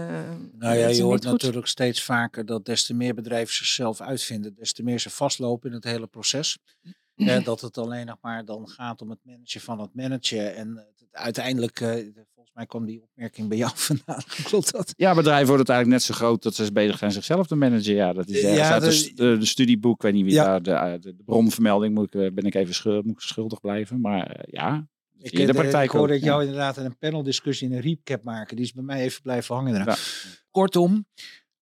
Nou 0.53 0.77
ja, 0.77 0.89
je 0.89 1.03
hoort 1.03 1.23
natuurlijk 1.23 1.67
steeds 1.67 2.03
vaker 2.03 2.47
dat 2.47 2.65
des 2.65 2.87
te 2.87 2.95
meer 2.95 3.15
bedrijven 3.15 3.55
zichzelf 3.55 4.01
uitvinden, 4.01 4.55
des 4.55 4.73
te 4.73 4.83
meer 4.83 4.99
ze 4.99 5.11
vastlopen 5.11 5.69
in 5.69 5.75
het 5.75 5.85
hele 5.85 6.07
proces. 6.07 6.59
Eh, 7.15 7.45
dat 7.45 7.61
het 7.61 7.79
alleen 7.79 8.07
nog 8.07 8.17
maar 8.21 8.45
dan 8.45 8.69
gaat 8.69 9.03
om 9.03 9.11
het 9.11 9.19
managen 9.23 9.61
van 9.61 9.81
het 9.81 9.95
managen. 9.95 10.55
En 10.55 10.77
het 10.77 11.01
uiteindelijk, 11.11 11.81
eh, 11.81 12.07
volgens 12.55 12.55
Volgens 12.55 12.55
mij 12.55 12.67
kwam 12.67 12.87
die 12.87 13.03
opmerking 13.03 13.49
bij 13.49 13.59
jou 13.59 13.73
vandaan. 13.91 14.23
Klopt 14.43 14.73
dat? 14.73 14.93
Ja, 14.97 15.15
bedrijven 15.15 15.47
worden 15.47 15.67
het 15.67 15.75
eigenlijk 15.75 16.07
net 16.07 16.17
zo 16.17 16.25
groot 16.25 16.43
dat 16.43 16.55
ze 16.55 16.73
bezig 16.73 16.99
zijn 16.99 17.13
zichzelf 17.13 17.47
te 17.47 17.55
managen. 17.55 17.95
Ja, 17.95 18.13
dat 18.13 18.29
is 18.29 18.41
Ja, 18.41 18.71
uit 18.73 18.83
de, 18.83 18.91
st- 18.91 19.17
de, 19.17 19.37
de 19.39 19.47
studieboek. 19.47 19.95
Ik 19.95 20.03
weet 20.03 20.13
niet 20.13 20.25
wie 20.25 20.33
Ja. 20.35 20.45
daar 20.45 20.63
de, 20.63 20.73
eh, 20.73 21.01
de, 21.01 21.23
bronvermelding 21.25 21.95
moet 21.95 22.15
ik, 22.15 22.21
eh, 22.21 22.33
ben 22.33 22.45
ik 22.45 22.55
even 22.55 22.75
schuldig, 22.75 23.05
moet 23.05 23.15
ik 23.15 23.21
schuldig 23.21 23.61
blijven. 23.61 24.01
Maar 24.01 24.27
eh, 24.31 24.53
ja, 24.53 24.87
Ik, 25.19 25.33
in 25.33 25.47
de 25.47 25.53
praktijk 25.53 25.85
ik 25.85 25.91
hoorde 25.91 26.13
dat 26.13 26.23
jou 26.23 26.41
ja. 26.41 26.47
inderdaad 26.47 26.77
in 26.77 26.85
een 26.85 26.99
paneldiscussie 26.99 27.69
in 27.69 27.75
een 27.75 27.81
recap 27.81 28.23
maken. 28.23 28.57
Die 28.57 28.65
is 28.65 28.73
bij 28.73 28.85
mij 28.85 29.01
even 29.03 29.23
blijven 29.23 29.55
hangen. 29.55 29.75
Ja. 29.75 29.97
Kortom, 30.51 31.07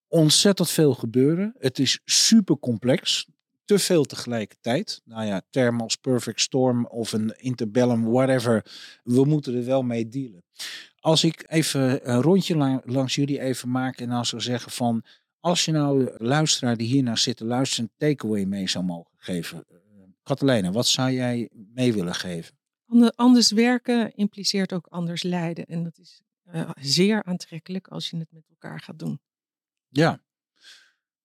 ontzettend 0.08 0.70
veel 0.70 0.94
gebeuren. 0.94 1.54
Het 1.58 1.78
is 1.78 2.00
super 2.04 2.58
complex. 2.58 3.26
Te 3.68 3.78
veel 3.78 4.04
tegelijkertijd. 4.04 5.00
Nou 5.04 5.26
ja, 5.26 5.42
termen 5.50 5.82
als 5.82 5.96
perfect 5.96 6.40
storm 6.40 6.86
of 6.86 7.12
een 7.12 7.34
interbellum, 7.36 8.04
whatever. 8.04 8.64
We 9.02 9.24
moeten 9.24 9.54
er 9.54 9.64
wel 9.64 9.82
mee 9.82 10.08
dealen. 10.08 10.44
Als 11.00 11.24
ik 11.24 11.44
even 11.46 12.10
een 12.10 12.22
rondje 12.22 12.56
la- 12.56 12.82
langs 12.84 13.14
jullie 13.14 13.40
even 13.40 13.70
maak 13.70 14.00
en 14.00 14.08
dan 14.08 14.26
zou 14.26 14.42
zeggen 14.42 14.72
van... 14.72 15.04
Als 15.40 15.64
je 15.64 15.72
nou 15.72 16.10
luisteraar 16.16 16.76
die 16.76 16.86
hiernaar 16.86 17.18
zit 17.18 17.36
te 17.36 17.44
luisteren 17.44 17.84
een 17.84 18.08
takeaway 18.08 18.44
mee 18.44 18.68
zou 18.68 18.84
mogen 18.84 19.14
geven. 19.16 19.64
Uh, 19.72 19.78
Catalina, 20.22 20.70
wat 20.70 20.86
zou 20.86 21.10
jij 21.10 21.48
mee 21.52 21.92
willen 21.92 22.14
geven? 22.14 22.58
Ander- 22.86 23.12
Anders 23.14 23.50
werken 23.50 24.14
impliceert 24.14 24.72
ook 24.72 24.86
anders 24.86 25.22
lijden. 25.22 25.66
En 25.66 25.82
dat 25.82 25.98
is 25.98 26.20
eh, 26.42 26.70
zeer 26.80 27.22
aantrekkelijk 27.24 27.88
als 27.88 28.10
je 28.10 28.16
het 28.16 28.32
met 28.32 28.48
elkaar 28.48 28.80
gaat 28.80 28.98
doen. 28.98 29.20
Ja. 29.88 30.22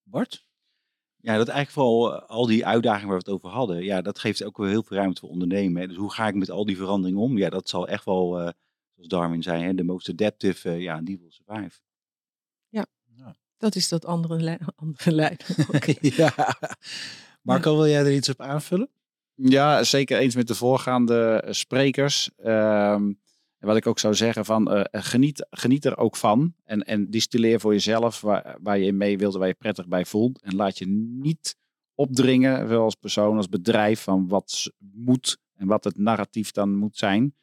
Bart? 0.02 0.52
Ja, 1.24 1.36
dat 1.36 1.48
eigenlijk 1.48 1.70
vooral 1.70 2.14
eh, 2.22 2.28
al 2.28 2.46
die 2.46 2.66
uitdagingen 2.66 3.08
waar 3.08 3.18
we 3.18 3.24
het 3.24 3.34
over 3.34 3.48
hadden. 3.48 3.84
Ja, 3.84 4.02
dat 4.02 4.18
geeft 4.18 4.44
ook 4.44 4.56
wel 4.56 4.66
heel 4.68 4.82
veel 4.82 4.96
ruimte 4.96 5.20
voor 5.20 5.30
ondernemen. 5.30 5.80
Hè. 5.80 5.88
Dus 5.88 5.96
hoe 5.96 6.12
ga 6.12 6.26
ik 6.28 6.34
met 6.34 6.50
al 6.50 6.64
die 6.64 6.76
veranderingen 6.76 7.20
om? 7.20 7.38
Ja, 7.38 7.50
dat 7.50 7.68
zal 7.68 7.88
echt 7.88 8.04
wel, 8.04 8.38
eh, 8.40 8.48
zoals 8.94 9.08
Darwin 9.08 9.42
zei, 9.42 9.62
hè, 9.62 9.74
de 9.74 9.84
most 9.84 10.08
adaptive, 10.08 10.68
eh, 10.70 10.80
ja, 10.80 11.00
die 11.00 11.18
will 11.18 11.30
survive. 11.30 11.78
Dat 13.56 13.74
is 13.74 13.88
dat 13.88 14.04
andere, 14.04 14.40
lij- 14.40 14.60
andere 14.76 15.36
ook. 15.74 15.84
ja. 16.00 16.34
Marco, 17.42 17.76
wil 17.76 17.86
jij 17.88 18.04
er 18.04 18.12
iets 18.14 18.28
op 18.28 18.40
aanvullen? 18.40 18.88
Ja, 19.34 19.82
zeker 19.84 20.18
eens 20.18 20.34
met 20.34 20.46
de 20.46 20.54
voorgaande 20.54 21.44
sprekers. 21.50 22.30
Ehm, 22.36 23.12
en 23.64 23.70
wat 23.70 23.76
ik 23.78 23.86
ook 23.86 23.98
zou 23.98 24.14
zeggen 24.14 24.44
van 24.44 24.70
eh, 24.72 25.02
geniet, 25.02 25.46
geniet 25.50 25.84
er 25.84 25.96
ook 25.98 26.16
van. 26.16 26.54
En, 26.64 26.82
en 26.82 27.10
distilleer 27.10 27.60
voor 27.60 27.72
jezelf 27.72 28.20
waar, 28.20 28.56
waar 28.62 28.78
je 28.78 28.86
in 28.86 28.96
mee 28.96 29.18
wilt, 29.18 29.34
waar 29.34 29.46
je 29.46 29.54
prettig 29.54 29.86
bij 29.88 30.04
voelt. 30.04 30.40
En 30.42 30.54
laat 30.56 30.78
je 30.78 30.86
niet 30.86 31.56
opdringen, 31.94 32.68
wel 32.68 32.82
als 32.82 32.94
persoon, 32.94 33.36
als 33.36 33.48
bedrijf, 33.48 34.00
van 34.00 34.28
wat 34.28 34.72
moet 34.92 35.38
en 35.54 35.66
wat 35.66 35.84
het 35.84 35.98
narratief 35.98 36.50
dan 36.50 36.76
moet 36.76 36.96
zijn. 36.96 37.34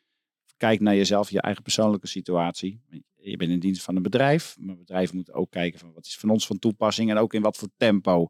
Kijk 0.57 0.79
naar 0.79 0.95
jezelf, 0.95 1.29
je 1.29 1.41
eigen 1.41 1.63
persoonlijke 1.63 2.07
situatie. 2.07 2.81
Je 3.15 3.37
bent 3.37 3.51
in 3.51 3.59
dienst 3.59 3.83
van 3.83 3.95
een 3.95 4.01
bedrijf, 4.01 4.55
maar 4.59 4.77
bedrijven 4.77 5.15
moeten 5.15 5.33
ook 5.33 5.51
kijken 5.51 5.79
van 5.79 5.93
wat 5.93 6.05
is 6.05 6.17
van 6.17 6.29
ons 6.29 6.45
van 6.47 6.59
toepassing 6.59 7.09
en 7.09 7.17
ook 7.17 7.33
in 7.33 7.41
wat 7.41 7.57
voor 7.57 7.69
tempo. 7.77 8.21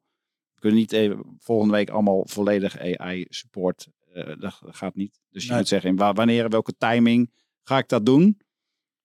We 0.54 0.60
kunnen 0.60 0.80
niet 0.80 0.92
even 0.92 1.36
volgende 1.40 1.74
week 1.74 1.90
allemaal 1.90 2.28
volledig 2.28 2.80
AI 2.80 3.26
support. 3.30 3.88
eh, 4.14 4.40
dat, 4.40 4.62
gaat 4.66 4.96
niet. 4.96 5.20
Dus 5.30 5.44
je 5.44 5.50
Nee. 5.50 5.58
moet 5.60 5.68
zeggen, 5.68 5.90
in 5.90 5.96
wa- 5.96 6.14
wanneer, 6.14 6.50
welke 6.50 6.74
timing 6.78 7.32
ga 7.72 7.78
ik 7.78 7.88
dat 7.88 8.06
doen? 8.06 8.40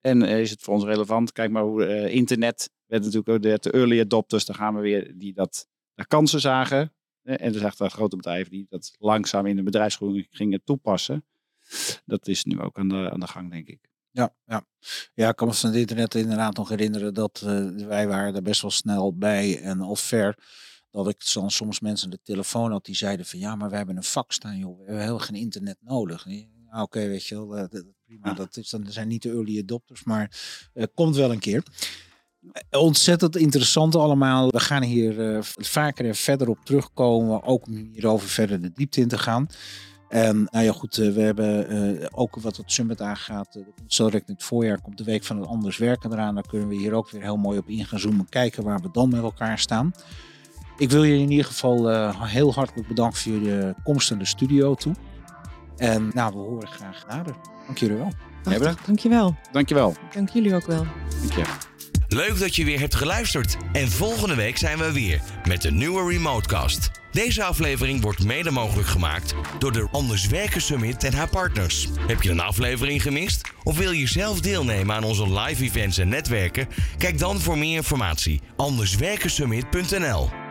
En 0.01 0.23
eh, 0.23 0.41
is 0.41 0.51
het 0.51 0.63
voor 0.63 0.75
ons 0.75 0.85
relevant? 0.85 1.33
Kijk 1.33 1.51
maar 1.51 1.63
hoe 1.63 1.85
eh, 1.85 2.15
internet 2.15 2.71
werd 2.87 3.03
natuurlijk 3.03 3.29
ook 3.29 3.43
de, 3.43 3.71
early 3.71 4.01
adopters. 4.01 4.45
Dan 4.45 4.55
gaan 4.55 4.75
we 4.75 4.81
weer 4.81 5.13
die 5.19 5.33
dat 5.33 5.69
daar 5.95 6.07
kansen 6.07 6.41
zagen. 6.41 6.93
Eh, 7.23 7.47
en 7.47 7.55
zagen 7.55 7.79
daar 7.79 7.91
grote 7.91 8.17
bedrijven 8.17 8.51
die 8.51 8.67
dat 8.69 8.95
langzaam 8.99 9.47
in 9.47 9.57
de 9.57 9.63
bedrijfsgroei 9.63 10.27
gingen 10.31 10.65
toepassen. 10.65 11.25
Dat 12.05 12.29
is 12.29 12.45
nu 12.45 12.61
ook 12.61 12.79
aan 12.79 12.89
de, 12.89 13.11
aan 13.11 13.21
de 13.21 13.27
gang, 13.27 13.51
denk 13.51 13.69
ik. 13.69 13.89
Ja, 14.11 14.35
ja. 14.45 14.67
ja, 15.15 15.29
ik 15.29 15.37
kan 15.37 15.49
me 15.49 15.55
van 15.55 15.71
het 15.71 15.79
internet 15.79 16.15
inderdaad 16.15 16.57
nog 16.57 16.69
herinneren 16.69 17.15
dat 17.15 17.41
wij 17.77 18.09
waren 18.09 18.35
er 18.35 18.43
best 18.43 18.63
wel 18.63 18.71
snel 18.71 19.17
bij 19.17 19.61
en 19.61 19.81
al 19.81 19.97
ver. 19.97 20.39
Dat 20.91 21.09
ik 21.09 21.33
dan 21.33 21.51
soms 21.51 21.81
mensen 21.81 22.11
de 22.11 22.19
telefoon 22.23 22.71
had 22.71 22.85
die 22.85 22.95
zeiden 22.95 23.27
van 23.27 23.39
ja, 23.39 23.57
maar 23.57 23.71
we 23.71 23.77
hebben 23.77 23.97
een 23.97 24.03
vak 24.03 24.33
staan 24.33 24.59
joh. 24.59 24.79
We 24.79 24.85
hebben 24.85 25.05
heel 25.05 25.19
geen 25.19 25.37
internet 25.37 25.77
nodig. 25.81 26.25
Ja, 26.73 26.83
Oké, 26.83 27.07
weet 27.09 27.27
je 27.27 27.35
wel, 27.35 27.57
eh, 27.57 27.65
dat- 27.71 27.85
prima. 28.07 28.33
Dat 28.33 28.57
is 28.57 28.71
dan 28.71 28.87
zijn 28.89 29.09
niet 29.09 29.23
de 29.23 29.31
early 29.31 29.59
adopters, 29.61 30.05
maar 30.05 30.31
het 30.73 30.91
komt 30.95 31.17
wel 31.17 31.33
een 31.33 31.39
keer. 31.39 31.63
Eh, 32.53 32.81
Ontzettend 32.81 33.37
interessant 33.37 33.95
allemaal. 33.95 34.49
We 34.51 34.61
gaan 34.61 34.83
hier 34.83 35.39
vaker 35.57 36.07
en 36.07 36.15
verder 36.15 36.49
op 36.49 36.59
terugkomen. 36.65 37.43
Ook 37.43 37.67
om 37.67 37.75
hierover 37.93 38.29
verder 38.29 38.61
de 38.63 38.73
diepte 38.75 39.01
in 39.01 39.09
te 39.09 39.19
gaan. 39.19 39.47
En 40.09 40.49
nou 40.51 40.65
ja, 40.65 40.73
goed, 40.73 40.97
we 40.97 41.21
hebben 41.21 42.13
ook 42.15 42.37
wat 42.41 42.57
het 42.57 42.73
summit 42.73 43.01
aangaat. 43.01 43.49
komt 43.77 43.93
zo 43.93 44.05
direct 44.05 44.29
in 44.29 44.35
het 44.35 44.43
voorjaar 44.45 44.81
komt 44.81 44.99
de 44.99 45.05
week 45.05 45.25
van 45.25 45.39
het 45.41 45.49
anders 45.49 45.77
werken 45.79 46.13
eraan. 46.13 46.35
Daar 46.35 46.47
kunnen 46.47 46.69
we 46.69 46.75
hier 46.75 46.93
ook 46.93 47.11
weer 47.11 47.23
heel 47.23 47.37
mooi 47.37 47.59
op 47.59 47.69
in 47.69 47.85
gaan 47.85 47.99
zoomen. 47.99 48.29
Kijken 48.29 48.63
waar 48.65 48.81
we 48.81 48.89
dan 48.93 49.09
met 49.09 49.23
elkaar 49.23 49.59
staan. 49.59 49.93
Ik 50.79 50.91
wil 50.91 51.03
je 51.05 51.19
in 51.19 51.31
ieder 51.31 51.45
geval 51.47 51.89
heel 52.27 52.53
hartelijk 52.55 52.89
bedanken 52.89 53.19
voor 53.19 53.33
jullie 53.33 53.75
komst 53.85 54.11
naar 54.11 54.19
de 54.19 54.25
studio 54.25 54.75
toe. 54.75 54.95
En 55.77 56.11
nou, 56.15 56.33
we 56.33 56.39
horen 56.39 56.69
graag 56.69 57.05
nader. 57.09 57.35
Dank 57.67 57.79
jullie 57.79 57.97
wel. 57.97 58.13
Bedankt. 58.43 58.87
Dankjewel. 58.87 59.37
Dankjewel. 59.53 59.95
Dank 60.13 60.29
jullie 60.29 60.55
ook 60.55 60.67
wel. 60.67 60.87
Dank 61.21 61.33
je. 61.33 61.45
Leuk 62.09 62.39
dat 62.39 62.57
je 62.57 62.65
weer 62.65 62.81
hebt 62.81 62.95
geluisterd. 62.95 63.57
En 63.73 63.91
volgende 63.91 64.35
week 64.35 64.57
zijn 64.57 64.79
we 64.79 64.93
weer 64.93 65.21
met 65.49 65.65
een 65.65 65.77
nieuwe 65.77 66.11
Remotecast. 66.11 66.91
Deze 67.13 67.45
aflevering 67.45 68.01
wordt 68.01 68.25
mede 68.25 68.51
mogelijk 68.51 68.89
gemaakt 68.89 69.35
door 69.59 69.73
de 69.73 69.89
Anders 69.93 70.27
Werken 70.27 70.61
Summit 70.61 71.05
en 71.05 71.15
haar 71.15 71.29
partners. 71.29 71.89
Heb 72.07 72.23
je 72.23 72.31
een 72.31 72.41
aflevering 72.41 73.03
gemist? 73.03 73.51
Of 73.63 73.79
wil 73.79 73.91
je 73.91 74.07
zelf 74.07 74.41
deelnemen 74.41 74.97
aan 74.97 75.05
onze 75.05 75.33
live 75.33 75.65
events 75.65 75.99
en 75.99 76.09
netwerken? 76.09 76.69
Kijk 76.99 77.19
dan 77.19 77.41
voor 77.41 77.59
meer 77.59 77.77
informatie 77.77 78.41
anderswerkensummit.nl 78.57 80.46